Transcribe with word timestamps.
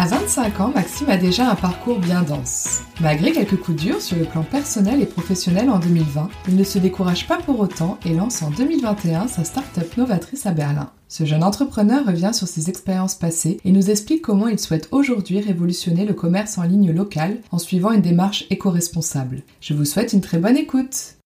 À 0.00 0.06
25 0.06 0.60
ans, 0.60 0.72
Maxime 0.74 1.10
a 1.10 1.18
déjà 1.18 1.50
un 1.50 1.54
parcours 1.54 1.98
bien 1.98 2.22
dense. 2.22 2.80
Malgré 3.02 3.32
quelques 3.32 3.60
coups 3.60 3.82
durs 3.82 4.00
sur 4.00 4.16
le 4.16 4.24
plan 4.24 4.42
personnel 4.42 5.02
et 5.02 5.04
professionnel 5.04 5.68
en 5.68 5.78
2020, 5.78 6.30
il 6.48 6.56
ne 6.56 6.64
se 6.64 6.78
décourage 6.78 7.28
pas 7.28 7.36
pour 7.36 7.60
autant 7.60 8.00
et 8.06 8.14
lance 8.14 8.40
en 8.40 8.48
2021 8.48 9.28
sa 9.28 9.44
start-up 9.44 9.94
novatrice 9.98 10.46
à 10.46 10.52
Berlin. 10.52 10.90
Ce 11.08 11.26
jeune 11.26 11.44
entrepreneur 11.44 12.06
revient 12.06 12.30
sur 12.32 12.48
ses 12.48 12.70
expériences 12.70 13.14
passées 13.14 13.60
et 13.62 13.72
nous 13.72 13.90
explique 13.90 14.22
comment 14.22 14.48
il 14.48 14.58
souhaite 14.58 14.88
aujourd'hui 14.90 15.38
révolutionner 15.38 16.06
le 16.06 16.14
commerce 16.14 16.56
en 16.56 16.62
ligne 16.62 16.92
local 16.92 17.36
en 17.52 17.58
suivant 17.58 17.92
une 17.92 18.00
démarche 18.00 18.46
éco-responsable. 18.48 19.42
Je 19.60 19.74
vous 19.74 19.84
souhaite 19.84 20.14
une 20.14 20.22
très 20.22 20.38
bonne 20.38 20.56
écoute. 20.56 21.18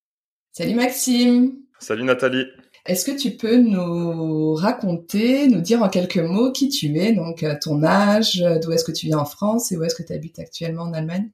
Salut 0.51 0.75
Maxime 0.75 1.53
Salut 1.79 2.03
Nathalie 2.03 2.47
est-ce 2.87 3.07
que 3.07 3.17
tu 3.17 3.31
peux 3.31 3.57
nous 3.57 4.55
raconter, 4.55 5.47
nous 5.47 5.63
dire 5.63 5.83
en 5.83 5.89
quelques 5.89 6.19
mots 6.19 6.53
qui 6.53 6.69
tu 6.69 6.99
es, 6.99 7.13
donc 7.13 7.43
euh, 7.43 7.55
ton 7.61 7.83
âge, 7.83 8.45
d'où 8.63 8.73
est-ce 8.73 8.85
que 8.85 8.93
tu 8.93 9.07
viens 9.07 9.19
en 9.19 9.25
France 9.25 9.73
et 9.73 9.79
où 9.79 9.85
est-ce 9.85 9.95
que 9.95 10.03
tu 10.03 10.13
habites 10.13 10.39
actuellement 10.39 10.83
en 10.83 10.93
Allemagne? 10.93 11.31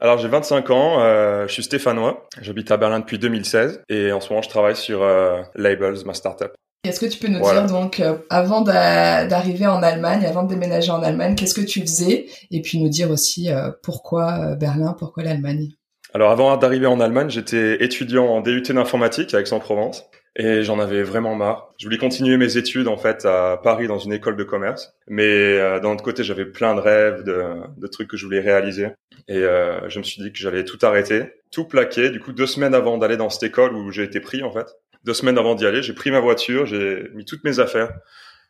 Alors 0.00 0.16
j'ai 0.18 0.28
25 0.28 0.70
ans, 0.70 1.00
euh, 1.00 1.46
je 1.46 1.52
suis 1.52 1.62
stéphanois, 1.62 2.26
j'habite 2.40 2.70
à 2.70 2.78
Berlin 2.78 3.00
depuis 3.00 3.18
2016 3.18 3.82
et 3.90 4.12
en 4.12 4.20
ce 4.20 4.30
moment 4.30 4.40
je 4.40 4.48
travaille 4.48 4.76
sur 4.76 5.02
euh, 5.02 5.42
Labels, 5.54 6.04
ma 6.06 6.14
startup. 6.14 6.52
Est-ce 6.84 7.00
que 7.00 7.06
tu 7.06 7.18
peux 7.18 7.28
nous 7.28 7.40
dire 7.40 7.66
donc 7.66 8.02
avant 8.30 8.62
d'arriver 8.62 9.66
en 9.66 9.82
Allemagne, 9.82 10.24
avant 10.24 10.44
de 10.44 10.48
déménager 10.48 10.90
en 10.90 11.02
Allemagne, 11.02 11.34
qu'est-ce 11.34 11.54
que 11.54 11.60
tu 11.60 11.80
faisais? 11.80 12.26
Et 12.50 12.62
puis 12.62 12.78
nous 12.78 12.88
dire 12.88 13.10
aussi 13.10 13.50
pourquoi 13.82 14.54
Berlin, 14.54 14.94
pourquoi 14.96 15.24
l'Allemagne? 15.24 15.72
Alors 16.14 16.30
avant 16.30 16.56
d'arriver 16.56 16.86
en 16.86 17.00
Allemagne, 17.00 17.28
j'étais 17.28 17.84
étudiant 17.84 18.26
en 18.26 18.40
DUT 18.40 18.62
d'informatique 18.62 19.34
à 19.34 19.40
Aix-en-Provence 19.40 20.08
et 20.38 20.62
j'en 20.62 20.78
avais 20.78 21.02
vraiment 21.02 21.34
marre. 21.34 21.74
Je 21.78 21.86
voulais 21.86 21.98
continuer 21.98 22.36
mes 22.36 22.56
études 22.56 22.88
en 22.88 22.96
fait 22.96 23.26
à 23.26 23.60
Paris 23.62 23.88
dans 23.88 23.98
une 23.98 24.12
école 24.12 24.36
de 24.36 24.44
commerce, 24.44 24.94
mais 25.08 25.24
euh, 25.24 25.80
d'un 25.80 25.90
autre 25.90 26.04
côté 26.04 26.24
j'avais 26.24 26.46
plein 26.46 26.74
de 26.74 26.80
rêves, 26.80 27.24
de, 27.24 27.42
de, 27.76 27.86
trucs 27.88 28.08
que 28.08 28.16
je 28.16 28.24
voulais 28.24 28.40
réaliser, 28.40 28.88
et 29.26 29.36
euh, 29.36 29.88
je 29.88 29.98
me 29.98 30.04
suis 30.04 30.22
dit 30.22 30.32
que 30.32 30.38
j'allais 30.38 30.64
tout 30.64 30.78
arrêter, 30.82 31.24
tout 31.50 31.64
plaquer. 31.64 32.10
Du 32.10 32.20
coup 32.20 32.32
deux 32.32 32.46
semaines 32.46 32.74
avant 32.74 32.96
d'aller 32.98 33.16
dans 33.16 33.28
cette 33.28 33.42
école 33.42 33.74
où 33.74 33.90
j'ai 33.90 34.04
été 34.04 34.20
pris 34.20 34.42
en 34.42 34.52
fait, 34.52 34.68
deux 35.04 35.14
semaines 35.14 35.38
avant 35.38 35.54
d'y 35.54 35.66
aller, 35.66 35.82
j'ai 35.82 35.92
pris 35.92 36.10
ma 36.10 36.20
voiture, 36.20 36.66
j'ai 36.66 37.10
mis 37.14 37.24
toutes 37.24 37.44
mes 37.44 37.58
affaires, 37.58 37.90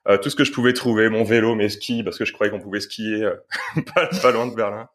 euh, 0.09 0.17
tout 0.17 0.31
ce 0.31 0.37
que 0.37 0.45
je 0.45 0.53
pouvais 0.53 0.73
trouver, 0.73 1.11
mon 1.11 1.23
vélo, 1.23 1.55
mes 1.55 1.69
skis, 1.69 2.03
parce 2.03 2.19
que 2.19 2.25
je 2.25 2.33
croyais 2.33 2.51
qu'on 2.51 2.61
pouvait 2.61 2.81
skier 2.81 3.25
euh, 3.25 3.35
pas, 4.23 4.31
loin 4.31 4.47
de 4.47 4.55
Berlin. 4.55 4.89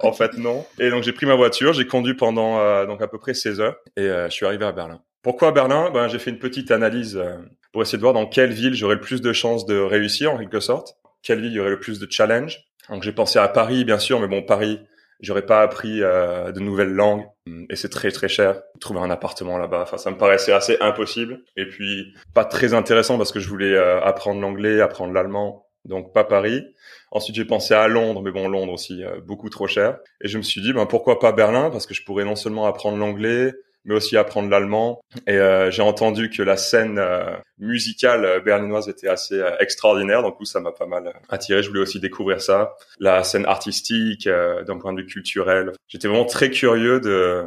En 0.00 0.12
fait, 0.12 0.36
non. 0.36 0.66
Et 0.78 0.90
donc 0.90 1.02
j'ai 1.02 1.12
pris 1.12 1.26
ma 1.26 1.34
voiture, 1.34 1.72
j'ai 1.72 1.86
conduit 1.86 2.14
pendant 2.14 2.58
euh, 2.58 2.86
donc 2.86 3.00
à 3.00 3.08
peu 3.08 3.18
près 3.18 3.34
16 3.34 3.60
heures, 3.60 3.76
et 3.96 4.06
je 4.06 4.30
suis 4.30 4.46
arrivé 4.46 4.64
à 4.64 4.72
Berlin. 4.72 5.00
Pourquoi 5.22 5.52
Berlin? 5.52 5.90
Ben 5.92 6.08
j'ai 6.08 6.18
fait 6.18 6.30
une 6.30 6.38
petite 6.38 6.70
analyse 6.70 7.16
euh, 7.16 7.36
pour 7.72 7.82
essayer 7.82 7.98
de 7.98 8.02
voir 8.02 8.14
dans 8.14 8.26
quelle 8.26 8.52
ville 8.52 8.74
j'aurais 8.74 8.94
le 8.94 9.00
plus 9.00 9.20
de 9.20 9.32
chances 9.32 9.66
de 9.66 9.78
réussir 9.78 10.32
en 10.32 10.38
quelque 10.38 10.60
sorte, 10.60 10.96
quelle 11.22 11.40
ville 11.40 11.52
y 11.52 11.60
aurait 11.60 11.70
le 11.70 11.80
plus 11.80 11.98
de 11.98 12.06
challenge? 12.10 12.58
Donc 12.88 13.02
j'ai 13.02 13.12
pensé 13.12 13.38
à 13.38 13.46
Paris 13.48 13.84
bien 13.84 13.98
sûr, 13.98 14.18
mais 14.18 14.28
bon 14.28 14.42
Paris, 14.42 14.80
j'aurais 15.20 15.44
pas 15.44 15.60
appris 15.60 16.02
euh, 16.02 16.52
de 16.52 16.60
nouvelles 16.60 16.92
langues 16.92 17.24
et 17.68 17.76
c'est 17.76 17.90
très 17.90 18.10
très 18.10 18.28
cher. 18.28 18.62
Trouver 18.80 19.00
un 19.00 19.10
appartement 19.10 19.58
là-bas, 19.58 19.82
enfin 19.82 19.98
ça 19.98 20.10
me 20.10 20.16
paraissait 20.16 20.52
assez 20.52 20.78
impossible. 20.80 21.40
Et 21.56 21.66
puis 21.66 22.14
pas 22.32 22.46
très 22.46 22.72
intéressant 22.72 23.18
parce 23.18 23.30
que 23.30 23.40
je 23.40 23.48
voulais 23.48 23.74
euh, 23.74 24.00
apprendre 24.00 24.40
l'anglais, 24.40 24.80
apprendre 24.80 25.12
l'allemand, 25.12 25.66
donc 25.84 26.14
pas 26.14 26.24
Paris. 26.24 26.64
Ensuite, 27.12 27.36
j'ai 27.36 27.44
pensé 27.44 27.74
à 27.74 27.88
Londres, 27.88 28.22
mais 28.22 28.30
bon, 28.30 28.48
Londres 28.48 28.72
aussi, 28.72 29.02
beaucoup 29.26 29.50
trop 29.50 29.66
cher. 29.66 29.98
Et 30.22 30.28
je 30.28 30.38
me 30.38 30.42
suis 30.42 30.60
dit, 30.60 30.72
ben, 30.72 30.86
pourquoi 30.86 31.18
pas 31.18 31.32
Berlin? 31.32 31.68
Parce 31.70 31.84
que 31.84 31.92
je 31.92 32.04
pourrais 32.04 32.24
non 32.24 32.36
seulement 32.36 32.66
apprendre 32.66 32.98
l'anglais, 32.98 33.52
mais 33.84 33.94
aussi 33.94 34.16
apprendre 34.16 34.50
l'allemand. 34.50 35.00
Et 35.26 35.32
euh, 35.32 35.70
j'ai 35.70 35.82
entendu 35.82 36.30
que 36.30 36.42
la 36.42 36.56
scène 36.56 36.98
euh, 36.98 37.34
musicale 37.58 38.24
euh, 38.24 38.40
berlinoise 38.40 38.88
était 38.88 39.08
assez 39.08 39.42
extraordinaire, 39.60 40.22
donc 40.22 40.36
ça 40.44 40.60
m'a 40.60 40.72
pas 40.72 40.86
mal 40.86 41.12
attiré. 41.28 41.62
Je 41.62 41.68
voulais 41.68 41.80
aussi 41.80 42.00
découvrir 42.00 42.40
ça, 42.40 42.74
la 42.98 43.24
scène 43.24 43.46
artistique, 43.46 44.28
d'un 44.28 44.78
point 44.78 44.92
de 44.92 45.00
vue 45.00 45.06
culturel. 45.06 45.72
J'étais 45.88 46.08
vraiment 46.08 46.24
très 46.24 46.50
curieux 46.50 47.00
de 47.00 47.44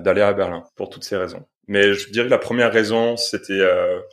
d'aller 0.00 0.22
à 0.22 0.32
Berlin 0.32 0.64
pour 0.76 0.90
toutes 0.90 1.04
ces 1.04 1.16
raisons. 1.16 1.44
Mais 1.68 1.94
je 1.94 2.10
dirais 2.10 2.26
que 2.26 2.30
la 2.30 2.38
première 2.38 2.72
raison, 2.72 3.16
c'était 3.16 3.62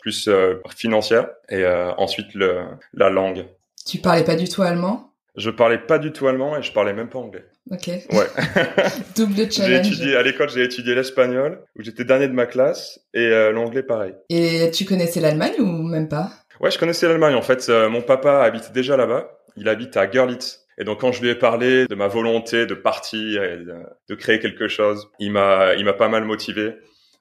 plus 0.02 0.30
financière 0.76 1.30
et 1.50 1.66
ensuite 1.98 2.34
le, 2.34 2.62
la 2.94 3.10
langue. 3.10 3.46
Tu 3.86 3.98
parlais 4.00 4.24
pas 4.24 4.36
du 4.36 4.48
tout 4.48 4.62
allemand? 4.62 5.14
Je 5.36 5.50
parlais 5.50 5.78
pas 5.78 6.00
du 6.00 6.12
tout 6.12 6.28
allemand 6.28 6.58
et 6.58 6.64
je 6.64 6.72
parlais 6.72 6.94
même 6.94 7.10
pas 7.10 7.20
anglais. 7.20 7.46
Ok. 7.72 7.88
Ouais. 7.88 8.26
Double 9.16 9.52
challenge. 9.52 9.54
J'ai 9.68 9.78
étudié 9.78 10.16
à 10.16 10.24
l'école, 10.24 10.50
j'ai 10.50 10.64
étudié 10.64 10.96
l'espagnol 10.96 11.62
où 11.78 11.84
j'étais 11.84 12.04
dernier 12.04 12.28
de 12.28 12.34
ma 12.34 12.46
classe 12.46 13.00
et 13.14 13.26
euh, 13.28 13.52
l'anglais 13.52 13.84
pareil. 13.84 14.14
Et 14.30 14.72
tu 14.72 14.86
connaissais 14.86 15.20
l'Allemagne 15.20 15.60
ou 15.60 15.66
même 15.66 16.08
pas? 16.08 16.32
Ouais, 16.60 16.72
je 16.72 16.80
connaissais 16.80 17.08
l'Allemagne. 17.08 17.36
En 17.36 17.42
fait, 17.42 17.70
euh, 17.70 17.90
mon 17.90 18.02
papa 18.02 18.42
habite 18.42 18.72
déjà 18.72 18.98
là-bas. 18.98 19.30
Il 19.56 19.70
habite 19.70 19.98
à 19.98 20.08
Görlitz. 20.08 20.66
Et 20.80 20.84
donc 20.84 21.02
quand 21.02 21.12
je 21.12 21.22
lui 21.22 21.30
ai 21.30 21.36
parlé 21.36 21.86
de 21.88 21.96
ma 21.96 22.08
volonté 22.08 22.66
de 22.66 22.74
partir 22.74 23.44
et 23.44 23.58
de, 23.58 24.16
créer 24.16 24.40
quelque 24.40 24.68
chose, 24.68 25.10
il 25.20 25.32
m'a 25.32 25.76
il 25.76 25.84
m'a 25.84 25.94
pas 25.94 26.08
mal 26.08 26.24
motivé. 26.24 26.76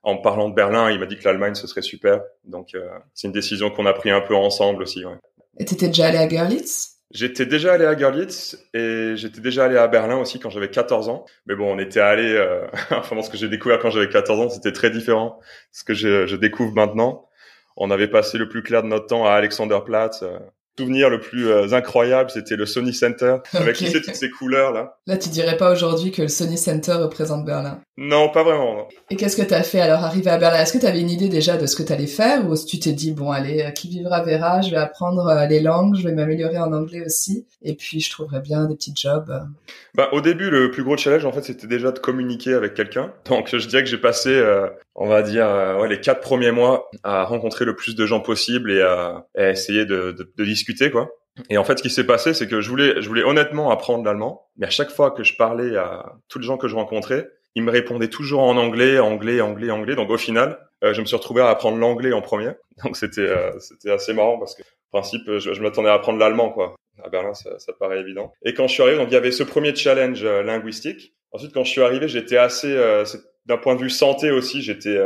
En 0.04 0.16
parlant 0.16 0.48
de 0.48 0.54
Berlin, 0.54 0.91
il 0.91 1.00
m'a 1.00 1.06
dit 1.06 1.19
que 1.19 1.25
l'Allemagne 1.25 1.56
ce 1.56 1.66
serait 1.66 1.82
super. 1.82 2.22
Donc 2.44 2.75
euh, 2.75 2.88
c'est 3.15 3.26
une 3.26 3.32
décision 3.32 3.70
qu'on 3.70 3.84
a 3.84 3.92
pris 3.92 4.10
un 4.10 4.20
peu 4.20 4.36
ensemble 4.36 4.82
aussi. 4.84 5.04
Ouais. 5.04 5.16
Et 5.59 5.65
t'étais 5.65 5.88
déjà 5.88 6.06
allé 6.06 6.19
à 6.19 6.28
Görlitz? 6.28 6.97
J'étais 7.10 7.46
déjà 7.46 7.72
allé 7.72 7.86
à 7.86 7.94
Görlitz 7.94 8.58
et 8.74 9.12
j'étais 9.16 9.41
déjà 9.41 9.64
allé 9.64 9.78
à 9.78 9.88
Berlin 9.88 10.16
aussi 10.19 10.38
quand 10.38 10.50
j'avais 10.50 10.69
14 10.69 11.08
ans. 11.08 11.24
Mais 11.46 11.54
bon, 11.54 11.74
on 11.74 11.78
était 11.78 12.00
allé, 12.00 12.34
euh, 12.34 12.66
enfin, 12.91 13.20
ce 13.22 13.30
que 13.30 13.38
j'ai 13.38 13.48
découvert 13.48 13.78
quand 13.78 13.91
j'avais 13.91 14.10
14 14.10 14.41
ans, 14.41 14.50
c'était 14.50 14.72
très 14.72 14.91
différent. 14.91 15.41
Ce 15.72 15.84
que 15.84 15.94
je, 15.94 16.26
je, 16.26 16.36
découvre 16.36 16.74
maintenant. 16.74 17.26
On 17.76 17.91
avait 17.91 18.08
passé 18.08 18.36
le 18.36 18.48
plus 18.48 18.62
clair 18.62 18.82
de 18.82 18.88
notre 18.88 19.06
temps 19.06 19.24
à 19.24 19.32
Alexanderplatz, 19.32 20.22
euh, 20.22 20.38
souvenir 20.78 21.08
le 21.10 21.20
plus 21.20 21.48
euh, 21.48 21.72
incroyable, 21.72 22.30
c'était 22.30 22.56
le 22.56 22.66
Sony 22.66 22.92
Center, 22.92 23.38
avec 23.52 23.76
toutes 23.76 24.14
ces 24.14 24.30
couleurs 24.30 24.72
là. 24.72 24.98
Là, 25.06 25.16
tu 25.16 25.28
dirais 25.28 25.56
pas 25.56 25.72
aujourd'hui 25.72 26.12
que 26.12 26.22
le 26.22 26.28
Sony 26.28 26.58
Center 26.58 26.92
représente 26.92 27.44
Berlin 27.44 27.80
Non, 28.00 28.28
pas 28.28 28.44
vraiment. 28.44 28.86
Et 29.10 29.16
qu'est-ce 29.16 29.36
que 29.36 29.42
tu 29.42 29.54
as 29.54 29.64
fait 29.64 29.81
alors 29.81 30.04
arrivé 30.04 30.31
à 30.31 30.38
Berlin? 30.38 30.60
Est-ce 30.60 30.72
que 30.72 30.78
tu 30.78 30.86
avais 30.86 31.00
une 31.00 31.10
idée 31.10 31.28
déjà 31.28 31.56
de 31.56 31.66
ce 31.66 31.75
que 31.75 31.82
tu 31.82 31.92
allais 31.92 32.06
faire 32.06 32.48
ou 32.48 32.53
est-ce 32.53 32.64
que 32.64 32.70
tu 32.70 32.78
t'es 32.78 32.92
dit 32.92 33.10
bon 33.10 33.32
allez, 33.32 33.60
euh, 33.60 33.70
qui 33.70 33.88
vivra 33.88 34.22
verra, 34.22 34.60
je 34.60 34.70
vais 34.70 34.76
apprendre 34.76 35.26
euh, 35.26 35.47
les 35.47 35.59
langues, 35.59 35.97
je 35.97 36.06
vais 36.06 36.14
m'améliorer 36.14 36.59
en 36.59 36.72
anglais 36.72 37.03
aussi 37.04 37.48
et 37.60 37.75
puis 37.75 37.98
je 37.98 38.09
trouverai 38.09 38.38
bien 38.38 38.66
des 38.66 38.76
petits 38.76 38.92
jobs? 38.94 39.42
Bah 39.97 40.10
au 40.12 40.20
début, 40.20 40.48
le 40.48 40.70
plus 40.70 40.84
gros 40.84 40.97
challenge 40.97 41.25
en 41.25 41.32
fait, 41.32 41.42
c'était 41.42 41.66
déjà 41.66 41.91
de 41.91 41.98
communiquer 41.98 42.54
avec 42.54 42.75
quelqu'un. 42.75 43.12
Donc 43.28 43.48
je 43.50 43.66
dirais 43.66 43.82
que 43.82 43.91
j'ai 43.91 43.98
passé 43.98 44.41
on 44.94 45.09
va 45.09 45.22
dire 45.22 45.48
ouais, 45.80 45.88
les 45.88 46.00
quatre 46.00 46.20
premiers 46.20 46.53
mois 46.53 46.88
à 47.03 47.25
rencontrer 47.25 47.65
le 47.65 47.75
plus 47.75 47.97
de 47.97 48.06
gens 48.06 48.20
possible 48.20 48.70
et 48.70 48.80
à, 48.80 49.26
essayer 49.36 49.86
de, 49.86 50.12
de, 50.12 50.32
de 50.36 50.44
discuter 50.44 50.92
quoi. 50.92 51.10
Et 51.50 51.59
en 51.59 51.65
fait, 51.65 51.78
ce 51.78 51.82
qui 51.82 51.91
s'est 51.91 52.06
passé, 52.06 52.34
c'est 52.34 52.48
que 52.48 52.60
je 52.60 52.69
voulais, 52.69 53.00
je 53.00 53.09
voulais 53.09 53.22
honnêtement 53.22 53.70
apprendre 53.70 54.04
l'allemand, 54.04 54.48
mais 54.56 54.66
à 54.66 54.70
chaque 54.70 54.91
fois 54.91 55.12
que 55.12 55.22
je 55.22 55.36
parlais 55.36 55.76
à 55.76 56.16
tous 56.28 56.41
les 56.41 56.47
gens 56.47 56.56
que 56.56 56.66
je 56.66 56.75
rencontrais, 56.75 57.28
ils 57.54 57.62
me 57.62 57.70
répondaient 57.70 58.09
toujours 58.09 58.41
en 58.41 58.56
anglais, 58.56 58.98
anglais, 58.98 59.41
anglais, 59.41 59.70
anglais. 59.70 59.94
Donc 59.94 60.10
au 60.10 60.19
final, 60.19 60.59
euh, 60.84 60.92
je 60.92 61.00
me 61.00 61.06
suis 61.06 61.16
retrouvé 61.16 61.42
à 61.42 61.48
apprendre 61.48 61.78
l'anglais 61.78 62.12
en 62.12 62.22
premier. 62.22 62.50
Donc 62.84 62.97
c'était, 62.97 63.22
euh, 63.22 63.59
c'était 63.59 63.91
assez 63.91 64.12
marrant 64.12 64.38
parce 64.38 64.54
que, 64.54 64.62
en 64.62 65.00
principe, 65.00 65.22
je, 65.38 65.60
m'attendais 65.60 65.91
à 65.91 65.94
apprendre 65.94 66.19
l'allemand, 66.19 66.50
quoi. 66.50 66.76
À 67.04 67.09
Berlin, 67.10 67.34
ça, 67.34 67.59
ça, 67.59 67.72
paraît 67.72 68.00
évident. 68.00 68.32
Et 68.44 68.54
quand 68.54 68.66
je 68.66 68.72
suis 68.72 68.82
arrivé, 68.82 68.98
donc 68.98 69.09
il 69.10 69.15
y 69.15 69.16
avait 69.16 69.30
ce 69.30 69.45
premier 69.45 69.74
challenge 69.74 70.24
euh, 70.24 70.42
linguistique. 70.42 71.15
Ensuite, 71.30 71.53
quand 71.53 71.62
je 71.62 71.71
suis 71.71 71.83
arrivé, 71.83 72.09
j'étais 72.09 72.39
assez, 72.39 72.74
d'un 73.45 73.59
point 73.59 73.74
de 73.74 73.80
vue 73.80 73.91
santé 73.91 74.30
aussi, 74.30 74.62
j'étais 74.62 74.97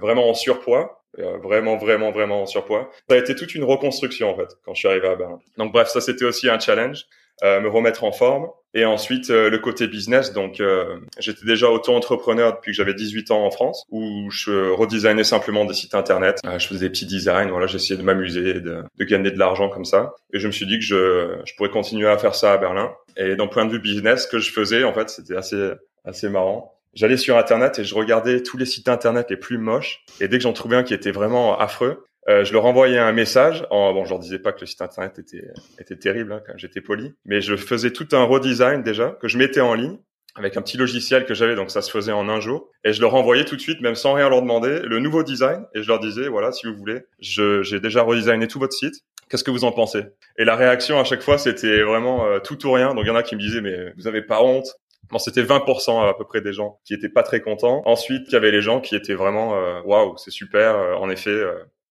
vraiment 0.00 0.28
en 0.28 0.34
surpoids. 0.34 1.00
Euh, 1.18 1.38
vraiment, 1.38 1.76
vraiment, 1.76 2.12
vraiment 2.12 2.42
en 2.42 2.46
surpoids. 2.46 2.88
Ça 3.08 3.16
a 3.16 3.18
été 3.18 3.34
toute 3.34 3.56
une 3.56 3.64
reconstruction 3.64 4.30
en 4.30 4.36
fait 4.36 4.48
quand 4.64 4.74
je 4.74 4.78
suis 4.78 4.88
arrivé 4.88 5.08
à 5.08 5.16
Berlin. 5.16 5.40
Donc 5.56 5.72
bref, 5.72 5.88
ça 5.88 6.00
c'était 6.00 6.24
aussi 6.24 6.48
un 6.48 6.60
challenge, 6.60 7.00
euh, 7.00 7.29
me 7.42 7.68
remettre 7.68 8.04
en 8.04 8.12
forme. 8.12 8.48
Et 8.72 8.84
ensuite 8.84 9.30
euh, 9.30 9.50
le 9.50 9.58
côté 9.58 9.88
business. 9.88 10.32
Donc 10.32 10.60
euh, 10.60 10.98
j'étais 11.18 11.44
déjà 11.44 11.68
auto-entrepreneur 11.70 12.54
depuis 12.54 12.70
que 12.70 12.76
j'avais 12.76 12.94
18 12.94 13.32
ans 13.32 13.44
en 13.44 13.50
France, 13.50 13.84
où 13.90 14.30
je 14.30 14.70
redesignais 14.70 15.24
simplement 15.24 15.64
des 15.64 15.74
sites 15.74 15.94
internet. 15.94 16.40
je 16.44 16.66
faisais 16.66 16.86
des 16.86 16.90
petits 16.90 17.06
designs. 17.06 17.48
Voilà, 17.50 17.66
j'essayais 17.66 17.98
de 17.98 18.04
m'amuser, 18.04 18.54
de, 18.54 18.84
de, 18.96 19.04
gagner 19.04 19.30
de 19.32 19.38
l'argent 19.38 19.68
comme 19.68 19.84
ça. 19.84 20.14
Et 20.32 20.38
je 20.38 20.46
me 20.46 20.52
suis 20.52 20.66
dit 20.66 20.78
que 20.78 20.84
je, 20.84 21.40
je 21.44 21.54
pourrais 21.56 21.70
continuer 21.70 22.08
à 22.08 22.16
faire 22.16 22.34
ça 22.34 22.52
à 22.52 22.58
Berlin. 22.58 22.92
Et 23.16 23.34
d'un 23.34 23.48
point 23.48 23.64
de 23.64 23.72
vue 23.72 23.80
business, 23.80 24.26
que 24.26 24.38
je 24.38 24.52
faisais 24.52 24.84
en 24.84 24.94
fait, 24.94 25.10
c'était 25.10 25.36
assez 25.36 25.70
assez 26.04 26.28
marrant 26.30 26.76
j'allais 26.94 27.16
sur 27.16 27.36
internet 27.36 27.78
et 27.78 27.84
je 27.84 27.94
regardais 27.94 28.42
tous 28.42 28.56
les 28.56 28.66
sites 28.66 28.88
internet 28.88 29.26
les 29.30 29.36
plus 29.36 29.58
moches 29.58 30.04
et 30.20 30.28
dès 30.28 30.38
que 30.38 30.42
j'en 30.42 30.52
trouvais 30.52 30.76
un 30.76 30.82
qui 30.82 30.94
était 30.94 31.12
vraiment 31.12 31.58
affreux 31.58 32.04
euh, 32.30 32.44
je 32.44 32.52
leur 32.52 32.64
envoyais 32.64 32.98
un 32.98 33.12
message 33.12 33.66
en 33.70 33.92
bon 33.92 34.04
je 34.04 34.10
leur 34.10 34.18
disais 34.18 34.38
pas 34.38 34.52
que 34.52 34.60
le 34.60 34.66
site 34.66 34.80
internet 34.80 35.18
était 35.18 35.48
était 35.78 35.96
terrible 35.96 36.32
hein, 36.32 36.42
quand 36.46 36.54
j'étais 36.56 36.80
poli 36.80 37.12
mais 37.24 37.40
je 37.40 37.56
faisais 37.56 37.92
tout 37.92 38.08
un 38.12 38.24
redesign 38.24 38.82
déjà 38.82 39.10
que 39.20 39.28
je 39.28 39.36
mettais 39.36 39.60
en 39.60 39.74
ligne 39.74 39.98
avec 40.36 40.56
un 40.56 40.62
petit 40.62 40.76
logiciel 40.76 41.26
que 41.26 41.34
j'avais, 41.34 41.56
donc 41.56 41.70
ça 41.70 41.82
se 41.82 41.90
faisait 41.90 42.12
en 42.12 42.28
un 42.28 42.40
jour. 42.40 42.70
Et 42.84 42.92
je 42.92 43.00
leur 43.00 43.14
envoyais 43.14 43.44
tout 43.44 43.56
de 43.56 43.60
suite, 43.60 43.80
même 43.80 43.94
sans 43.94 44.12
rien 44.12 44.28
leur 44.28 44.42
demander, 44.42 44.80
le 44.80 44.98
nouveau 45.00 45.22
design. 45.22 45.66
Et 45.74 45.82
je 45.82 45.88
leur 45.88 45.98
disais, 45.98 46.28
voilà, 46.28 46.52
si 46.52 46.66
vous 46.66 46.76
voulez, 46.76 47.00
j'ai 47.18 47.80
déjà 47.80 48.02
redesigné 48.02 48.46
tout 48.46 48.58
votre 48.58 48.72
site. 48.72 48.94
Qu'est-ce 49.28 49.44
que 49.44 49.50
vous 49.50 49.64
en 49.64 49.72
pensez? 49.72 50.04
Et 50.38 50.44
la 50.44 50.56
réaction 50.56 50.98
à 50.98 51.04
chaque 51.04 51.22
fois, 51.22 51.38
c'était 51.38 51.82
vraiment 51.82 52.26
euh, 52.26 52.40
tout 52.40 52.66
ou 52.66 52.72
rien. 52.72 52.94
Donc 52.94 53.04
il 53.04 53.08
y 53.08 53.10
en 53.10 53.16
a 53.16 53.22
qui 53.22 53.36
me 53.36 53.40
disaient, 53.40 53.60
mais 53.60 53.92
vous 53.96 54.08
avez 54.08 54.22
pas 54.22 54.42
honte? 54.42 54.66
Bon, 55.10 55.18
c'était 55.18 55.42
20% 55.42 56.08
à 56.08 56.14
peu 56.14 56.24
près 56.24 56.40
des 56.40 56.52
gens 56.52 56.80
qui 56.84 56.94
étaient 56.94 57.08
pas 57.08 57.22
très 57.22 57.40
contents. 57.40 57.82
Ensuite, 57.84 58.22
il 58.28 58.32
y 58.32 58.36
avait 58.36 58.50
les 58.50 58.62
gens 58.62 58.80
qui 58.80 58.94
étaient 58.96 59.14
vraiment, 59.14 59.56
euh, 59.56 59.80
waouh, 59.84 60.16
c'est 60.16 60.30
super. 60.30 60.76
Euh, 60.76 60.94
en 60.94 61.10
effet, 61.10 61.44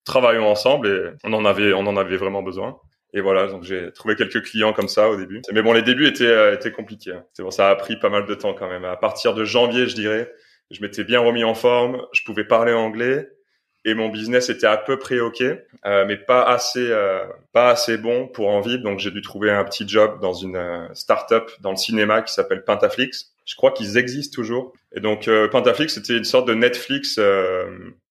travaillons 0.06 0.48
ensemble 0.48 0.88
et 0.88 1.12
on 1.24 1.34
en 1.34 1.46
avait, 1.46 1.74
on 1.74 1.86
en 1.88 1.98
avait 1.98 2.18
vraiment 2.18 2.44
besoin. 2.44 2.78
Et 3.13 3.22
voilà, 3.22 3.48
donc 3.48 3.63
j'ai 3.63 3.92
trouvé 3.92 4.16
quelques 4.16 4.44
clients 4.44 4.72
comme 4.72 4.88
ça 4.88 5.10
au 5.10 5.16
début. 5.16 5.42
Mais 5.51 5.63
bon, 5.63 5.74
les 5.74 5.81
débuts 5.81 6.07
étaient, 6.07 6.25
euh, 6.25 6.54
étaient 6.54 6.72
compliqués. 6.72 7.13
Hein. 7.13 7.25
C'est 7.34 7.42
bon, 7.42 7.51
ça 7.51 7.69
a 7.69 7.75
pris 7.75 7.98
pas 7.98 8.10
mal 8.10 8.25
de 8.25 8.36
temps 8.36 8.54
quand 8.54 8.69
même. 8.69 8.86
À 8.86 8.98
partir 8.98 9.34
de 9.34 9.46
janvier, 9.46 9.88
je 9.88 9.96
dirais, 9.96 10.31
je 10.69 10.81
m'étais 10.81 11.04
bien 11.04 11.19
remis 11.19 11.44
en 11.44 11.56
forme. 11.56 12.01
Je 12.13 12.22
pouvais 12.24 12.44
parler 12.44 12.74
anglais 12.74 13.28
et 13.86 13.94
mon 13.94 14.10
business 14.10 14.50
était 14.50 14.68
à 14.68 14.78
peu 14.78 15.00
près 15.00 15.19
ok, 15.19 15.42
euh, 15.42 16.06
mais 16.06 16.18
pas 16.18 16.44
assez, 16.44 16.92
euh, 16.92 17.25
pas 17.54 17.69
assez 17.69 17.98
bon 17.98 18.28
pour 18.28 18.50
en 18.50 18.62
vivre. 18.62 18.84
Donc 18.84 19.00
j'ai 19.00 19.12
dû 19.12 19.22
trouver 19.22 19.51
un 19.51 19.63
petit 19.63 19.88
job 19.88 20.19
dans 20.22 20.34
une 20.34 20.57
euh, 20.57 20.94
start-up 20.94 21.50
dans 21.62 21.72
le 21.72 21.78
cinéma 21.78 22.22
qui 22.22 22.34
s'appelle 22.34 22.63
Pentaflix. 22.63 23.34
Je 23.50 23.56
crois 23.56 23.72
qu'ils 23.72 23.98
existent 23.98 24.36
toujours. 24.36 24.74
Et 24.96 25.00
donc 25.00 25.28
Pentaflix, 25.51 25.96
c'était 25.96 26.16
une 26.16 26.24
sorte 26.24 26.48
de 26.48 26.54
Netflix, 26.54 27.19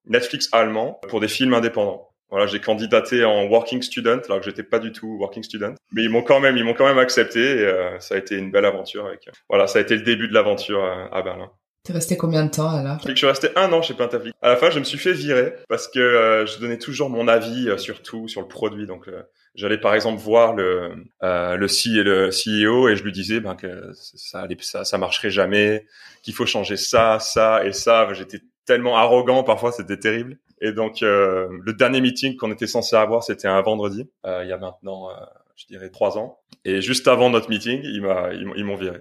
Netflix 0.06 0.48
allemand 0.50 1.00
pour 1.08 1.20
des 1.20 1.28
films 1.28 1.54
indépendants. 1.54 2.08
Voilà, 2.30 2.46
j'ai 2.46 2.60
candidaté 2.60 3.24
en 3.24 3.46
working 3.46 3.80
student 3.80 4.20
alors 4.26 4.40
que 4.40 4.44
j'étais 4.44 4.62
pas 4.62 4.78
du 4.78 4.92
tout 4.92 5.16
working 5.18 5.42
student, 5.42 5.74
mais 5.92 6.02
ils 6.02 6.10
m'ont 6.10 6.22
quand 6.22 6.40
même, 6.40 6.58
ils 6.58 6.64
m'ont 6.64 6.74
quand 6.74 6.86
même 6.86 6.98
accepté. 6.98 7.40
Et, 7.40 7.64
euh, 7.64 7.98
ça 8.00 8.16
a 8.16 8.18
été 8.18 8.36
une 8.36 8.50
belle 8.50 8.66
aventure. 8.66 9.06
Avec, 9.06 9.30
voilà, 9.48 9.66
ça 9.66 9.78
a 9.78 9.82
été 9.82 9.96
le 9.96 10.02
début 10.02 10.28
de 10.28 10.34
l'aventure 10.34 10.84
euh, 10.84 11.06
à 11.10 11.22
Berlin. 11.22 11.50
T'es 11.84 11.92
resté 11.92 12.16
combien 12.16 12.44
de 12.44 12.50
temps 12.50 12.68
alors? 12.70 12.98
Je 13.06 13.14
suis 13.14 13.26
resté 13.26 13.48
un 13.56 13.72
an 13.72 13.80
chez 13.80 13.94
Pentaflix. 13.94 14.36
À 14.42 14.48
la 14.48 14.56
fin, 14.56 14.70
je 14.70 14.78
me 14.78 14.84
suis 14.84 14.98
fait 14.98 15.12
virer 15.12 15.54
parce 15.68 15.88
que 15.88 15.98
euh, 15.98 16.46
je 16.46 16.58
donnais 16.58 16.78
toujours 16.78 17.08
mon 17.08 17.28
avis 17.28 17.70
sur 17.78 18.02
tout, 18.02 18.28
sur 18.28 18.42
le 18.42 18.48
produit. 18.48 18.86
Donc, 18.86 19.08
j'allais 19.54 19.78
par 19.78 19.94
exemple 19.94 20.20
voir 20.20 20.54
le 20.54 20.92
le, 21.22 21.68
C, 21.68 21.90
le 21.90 22.28
CEO 22.28 22.88
et 22.88 22.96
je 22.96 23.04
lui 23.04 23.12
disais 23.12 23.40
ben 23.40 23.54
que 23.54 23.90
ça 23.94 24.46
ça, 24.60 24.84
ça 24.84 24.98
marcherait 24.98 25.30
jamais, 25.30 25.86
qu'il 26.22 26.34
faut 26.34 26.46
changer 26.46 26.76
ça, 26.76 27.18
ça 27.20 27.64
et 27.64 27.72
ça. 27.72 28.12
J'étais 28.12 28.40
tellement 28.68 28.98
arrogant 28.98 29.42
parfois, 29.42 29.72
c'était 29.72 29.98
terrible. 29.98 30.36
Et 30.60 30.72
donc, 30.72 31.02
euh, 31.02 31.48
le 31.62 31.72
dernier 31.72 32.00
meeting 32.00 32.36
qu'on 32.36 32.52
était 32.52 32.66
censé 32.66 32.96
avoir, 32.96 33.22
c'était 33.22 33.48
un 33.48 33.60
vendredi, 33.62 34.08
euh, 34.26 34.42
il 34.44 34.50
y 34.50 34.52
a 34.52 34.58
maintenant, 34.58 35.08
euh, 35.10 35.14
je 35.56 35.66
dirais, 35.66 35.88
trois 35.88 36.18
ans. 36.18 36.38
Et 36.64 36.82
juste 36.82 37.08
avant 37.08 37.30
notre 37.30 37.48
meeting, 37.48 37.80
ils 37.82 38.02
m'ont 38.02 38.76
viré. 38.76 38.98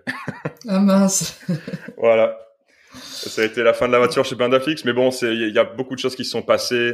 ah 0.69 0.79
mince. 0.79 1.39
voilà. 1.97 2.37
Ça 3.03 3.41
a 3.41 3.45
été 3.45 3.63
la 3.63 3.73
fin 3.73 3.87
de 3.87 3.93
la 3.93 3.99
voiture 3.99 4.25
chez 4.25 4.35
Bandafix, 4.35 4.85
mais 4.85 4.93
bon, 4.93 5.09
il 5.21 5.53
y 5.53 5.59
a 5.59 5.63
beaucoup 5.63 5.95
de 5.95 5.99
choses 5.99 6.15
qui 6.15 6.25
se 6.25 6.31
sont 6.31 6.41
passées. 6.41 6.93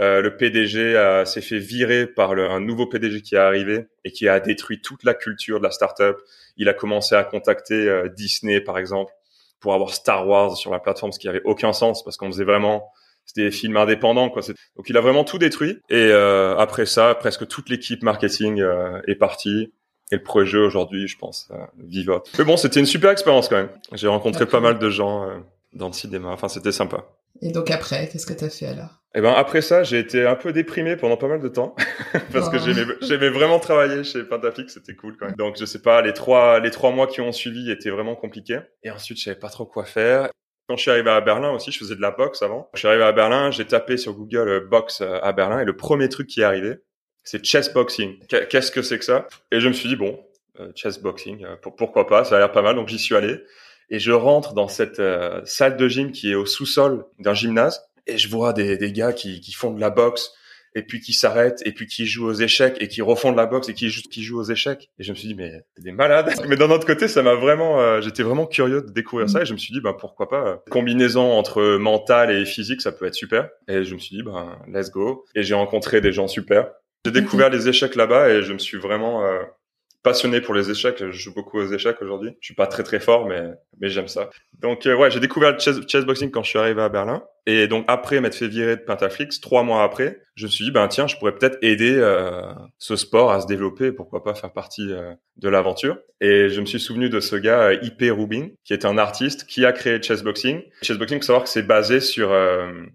Euh, 0.00 0.22
le 0.22 0.36
PDG 0.36 1.22
s'est 1.26 1.42
fait 1.42 1.58
virer 1.58 2.06
par 2.06 2.34
le, 2.34 2.48
un 2.48 2.60
nouveau 2.60 2.86
PDG 2.86 3.20
qui 3.20 3.34
est 3.34 3.38
arrivé 3.38 3.86
et 4.04 4.12
qui 4.12 4.28
a 4.28 4.40
détruit 4.40 4.80
toute 4.80 5.04
la 5.04 5.14
culture 5.14 5.58
de 5.58 5.64
la 5.64 5.70
startup. 5.70 6.16
Il 6.56 6.68
a 6.68 6.74
commencé 6.74 7.14
à 7.14 7.24
contacter 7.24 7.74
euh, 7.74 8.08
Disney, 8.08 8.60
par 8.60 8.78
exemple, 8.78 9.12
pour 9.60 9.74
avoir 9.74 9.94
Star 9.94 10.26
Wars 10.26 10.56
sur 10.56 10.70
la 10.70 10.80
plateforme, 10.80 11.12
ce 11.12 11.18
qui 11.18 11.28
avait 11.28 11.42
aucun 11.44 11.72
sens 11.72 12.04
parce 12.04 12.16
qu'on 12.16 12.30
faisait 12.30 12.44
vraiment 12.44 12.90
c'était 13.24 13.44
des 13.44 13.50
films 13.52 13.76
indépendants 13.76 14.30
quoi 14.30 14.42
donc 14.76 14.88
il 14.88 14.96
a 14.96 15.00
vraiment 15.00 15.22
tout 15.22 15.38
détruit 15.38 15.78
et 15.88 16.08
euh, 16.10 16.56
après 16.56 16.86
ça 16.86 17.14
presque 17.14 17.46
toute 17.46 17.68
l'équipe 17.68 18.02
marketing 18.02 18.60
euh, 18.60 19.00
est 19.06 19.14
partie 19.14 19.72
et 20.12 20.16
le 20.16 20.22
projet 20.22 20.58
aujourd'hui 20.58 21.08
je 21.08 21.18
pense 21.18 21.48
euh, 21.50 21.56
vivote 21.78 22.30
mais 22.38 22.44
bon 22.44 22.56
c'était 22.56 22.80
une 22.80 22.86
super 22.86 23.10
expérience 23.10 23.48
quand 23.48 23.56
même. 23.56 23.70
J'ai 23.92 24.08
rencontré 24.08 24.46
pas 24.46 24.60
mal 24.60 24.78
de 24.78 24.90
gens 24.90 25.28
euh, 25.28 25.38
dans 25.72 25.86
le 25.88 25.92
cinéma. 25.92 26.28
Enfin 26.28 26.48
c'était 26.48 26.72
sympa. 26.72 27.04
Et 27.40 27.50
donc 27.50 27.70
après 27.70 28.08
qu'est-ce 28.08 28.26
que 28.26 28.34
tu 28.34 28.44
as 28.44 28.50
fait 28.50 28.66
alors? 28.66 29.00
Eh 29.14 29.20
ben 29.20 29.32
après 29.32 29.60
ça, 29.60 29.82
j'ai 29.82 29.98
été 29.98 30.26
un 30.26 30.36
peu 30.36 30.52
déprimé 30.52 30.96
pendant 30.96 31.16
pas 31.16 31.28
mal 31.28 31.40
de 31.40 31.48
temps. 31.48 31.74
Parce 32.32 32.48
que 32.48 32.56
oh. 32.56 32.60
j'aimais 32.64 32.92
j'aimais 33.02 33.30
vraiment 33.30 33.58
travailler 33.58 34.04
chez 34.04 34.22
Pentafix, 34.24 34.72
c'était 34.72 34.94
cool 34.94 35.16
quand 35.18 35.26
même. 35.26 35.36
Donc 35.36 35.56
je 35.58 35.64
sais 35.64 35.82
pas, 35.82 36.02
les 36.02 36.12
trois 36.12 36.60
les 36.60 36.70
trois 36.70 36.92
mois 36.92 37.06
qui 37.06 37.20
ont 37.20 37.32
suivi 37.32 37.70
étaient 37.70 37.90
vraiment 37.90 38.14
compliqués. 38.14 38.60
Et 38.82 38.90
ensuite 38.90 39.18
je 39.18 39.24
savais 39.24 39.38
pas 39.38 39.48
trop 39.50 39.66
quoi 39.66 39.84
faire. 39.84 40.28
Quand 40.68 40.76
je 40.76 40.82
suis 40.82 40.90
arrivé 40.90 41.10
à 41.10 41.20
Berlin 41.20 41.50
aussi, 41.50 41.72
je 41.72 41.78
faisais 41.78 41.96
de 41.96 42.00
la 42.00 42.12
boxe 42.12 42.40
avant. 42.42 42.70
Je 42.74 42.78
suis 42.78 42.88
arrivé 42.88 43.02
à 43.02 43.12
Berlin, 43.12 43.50
j'ai 43.50 43.66
tapé 43.66 43.96
sur 43.96 44.14
Google 44.14 44.48
euh, 44.48 44.60
boxe 44.60 45.00
euh, 45.00 45.18
à 45.20 45.32
Berlin. 45.32 45.58
Et 45.60 45.64
le 45.64 45.76
premier 45.76 46.08
truc 46.08 46.28
qui 46.28 46.40
est 46.40 46.44
arrivé, 46.44 46.76
c'est 47.24 47.44
chess 47.44 47.72
boxing. 47.72 48.18
Qu'est-ce 48.26 48.70
que 48.70 48.82
c'est 48.82 48.98
que 48.98 49.04
ça? 49.04 49.26
Et 49.50 49.60
je 49.60 49.68
me 49.68 49.72
suis 49.72 49.88
dit 49.88 49.96
bon, 49.96 50.18
euh, 50.60 50.70
chess 50.74 51.00
boxing, 51.00 51.44
pourquoi 51.76 52.06
pas 52.06 52.24
Ça 52.24 52.36
a 52.36 52.38
l'air 52.38 52.52
pas 52.52 52.62
mal, 52.62 52.76
donc 52.76 52.88
j'y 52.88 52.98
suis 52.98 53.14
allé. 53.14 53.36
Et 53.90 53.98
je 53.98 54.12
rentre 54.12 54.54
dans 54.54 54.68
cette 54.68 55.02
salle 55.44 55.76
de 55.76 55.88
gym 55.88 56.12
qui 56.12 56.30
est 56.30 56.34
au 56.34 56.46
sous-sol 56.46 57.04
d'un 57.18 57.34
gymnase 57.34 57.82
et 58.06 58.18
je 58.18 58.28
vois 58.28 58.52
des, 58.52 58.92
gars 58.92 59.12
qui, 59.12 59.52
font 59.52 59.72
de 59.72 59.80
la 59.80 59.90
boxe 59.90 60.32
et 60.74 60.82
puis 60.82 61.00
qui 61.00 61.12
s'arrêtent 61.12 61.60
et 61.66 61.72
puis 61.72 61.86
qui 61.86 62.06
jouent 62.06 62.28
aux 62.28 62.34
échecs 62.34 62.76
et 62.80 62.88
qui 62.88 63.02
refont 63.02 63.30
de 63.30 63.36
la 63.36 63.46
boxe 63.46 63.68
et 63.68 63.74
qui 63.74 63.90
jouent, 63.90 64.40
aux 64.40 64.44
échecs. 64.44 64.90
Et 64.98 65.04
je 65.04 65.12
me 65.12 65.16
suis 65.16 65.28
dit 65.28 65.34
mais 65.34 65.62
c'est 65.76 65.84
des 65.84 65.92
malades. 65.92 66.32
Mais 66.48 66.56
d'un 66.56 66.70
autre 66.70 66.86
côté, 66.86 67.08
ça 67.08 67.22
m'a 67.22 67.34
vraiment, 67.34 67.80
euh, 67.80 68.00
j'étais 68.00 68.22
vraiment 68.22 68.46
curieux 68.46 68.82
de 68.82 68.90
découvrir 68.90 69.28
ça 69.28 69.42
et 69.42 69.44
je 69.44 69.52
me 69.52 69.58
suis 69.58 69.72
dit 69.72 69.80
ben 69.80 69.92
pourquoi 69.92 70.28
pas. 70.28 70.62
Combinaison 70.70 71.32
entre 71.32 71.76
mental 71.76 72.30
et 72.30 72.44
physique, 72.46 72.80
ça 72.80 72.92
peut 72.92 73.06
être 73.06 73.14
super. 73.14 73.48
Et 73.68 73.84
je 73.84 73.94
me 73.94 74.00
suis 74.00 74.16
dit 74.16 74.22
ben 74.22 74.58
let's 74.66 74.90
go. 74.90 75.24
Et 75.34 75.42
j'ai 75.42 75.54
rencontré 75.54 76.00
des 76.00 76.12
gens 76.12 76.28
super. 76.28 76.70
J'ai 77.04 77.12
découvert 77.12 77.50
les 77.50 77.68
échecs 77.68 77.96
là-bas 77.96 78.30
et 78.30 78.42
je 78.42 78.52
me 78.52 78.58
suis 78.58 78.78
vraiment 78.78 79.24
euh, 79.24 79.42
passionné 80.02 80.40
pour 80.40 80.54
les 80.54 80.70
échecs. 80.70 80.98
Je 80.98 81.10
joue 81.12 81.32
beaucoup 81.32 81.58
aux 81.58 81.66
échecs 81.66 82.00
aujourd'hui. 82.02 82.30
Je 82.40 82.46
suis 82.46 82.54
pas 82.54 82.66
très 82.66 82.82
très 82.82 83.00
fort, 83.00 83.26
mais 83.26 83.50
mais 83.80 83.88
j'aime 83.88 84.08
ça. 84.08 84.30
Donc 84.60 84.86
euh, 84.86 84.96
ouais, 84.96 85.10
j'ai 85.10 85.20
découvert 85.20 85.52
le 85.52 85.58
chess, 85.58 85.76
chessboxing 85.86 86.30
quand 86.30 86.42
je 86.42 86.50
suis 86.50 86.58
arrivé 86.58 86.82
à 86.82 86.88
Berlin. 86.88 87.22
Et 87.46 87.66
donc 87.66 87.84
après 87.88 88.20
m'être 88.20 88.34
fait 88.34 88.48
virer 88.48 88.76
de 88.76 88.82
Pentaflix, 88.82 89.40
trois 89.40 89.64
mois 89.64 89.82
après, 89.82 90.20
je 90.36 90.46
me 90.46 90.50
suis 90.50 90.64
dit 90.64 90.70
ben 90.70 90.86
tiens, 90.88 91.06
je 91.06 91.16
pourrais 91.16 91.34
peut-être 91.34 91.58
aider 91.62 91.94
euh, 91.96 92.42
ce 92.78 92.96
sport 92.96 93.32
à 93.32 93.40
se 93.40 93.46
développer. 93.46 93.92
Pourquoi 93.92 94.22
pas 94.22 94.34
faire 94.34 94.52
partie 94.52 94.92
euh, 94.92 95.14
de 95.36 95.48
l'aventure 95.48 95.98
Et 96.20 96.48
je 96.48 96.60
me 96.60 96.66
suis 96.66 96.80
souvenu 96.80 97.08
de 97.08 97.20
ce 97.20 97.36
gars 97.36 97.72
IP 97.72 98.02
Rubin, 98.02 98.48
qui 98.64 98.72
est 98.72 98.84
un 98.84 98.98
artiste 98.98 99.46
qui 99.46 99.64
a 99.64 99.72
créé 99.72 100.00
chessboxing. 100.02 100.62
Chessboxing, 100.82 101.18
faut 101.18 101.26
savoir 101.26 101.44
que 101.44 101.50
c'est 101.50 101.66
basé 101.66 102.00
sur 102.00 102.32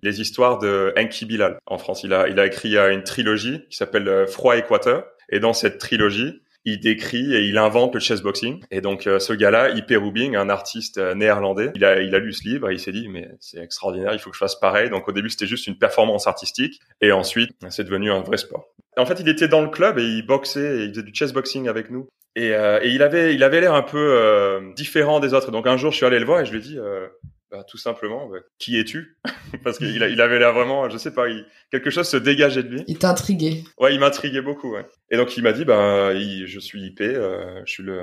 les 0.04 0.21
histoires 0.21 0.59
de 0.59 0.94
Enki 0.98 1.25
Bilal 1.25 1.57
en 1.65 1.77
France. 1.77 2.04
Il 2.04 2.13
a 2.13 2.27
il 2.27 2.39
a 2.39 2.45
écrit 2.45 2.77
une 2.77 3.04
trilogie 3.04 3.65
qui 3.69 3.77
s'appelle 3.77 4.25
Froid 4.27 4.57
Équateur. 4.57 5.06
Et 5.30 5.42
dans 5.42 5.51
cette 5.51 5.77
trilogie, 5.77 6.42
il 6.67 6.81
décrit 6.81 7.33
et 7.33 7.45
il 7.45 7.57
invente 7.57 7.93
le 7.93 8.01
chessboxing. 8.01 8.59
Et 8.71 8.81
donc 8.81 9.07
euh, 9.07 9.19
ce 9.19 9.31
gars-là, 9.31 9.69
IP 9.69 9.91
Rubing, 9.91 10.35
un 10.35 10.49
artiste 10.49 10.97
euh, 10.97 11.15
néerlandais, 11.15 11.71
il 11.75 11.85
a, 11.85 12.01
il 12.01 12.13
a 12.13 12.19
lu 12.19 12.33
ce 12.33 12.44
livre 12.44 12.69
et 12.69 12.73
il 12.73 12.80
s'est 12.80 12.92
dit 12.92 13.07
mais 13.07 13.30
c'est 13.39 13.59
extraordinaire, 13.59 14.13
il 14.13 14.19
faut 14.19 14.30
que 14.30 14.35
je 14.35 14.39
fasse 14.39 14.59
pareil. 14.59 14.89
Donc 14.89 15.07
au 15.07 15.13
début 15.13 15.30
c'était 15.30 15.47
juste 15.47 15.65
une 15.68 15.77
performance 15.77 16.27
artistique 16.27 16.81
et 16.99 17.13
ensuite 17.13 17.51
c'est 17.69 17.85
devenu 17.85 18.11
un 18.11 18.19
vrai 18.19 18.35
sport. 18.35 18.65
En 18.97 19.06
fait 19.06 19.21
il 19.21 19.30
était 19.30 19.47
dans 19.47 19.61
le 19.61 19.69
club 19.69 19.97
et 19.97 20.03
il 20.03 20.25
boxait 20.25 20.80
et 20.80 20.83
il 20.83 20.89
faisait 20.89 21.03
du 21.03 21.15
chessboxing 21.15 21.69
avec 21.69 21.89
nous. 21.89 22.09
Et, 22.35 22.53
euh, 22.53 22.80
et 22.83 22.89
il 22.89 23.01
avait 23.01 23.33
il 23.33 23.44
avait 23.44 23.61
l'air 23.61 23.73
un 23.73 23.81
peu 23.81 24.73
différent 24.75 25.21
des 25.21 25.33
autres. 25.33 25.51
Donc 25.51 25.68
un 25.68 25.77
jour 25.77 25.92
je 25.92 25.97
suis 25.97 26.06
allé 26.06 26.19
le 26.19 26.25
voir 26.25 26.42
et 26.42 26.45
je 26.45 26.51
lui 26.51 26.59
ai 26.59 26.61
dit 26.61 26.77
bah, 27.51 27.63
tout 27.63 27.77
simplement, 27.77 28.27
bah, 28.27 28.39
qui 28.59 28.77
es-tu? 28.77 29.18
Parce 29.63 29.77
qu'il 29.77 29.95
il 29.95 30.21
avait 30.21 30.39
l'air 30.39 30.54
vraiment, 30.54 30.89
je 30.89 30.97
sais 30.97 31.13
pas, 31.13 31.25
quelque 31.71 31.89
chose 31.89 32.07
se 32.07 32.18
dégageait 32.18 32.63
de 32.63 32.69
lui. 32.69 32.83
Il 32.87 32.97
t'a 32.97 33.11
intrigué. 33.11 33.63
Ouais, 33.80 33.94
il 33.94 33.99
m'intriguait 33.99 34.42
beaucoup. 34.42 34.73
Ouais. 34.73 34.85
Et 35.11 35.18
donc 35.18 35.37
il 35.37 35.44
m'a 35.44 35.54
dit, 35.54 35.66
bah, 35.66 36.13
je 36.13 36.59
suis 36.59 36.81
IP, 36.81 37.01
euh, 37.01 37.61
je 37.66 37.71
suis 37.71 37.83
le, 37.83 38.01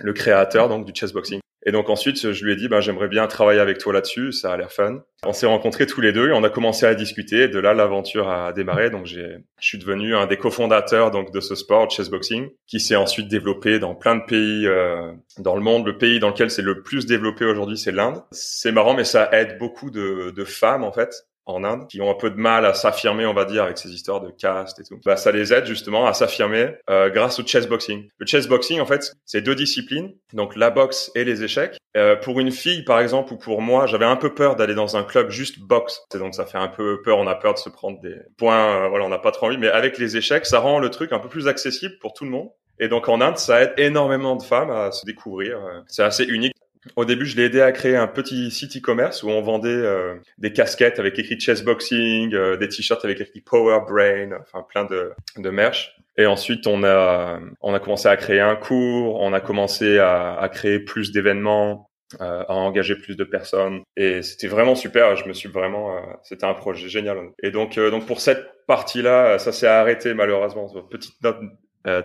le 0.00 0.12
créateur 0.12 0.68
donc 0.68 0.86
du 0.86 0.92
chessboxing. 0.94 1.40
Et 1.66 1.72
donc 1.72 1.88
ensuite, 1.88 2.32
je 2.32 2.44
lui 2.44 2.52
ai 2.52 2.56
dit, 2.56 2.68
ben, 2.68 2.80
j'aimerais 2.80 3.08
bien 3.08 3.26
travailler 3.26 3.60
avec 3.60 3.78
toi 3.78 3.92
là-dessus, 3.92 4.32
ça 4.32 4.52
a 4.52 4.56
l'air 4.56 4.70
fun. 4.70 5.02
On 5.24 5.32
s'est 5.32 5.46
rencontrés 5.46 5.86
tous 5.86 6.02
les 6.02 6.12
deux 6.12 6.28
et 6.28 6.32
on 6.32 6.44
a 6.44 6.50
commencé 6.50 6.84
à 6.84 6.94
discuter. 6.94 7.48
De 7.48 7.58
là, 7.58 7.72
l'aventure 7.72 8.28
a 8.28 8.52
démarré. 8.52 8.90
Donc, 8.90 9.06
j'ai, 9.06 9.38
je 9.58 9.66
suis 9.66 9.78
devenu 9.78 10.14
un 10.14 10.26
des 10.26 10.36
cofondateurs 10.36 11.10
donc 11.10 11.32
de 11.32 11.40
ce 11.40 11.54
sport, 11.54 11.90
chessboxing, 11.90 12.50
qui 12.66 12.80
s'est 12.80 12.96
ensuite 12.96 13.28
développé 13.28 13.78
dans 13.78 13.94
plein 13.94 14.16
de 14.16 14.24
pays 14.26 14.66
euh, 14.66 15.12
dans 15.38 15.56
le 15.56 15.62
monde. 15.62 15.86
Le 15.86 15.96
pays 15.96 16.20
dans 16.20 16.28
lequel 16.28 16.50
c'est 16.50 16.62
le 16.62 16.82
plus 16.82 17.06
développé 17.06 17.46
aujourd'hui, 17.46 17.78
c'est 17.78 17.92
l'Inde. 17.92 18.22
C'est 18.30 18.72
marrant, 18.72 18.94
mais 18.94 19.04
ça 19.04 19.30
aide 19.32 19.56
beaucoup 19.58 19.90
de, 19.90 20.30
de 20.30 20.44
femmes 20.44 20.84
en 20.84 20.92
fait 20.92 21.26
en 21.46 21.64
Inde 21.64 21.86
qui 21.88 22.00
ont 22.00 22.10
un 22.10 22.14
peu 22.14 22.30
de 22.30 22.36
mal 22.36 22.64
à 22.66 22.74
s'affirmer, 22.74 23.26
on 23.26 23.34
va 23.34 23.44
dire, 23.44 23.64
avec 23.64 23.78
ces 23.78 23.90
histoires 23.90 24.20
de 24.20 24.30
caste 24.30 24.80
et 24.80 24.84
tout. 24.84 24.98
Bah, 25.04 25.16
ça 25.16 25.32
les 25.32 25.52
aide 25.52 25.66
justement 25.66 26.06
à 26.06 26.14
s'affirmer 26.14 26.74
euh, 26.90 27.10
grâce 27.10 27.38
au 27.38 27.46
chessboxing. 27.46 28.08
Le 28.18 28.26
chessboxing, 28.26 28.80
en 28.80 28.86
fait, 28.86 29.12
c'est 29.24 29.42
deux 29.42 29.54
disciplines, 29.54 30.12
donc 30.32 30.56
la 30.56 30.70
boxe 30.70 31.10
et 31.14 31.24
les 31.24 31.42
échecs. 31.42 31.78
Euh, 31.96 32.16
pour 32.16 32.40
une 32.40 32.50
fille, 32.50 32.82
par 32.82 33.00
exemple, 33.00 33.32
ou 33.32 33.36
pour 33.36 33.62
moi, 33.62 33.86
j'avais 33.86 34.04
un 34.04 34.16
peu 34.16 34.34
peur 34.34 34.56
d'aller 34.56 34.74
dans 34.74 34.96
un 34.96 35.04
club 35.04 35.30
juste 35.30 35.60
boxe. 35.60 36.00
Et 36.14 36.18
donc 36.18 36.34
ça 36.34 36.46
fait 36.46 36.58
un 36.58 36.68
peu 36.68 37.02
peur, 37.02 37.18
on 37.18 37.26
a 37.26 37.34
peur 37.34 37.54
de 37.54 37.58
se 37.58 37.68
prendre 37.68 38.00
des 38.00 38.16
points, 38.36 38.84
euh, 38.84 38.88
voilà, 38.88 39.04
on 39.04 39.10
n'a 39.10 39.18
pas 39.18 39.30
trop 39.30 39.46
envie. 39.46 39.58
Mais 39.58 39.68
avec 39.68 39.98
les 39.98 40.16
échecs, 40.16 40.46
ça 40.46 40.58
rend 40.58 40.78
le 40.78 40.90
truc 40.90 41.12
un 41.12 41.18
peu 41.18 41.28
plus 41.28 41.48
accessible 41.48 41.94
pour 42.00 42.14
tout 42.14 42.24
le 42.24 42.30
monde. 42.30 42.48
Et 42.80 42.88
donc 42.88 43.08
en 43.08 43.20
Inde, 43.20 43.38
ça 43.38 43.62
aide 43.62 43.74
énormément 43.76 44.34
de 44.34 44.42
femmes 44.42 44.70
à 44.70 44.90
se 44.90 45.06
découvrir. 45.06 45.60
C'est 45.86 46.02
assez 46.02 46.24
unique. 46.24 46.54
Au 46.96 47.04
début, 47.04 47.26
je 47.26 47.36
l'ai 47.36 47.44
aidé 47.44 47.60
à 47.60 47.72
créer 47.72 47.96
un 47.96 48.06
petit 48.06 48.50
site 48.50 48.76
e-commerce 48.76 49.22
où 49.22 49.30
on 49.30 49.40
vendait 49.42 49.68
euh, 49.68 50.14
des 50.38 50.52
casquettes 50.52 50.98
avec 50.98 51.18
écrit 51.18 51.38
chessboxing, 51.38 52.34
euh, 52.34 52.56
des 52.56 52.68
t-shirts 52.68 53.04
avec 53.04 53.20
écrit 53.20 53.40
power 53.40 53.80
brain, 53.88 54.30
enfin 54.40 54.64
plein 54.68 54.84
de, 54.84 55.12
de 55.36 55.50
merch. 55.50 55.96
Et 56.16 56.26
ensuite, 56.26 56.66
on 56.66 56.84
a 56.84 57.40
on 57.60 57.74
a 57.74 57.80
commencé 57.80 58.08
à 58.08 58.16
créer 58.16 58.40
un 58.40 58.54
cours, 58.54 59.20
on 59.20 59.32
a 59.32 59.40
commencé 59.40 59.98
à, 59.98 60.34
à 60.34 60.48
créer 60.48 60.78
plus 60.78 61.12
d'événements. 61.12 61.90
à 62.20 62.54
engager 62.54 62.94
plus 62.94 63.16
de 63.16 63.24
personnes. 63.24 63.82
Et 63.96 64.22
c'était 64.22 64.46
vraiment 64.46 64.76
super. 64.76 65.16
Je 65.16 65.26
me 65.26 65.32
suis 65.32 65.48
vraiment, 65.48 66.00
c'était 66.22 66.44
un 66.46 66.54
projet 66.54 66.88
génial. 66.88 67.16
Et 67.42 67.50
donc, 67.50 67.76
donc 67.76 68.06
pour 68.06 68.20
cette 68.20 68.46
partie-là, 68.68 69.40
ça 69.40 69.50
s'est 69.50 69.66
arrêté 69.66 70.14
malheureusement. 70.14 70.68
Petite 70.88 71.20
note 71.24 71.38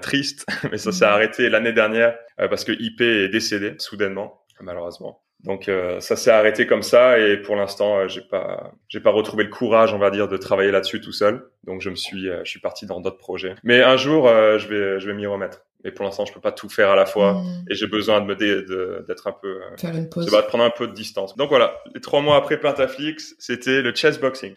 triste, 0.02 0.48
mais 0.72 0.80
ça 0.80 0.92
s'est 0.92 1.06
mm. 1.06 1.10
arrêté 1.10 1.50
l'année 1.50 1.74
dernière 1.74 2.16
parce 2.38 2.64
que 2.64 2.72
IP 2.72 3.02
est 3.02 3.30
décédé 3.30 3.76
soudainement, 3.78 4.42
malheureusement. 4.62 5.22
Donc 5.44 5.70
euh, 5.70 6.02
ça 6.02 6.18
s'est 6.18 6.32
arrêté 6.32 6.68
comme 6.68 6.84
ça 6.84 7.18
et 7.18 7.38
pour 7.38 7.56
l'instant 7.56 7.98
euh, 7.98 8.08
j'ai 8.10 8.22
pas 8.22 8.74
j'ai 8.90 9.00
pas 9.00 9.12
retrouvé 9.12 9.46
le 9.46 9.50
courage 9.50 9.94
on 9.94 9.98
va 9.98 10.12
dire 10.12 10.28
de 10.28 10.36
travailler 10.36 10.72
là-dessus 10.72 11.00
tout 11.00 11.14
seul. 11.14 11.50
Donc 11.64 11.82
je 11.82 11.90
me 11.90 11.96
suis 11.96 12.30
euh, 12.30 12.42
je 12.44 12.50
suis 12.50 12.60
parti 12.60 12.86
dans 12.86 13.00
d'autres 13.00 13.18
projets. 13.18 13.56
Mais 13.64 13.82
un 13.82 13.96
jour 13.96 14.28
je 14.28 14.68
vais 14.68 15.00
je 15.00 15.08
vais 15.08 15.14
m'y 15.14 15.26
remettre. 15.26 15.62
Mais 15.86 15.92
pour 15.92 16.04
l'instant 16.04 16.26
je 16.26 16.34
peux 16.34 16.42
pas 16.42 16.52
tout 16.52 16.68
faire 16.68 16.90
à 16.90 16.96
la 16.98 17.06
fois 17.06 17.36
mmh. 17.36 17.66
et 17.70 17.76
j'ai 17.76 17.88
besoin 17.88 18.20
de 18.20 18.26
me 18.26 18.36
d'être 18.36 19.28
un 19.28 19.32
peu 19.32 19.62
faire 19.78 19.96
une 19.96 20.10
pause. 20.10 20.26
de 20.26 20.42
prendre 20.42 20.66
un 20.66 20.72
peu 20.72 20.88
de 20.88 20.94
distance. 20.94 21.38
Donc 21.38 21.50
voilà 21.50 21.74
les 21.96 22.02
trois 22.02 22.22
mois 22.22 22.36
après 22.36 22.60
Pentaflix 22.60 23.36
c'était 23.40 23.82
le 23.82 23.96
chess 23.96 24.20
boxing. 24.20 24.56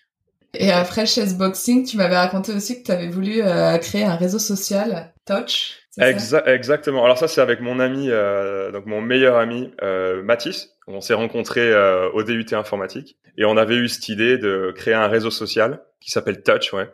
Et 0.55 0.73
après 0.73 1.07
chess 1.07 1.39
boxing 1.39 1.87
tu 1.87 1.97
m'avais 1.97 2.17
raconté 2.17 2.53
aussi 2.53 2.81
que 2.83 2.87
tu 2.87 2.91
avais 2.91 3.09
voulu 3.09 3.41
créer 3.81 4.03
un 4.03 4.17
réseau 4.17 4.41
social 4.41 5.13
Touch. 5.27 5.82
Exactement. 5.99 7.05
Alors 7.05 7.19
ça 7.19 7.29
c'est 7.29 7.41
avec 7.41 7.61
mon 7.61 7.79
ami 7.79 8.09
donc 8.73 8.87
mon 8.87 9.01
meilleur 9.01 9.37
ami 9.37 9.71
Mathis 10.25 10.73
on 10.87 11.01
s'est 11.01 11.15
rencontrés 11.15 11.73
euh, 11.73 12.11
au 12.11 12.23
DUT 12.23 12.47
informatique 12.53 13.17
et 13.37 13.45
on 13.45 13.57
avait 13.57 13.77
eu 13.77 13.89
cette 13.89 14.09
idée 14.09 14.39
de 14.39 14.73
créer 14.75 14.95
un 14.95 15.07
réseau 15.07 15.31
social 15.31 15.83
qui 16.01 16.11
s'appelle 16.11 16.43
Touch, 16.43 16.73
ouais. 16.73 16.91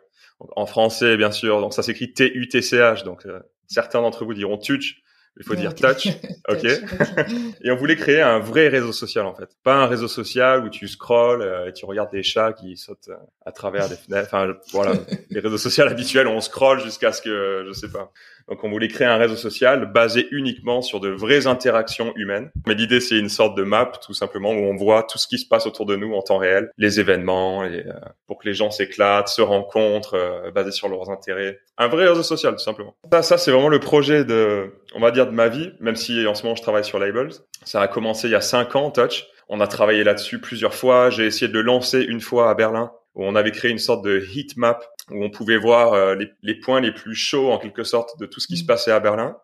en 0.55 0.65
français, 0.65 1.17
bien 1.17 1.31
sûr. 1.31 1.59
Donc 1.59 1.73
ça 1.73 1.83
s'écrit 1.83 2.13
T-U-T-C-H. 2.13 3.03
Donc 3.03 3.25
euh, 3.25 3.39
certains 3.67 4.01
d'entre 4.01 4.25
vous 4.25 4.33
diront 4.33 4.57
Touch. 4.57 5.01
Il 5.39 5.45
faut 5.45 5.55
dire 5.55 5.73
touch, 5.75 6.07
ok. 6.49 6.65
et 7.63 7.71
on 7.71 7.75
voulait 7.77 7.95
créer 7.95 8.21
un 8.21 8.39
vrai 8.39 8.67
réseau 8.67 8.91
social 8.91 9.25
en 9.25 9.33
fait, 9.33 9.49
pas 9.63 9.75
un 9.75 9.87
réseau 9.87 10.09
social 10.09 10.65
où 10.65 10.69
tu 10.69 10.87
scrolles 10.87 11.41
euh, 11.41 11.69
et 11.69 11.73
tu 11.73 11.85
regardes 11.85 12.11
des 12.11 12.23
chats 12.23 12.53
qui 12.53 12.75
sautent 12.75 13.09
à 13.45 13.51
travers 13.51 13.87
des 13.87 13.95
fenêtres. 13.95 14.27
Enfin 14.33 14.53
voilà, 14.73 14.93
les 15.29 15.39
réseaux 15.39 15.57
sociaux 15.57 15.85
habituels, 15.85 16.27
on 16.27 16.41
scrolle 16.41 16.81
jusqu'à 16.81 17.13
ce 17.13 17.21
que 17.21 17.63
je 17.65 17.71
sais 17.71 17.89
pas. 17.89 18.11
Donc 18.49 18.63
on 18.63 18.69
voulait 18.69 18.87
créer 18.87 19.07
un 19.07 19.17
réseau 19.17 19.35
social 19.35 19.91
basé 19.91 20.27
uniquement 20.31 20.81
sur 20.81 20.99
de 20.99 21.09
vraies 21.09 21.47
interactions 21.47 22.11
humaines. 22.15 22.51
Mais 22.67 22.73
l'idée 22.73 22.99
c'est 22.99 23.17
une 23.17 23.29
sorte 23.29 23.55
de 23.55 23.63
map 23.63 23.91
tout 24.05 24.13
simplement 24.13 24.51
où 24.51 24.63
on 24.65 24.75
voit 24.75 25.03
tout 25.03 25.17
ce 25.17 25.27
qui 25.27 25.37
se 25.37 25.47
passe 25.47 25.67
autour 25.67 25.85
de 25.85 25.95
nous 25.95 26.13
en 26.13 26.21
temps 26.21 26.37
réel, 26.37 26.71
les 26.77 26.99
événements, 26.99 27.63
et, 27.63 27.85
euh, 27.87 27.93
pour 28.27 28.39
que 28.39 28.47
les 28.47 28.53
gens 28.53 28.71
s'éclatent, 28.71 29.29
se 29.29 29.41
rencontrent, 29.41 30.15
euh, 30.15 30.51
basés 30.51 30.71
sur 30.71 30.89
leurs 30.89 31.09
intérêts. 31.09 31.59
Un 31.77 31.87
vrai 31.87 32.07
réseau 32.09 32.23
social 32.23 32.53
tout 32.55 32.63
simplement. 32.63 32.95
Ça, 33.11 33.21
ça 33.21 33.37
c'est 33.37 33.51
vraiment 33.51 33.69
le 33.69 33.79
projet 33.79 34.25
de, 34.25 34.73
on 34.95 34.99
va 34.99 35.11
dire 35.11 35.28
de 35.29 35.35
ma 35.35 35.47
vie, 35.47 35.71
même 35.79 35.95
si 35.95 36.25
en 36.27 36.35
ce 36.35 36.43
moment 36.43 36.55
je 36.55 36.61
travaille 36.61 36.83
sur 36.83 36.99
Labels. 36.99 37.31
Ça 37.63 37.81
a 37.81 37.87
commencé 37.87 38.27
il 38.27 38.31
y 38.31 38.35
a 38.35 38.41
cinq 38.41 38.75
ans, 38.75 38.91
Touch. 38.91 39.27
On 39.47 39.61
a 39.61 39.67
travaillé 39.67 40.03
là-dessus 40.03 40.39
plusieurs 40.39 40.75
fois. 40.75 41.09
J'ai 41.09 41.25
essayé 41.25 41.47
de 41.47 41.53
le 41.53 41.61
lancer 41.61 42.01
une 42.01 42.21
fois 42.21 42.49
à 42.49 42.53
Berlin 42.53 42.91
où 43.15 43.25
on 43.25 43.35
avait 43.35 43.51
créé 43.51 43.71
une 43.71 43.79
sorte 43.79 44.03
de 44.05 44.23
heat 44.33 44.55
map 44.57 44.79
où 45.09 45.23
on 45.23 45.29
pouvait 45.31 45.57
voir 45.57 45.93
euh, 45.93 46.15
les, 46.15 46.29
les, 46.43 46.55
points 46.55 46.81
les 46.81 46.91
plus 46.91 47.15
chauds 47.15 47.51
en 47.51 47.57
quelque 47.57 47.83
sorte 47.83 48.19
de 48.19 48.27
tout 48.27 48.39
ce 48.39 48.47
qui 48.47 48.57
se 48.57 48.63
mm. 48.63 48.67
passait 48.67 48.91
à 48.91 48.99
Berlin. 48.99 49.35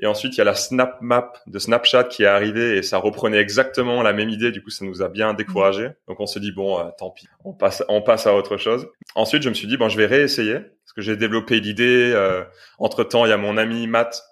Et 0.00 0.06
ensuite, 0.06 0.34
il 0.34 0.38
y 0.38 0.40
a 0.40 0.44
la 0.44 0.54
Snap 0.54 0.96
Map 1.00 1.32
de 1.46 1.58
Snapchat 1.58 2.04
qui 2.04 2.22
est 2.22 2.26
arrivée 2.26 2.76
et 2.76 2.82
ça 2.82 2.98
reprenait 2.98 3.38
exactement 3.38 4.02
la 4.02 4.12
même 4.12 4.28
idée. 4.28 4.52
Du 4.52 4.62
coup, 4.62 4.70
ça 4.70 4.84
nous 4.84 5.02
a 5.02 5.08
bien 5.08 5.34
découragé. 5.34 5.90
Donc, 6.06 6.20
on 6.20 6.26
s'est 6.26 6.38
dit 6.38 6.52
bon, 6.52 6.78
euh, 6.78 6.84
tant 6.98 7.10
pis, 7.10 7.26
on 7.44 7.52
passe, 7.52 7.82
on 7.88 8.00
passe 8.00 8.26
à 8.28 8.34
autre 8.34 8.56
chose. 8.56 8.88
Ensuite, 9.16 9.42
je 9.42 9.48
me 9.48 9.54
suis 9.54 9.66
dit 9.66 9.76
bon, 9.76 9.88
je 9.88 9.96
vais 9.96 10.06
réessayer 10.06 10.54
parce 10.54 10.92
que 10.94 11.02
j'ai 11.02 11.16
développé 11.16 11.58
l'idée. 11.58 12.12
Euh, 12.14 12.44
entre 12.78 13.02
temps, 13.02 13.26
il 13.26 13.30
y 13.30 13.32
a 13.32 13.36
mon 13.36 13.56
ami 13.56 13.88
Matt 13.88 14.22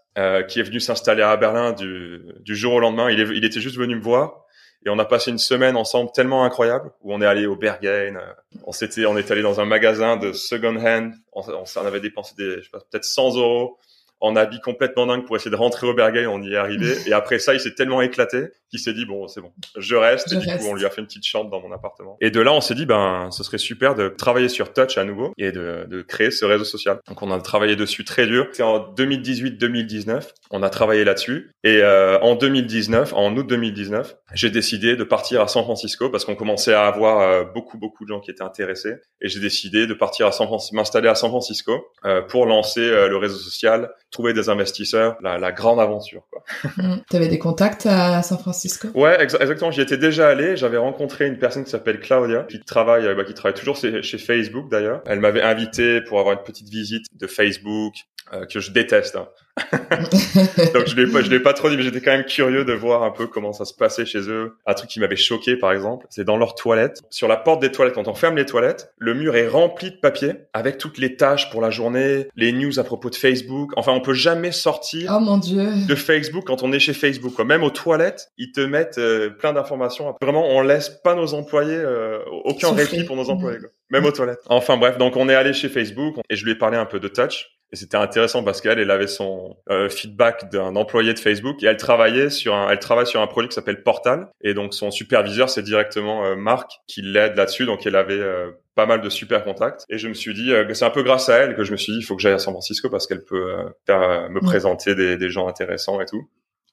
qui 0.48 0.60
est 0.60 0.62
venu 0.62 0.80
s'installer 0.80 1.22
à 1.22 1.36
Berlin 1.36 1.72
du, 1.72 2.22
du 2.40 2.56
jour 2.56 2.74
au 2.74 2.80
lendemain. 2.80 3.10
Il, 3.10 3.20
est, 3.20 3.36
il 3.36 3.44
était 3.44 3.60
juste 3.60 3.76
venu 3.76 3.96
me 3.96 4.00
voir 4.00 4.46
et 4.86 4.88
on 4.88 4.98
a 5.00 5.04
passé 5.04 5.32
une 5.32 5.38
semaine 5.38 5.76
ensemble 5.76 6.12
tellement 6.14 6.44
incroyable 6.44 6.92
où 7.02 7.12
on 7.12 7.20
est 7.20 7.26
allé 7.26 7.46
au 7.46 7.56
Berghain. 7.56 8.16
Euh, 8.16 8.32
on 8.64 8.70
s'était, 8.70 9.04
on 9.04 9.16
est 9.16 9.28
allé 9.32 9.42
dans 9.42 9.60
un 9.60 9.64
magasin 9.64 10.16
de 10.16 10.32
second 10.32 10.76
hand. 10.76 11.12
On, 11.32 11.42
on, 11.42 11.84
avait 11.84 12.00
dépensé 12.00 12.34
des, 12.38 12.58
je 12.58 12.62
sais 12.62 12.70
pas, 12.70 12.78
peut-être 12.78 13.04
100 13.04 13.36
euros 13.36 13.78
en 14.20 14.36
habit 14.36 14.60
complètement 14.60 15.06
dingue 15.06 15.24
pour 15.24 15.36
essayer 15.36 15.50
de 15.50 15.56
rentrer 15.56 15.86
au 15.86 15.94
Berghain. 15.94 16.28
On 16.28 16.42
y 16.42 16.52
est 16.52 16.56
arrivé. 16.56 16.96
Et 17.06 17.12
après 17.12 17.38
ça, 17.38 17.54
il 17.54 17.60
s'est 17.60 17.74
tellement 17.74 18.02
éclaté 18.02 18.48
qu'il 18.70 18.80
s'est 18.80 18.92
dit 18.92 19.04
bon, 19.04 19.28
c'est 19.28 19.40
bon, 19.40 19.52
je 19.76 19.94
reste. 19.94 20.32
et 20.32 20.36
du 20.36 20.46
coup, 20.46 20.64
on 20.68 20.74
lui 20.74 20.84
a 20.84 20.90
fait 20.90 21.00
une 21.00 21.06
petite 21.06 21.26
chambre 21.26 21.50
dans 21.50 21.60
mon 21.60 21.72
appartement. 21.72 22.16
Et 22.20 22.30
de 22.30 22.40
là, 22.40 22.52
on 22.52 22.60
s'est 22.60 22.74
dit 22.74 22.86
ben, 22.86 23.30
ce 23.30 23.44
serait 23.44 23.58
super 23.58 23.94
de 23.94 24.08
travailler 24.08 24.48
sur 24.48 24.72
Touch 24.72 24.98
à 24.98 25.04
nouveau 25.04 25.32
et 25.38 25.52
de, 25.52 25.86
de 25.88 26.02
créer 26.02 26.30
ce 26.30 26.44
réseau 26.44 26.64
social. 26.64 26.98
Donc, 27.06 27.22
on 27.22 27.30
a 27.30 27.40
travaillé 27.40 27.76
dessus 27.76 28.04
très 28.04 28.26
dur. 28.26 28.48
C'est 28.52 28.62
en 28.62 28.78
2018-2019, 28.94 30.22
on 30.50 30.62
a 30.62 30.70
travaillé 30.70 31.04
là-dessus. 31.04 31.52
Et 31.64 31.80
euh, 31.82 32.18
en 32.20 32.34
2019, 32.34 33.12
en 33.14 33.36
août 33.36 33.46
2019, 33.46 34.16
j'ai 34.34 34.50
décidé 34.50 34.96
de 34.96 35.04
partir 35.04 35.40
à 35.40 35.48
San 35.48 35.64
Francisco 35.64 36.10
parce 36.10 36.24
qu'on 36.24 36.36
commençait 36.36 36.74
à 36.74 36.86
avoir 36.86 37.20
euh, 37.20 37.44
beaucoup 37.44 37.78
beaucoup 37.78 38.04
de 38.04 38.10
gens 38.10 38.20
qui 38.20 38.30
étaient 38.30 38.42
intéressés. 38.42 38.96
Et 39.20 39.28
j'ai 39.28 39.40
décidé 39.40 39.86
de 39.86 39.94
partir 39.94 40.26
à 40.26 40.32
San 40.32 40.46
Francisco, 40.46 40.76
m'installer 40.76 41.08
à 41.08 41.14
San 41.14 41.30
Francisco 41.30 41.86
euh, 42.04 42.22
pour 42.22 42.46
lancer 42.46 42.80
euh, 42.80 43.08
le 43.08 43.16
réseau 43.16 43.38
social, 43.38 43.90
trouver 44.10 44.32
des 44.32 44.48
investisseurs, 44.48 45.16
la, 45.22 45.38
la 45.38 45.52
grande 45.52 45.80
aventure. 45.80 46.22
Quoi. 46.30 46.42
Mm. 46.76 47.02
tu 47.10 47.16
avais 47.16 47.28
des 47.28 47.38
contacts 47.38 47.86
à 47.86 48.22
San 48.22 48.38
Francisco? 48.38 48.88
Ouais, 48.94 49.20
exactement. 49.20 49.70
J'y 49.70 49.80
étais 49.80 49.98
déjà 49.98 50.28
allé. 50.28 50.56
J'avais 50.56 50.78
rencontré 50.78 51.26
une 51.26 51.38
personne 51.38 51.64
qui 51.64 51.70
s'appelle 51.70 52.00
Claudia, 52.00 52.44
qui 52.48 52.60
travaille, 52.60 53.14
bah, 53.14 53.24
qui 53.24 53.34
travaille 53.34 53.58
toujours 53.58 53.76
chez, 53.76 54.02
chez 54.02 54.18
Facebook 54.18 54.70
d'ailleurs. 54.70 55.02
Elle 55.06 55.20
m'avait 55.20 55.42
invité 55.42 56.00
pour 56.00 56.20
avoir 56.20 56.34
une 56.34 56.44
petite 56.44 56.68
visite 56.68 57.06
de 57.14 57.26
Facebook, 57.26 57.94
euh, 58.32 58.44
que 58.44 58.58
je 58.58 58.72
déteste. 58.72 59.14
Hein. 59.14 59.28
Donc 60.74 60.86
je 60.86 60.96
l'ai 60.96 61.10
pas, 61.10 61.22
je 61.22 61.30
l'ai 61.30 61.40
pas 61.40 61.54
trop 61.54 61.70
dit, 61.70 61.76
mais 61.76 61.82
j'étais 61.82 62.00
quand 62.00 62.12
même 62.12 62.26
curieux 62.26 62.64
de 62.64 62.72
voir 62.74 63.02
un 63.02 63.10
peu 63.10 63.26
comment 63.26 63.52
ça 63.52 63.64
se 63.64 63.72
passait 63.72 64.04
chez 64.04 64.28
eux. 64.28 64.52
Un 64.66 64.74
truc 64.74 64.90
qui 64.90 65.00
m'avait 65.00 65.16
choqué, 65.16 65.56
par 65.56 65.72
exemple, 65.72 66.06
c'est 66.10 66.24
dans 66.24 66.36
leurs 66.36 66.54
toilettes. 66.54 67.00
Sur 67.10 67.26
la 67.26 67.36
porte 67.36 67.60
des 67.62 67.72
toilettes, 67.72 67.94
quand 67.94 68.08
on 68.08 68.14
ferme 68.14 68.36
les 68.36 68.44
toilettes, 68.44 68.92
le 68.98 69.14
mur 69.14 69.34
est 69.34 69.48
rempli 69.48 69.90
de 69.90 69.96
papier 69.96 70.32
avec 70.52 70.76
toutes 70.76 70.98
les 70.98 71.16
tâches 71.16 71.50
pour 71.50 71.62
la 71.62 71.70
journée, 71.70 72.28
les 72.36 72.52
news 72.52 72.78
à 72.78 72.84
propos 72.84 73.08
de 73.08 73.14
Facebook. 73.14 73.72
Enfin, 73.76 73.92
on 73.92 74.00
peut 74.00 74.14
jamais 74.14 74.52
sortir 74.52 75.14
oh, 75.16 75.20
mon 75.20 75.38
Dieu. 75.38 75.66
de 75.88 75.94
Facebook 75.94 76.44
quand 76.46 76.62
on 76.62 76.72
est 76.72 76.78
chez 76.78 76.92
Facebook. 76.92 77.32
Quoi. 77.32 77.46
Même 77.46 77.62
aux 77.62 77.70
toilettes, 77.70 78.28
ils 78.36 78.52
te 78.52 78.60
mettent 78.60 78.98
euh, 78.98 79.30
plein 79.30 79.54
d'informations. 79.54 80.14
Vraiment, 80.20 80.46
on 80.50 80.60
laisse 80.60 80.90
pas 80.90 81.14
nos 81.14 81.32
employés 81.32 81.76
euh, 81.76 82.18
aucun 82.44 82.72
répit 82.72 83.04
pour 83.04 83.16
nos 83.16 83.30
employés. 83.30 83.58
Quoi. 83.58 83.68
Même 83.90 84.04
aux 84.04 84.12
toilettes. 84.12 84.40
Enfin 84.48 84.76
bref, 84.76 84.98
donc 84.98 85.16
on 85.16 85.28
est 85.28 85.34
allé 85.34 85.52
chez 85.52 85.68
Facebook 85.68 86.16
et 86.28 86.36
je 86.36 86.44
lui 86.44 86.52
ai 86.52 86.56
parlé 86.56 86.76
un 86.76 86.86
peu 86.86 87.00
de 87.00 87.08
Touch. 87.08 87.55
Et 87.72 87.76
c'était 87.76 87.96
intéressant 87.96 88.44
parce 88.44 88.60
qu'elle, 88.60 88.78
elle 88.78 88.90
avait 88.90 89.08
son 89.08 89.56
euh, 89.70 89.88
feedback 89.88 90.50
d'un 90.50 90.76
employé 90.76 91.12
de 91.14 91.18
Facebook 91.18 91.62
et 91.62 91.66
elle 91.66 91.76
travaillait 91.76 92.30
sur 92.30 92.54
un, 92.54 92.70
elle 92.70 92.78
travaille 92.78 93.06
sur 93.06 93.20
un 93.20 93.26
produit 93.26 93.48
qui 93.48 93.54
s'appelle 93.54 93.82
Portal. 93.82 94.28
Et 94.40 94.54
donc 94.54 94.72
son 94.72 94.90
superviseur, 94.90 95.50
c'est 95.50 95.62
directement 95.62 96.24
euh, 96.24 96.36
Marc 96.36 96.70
qui 96.86 97.02
l'aide 97.02 97.36
là-dessus. 97.36 97.66
Donc 97.66 97.84
elle 97.84 97.96
avait 97.96 98.14
euh, 98.14 98.50
pas 98.76 98.86
mal 98.86 99.00
de 99.00 99.08
super 99.08 99.42
contacts. 99.42 99.84
Et 99.88 99.98
je 99.98 100.08
me 100.08 100.14
suis 100.14 100.32
dit 100.32 100.50
que 100.50 100.74
c'est 100.74 100.84
un 100.84 100.90
peu 100.90 101.02
grâce 101.02 101.28
à 101.28 101.38
elle 101.38 101.56
que 101.56 101.64
je 101.64 101.72
me 101.72 101.76
suis 101.76 101.92
dit 101.92 101.98
il 101.98 102.04
faut 102.04 102.14
que 102.14 102.22
j'aille 102.22 102.34
à 102.34 102.38
San 102.38 102.52
Francisco 102.52 102.88
parce 102.88 103.06
qu'elle 103.06 103.24
peut 103.24 103.52
faire, 103.86 104.30
me 104.30 104.40
présenter 104.40 104.94
des, 104.94 105.16
des 105.16 105.30
gens 105.30 105.48
intéressants 105.48 106.00
et 106.00 106.06
tout. 106.06 106.28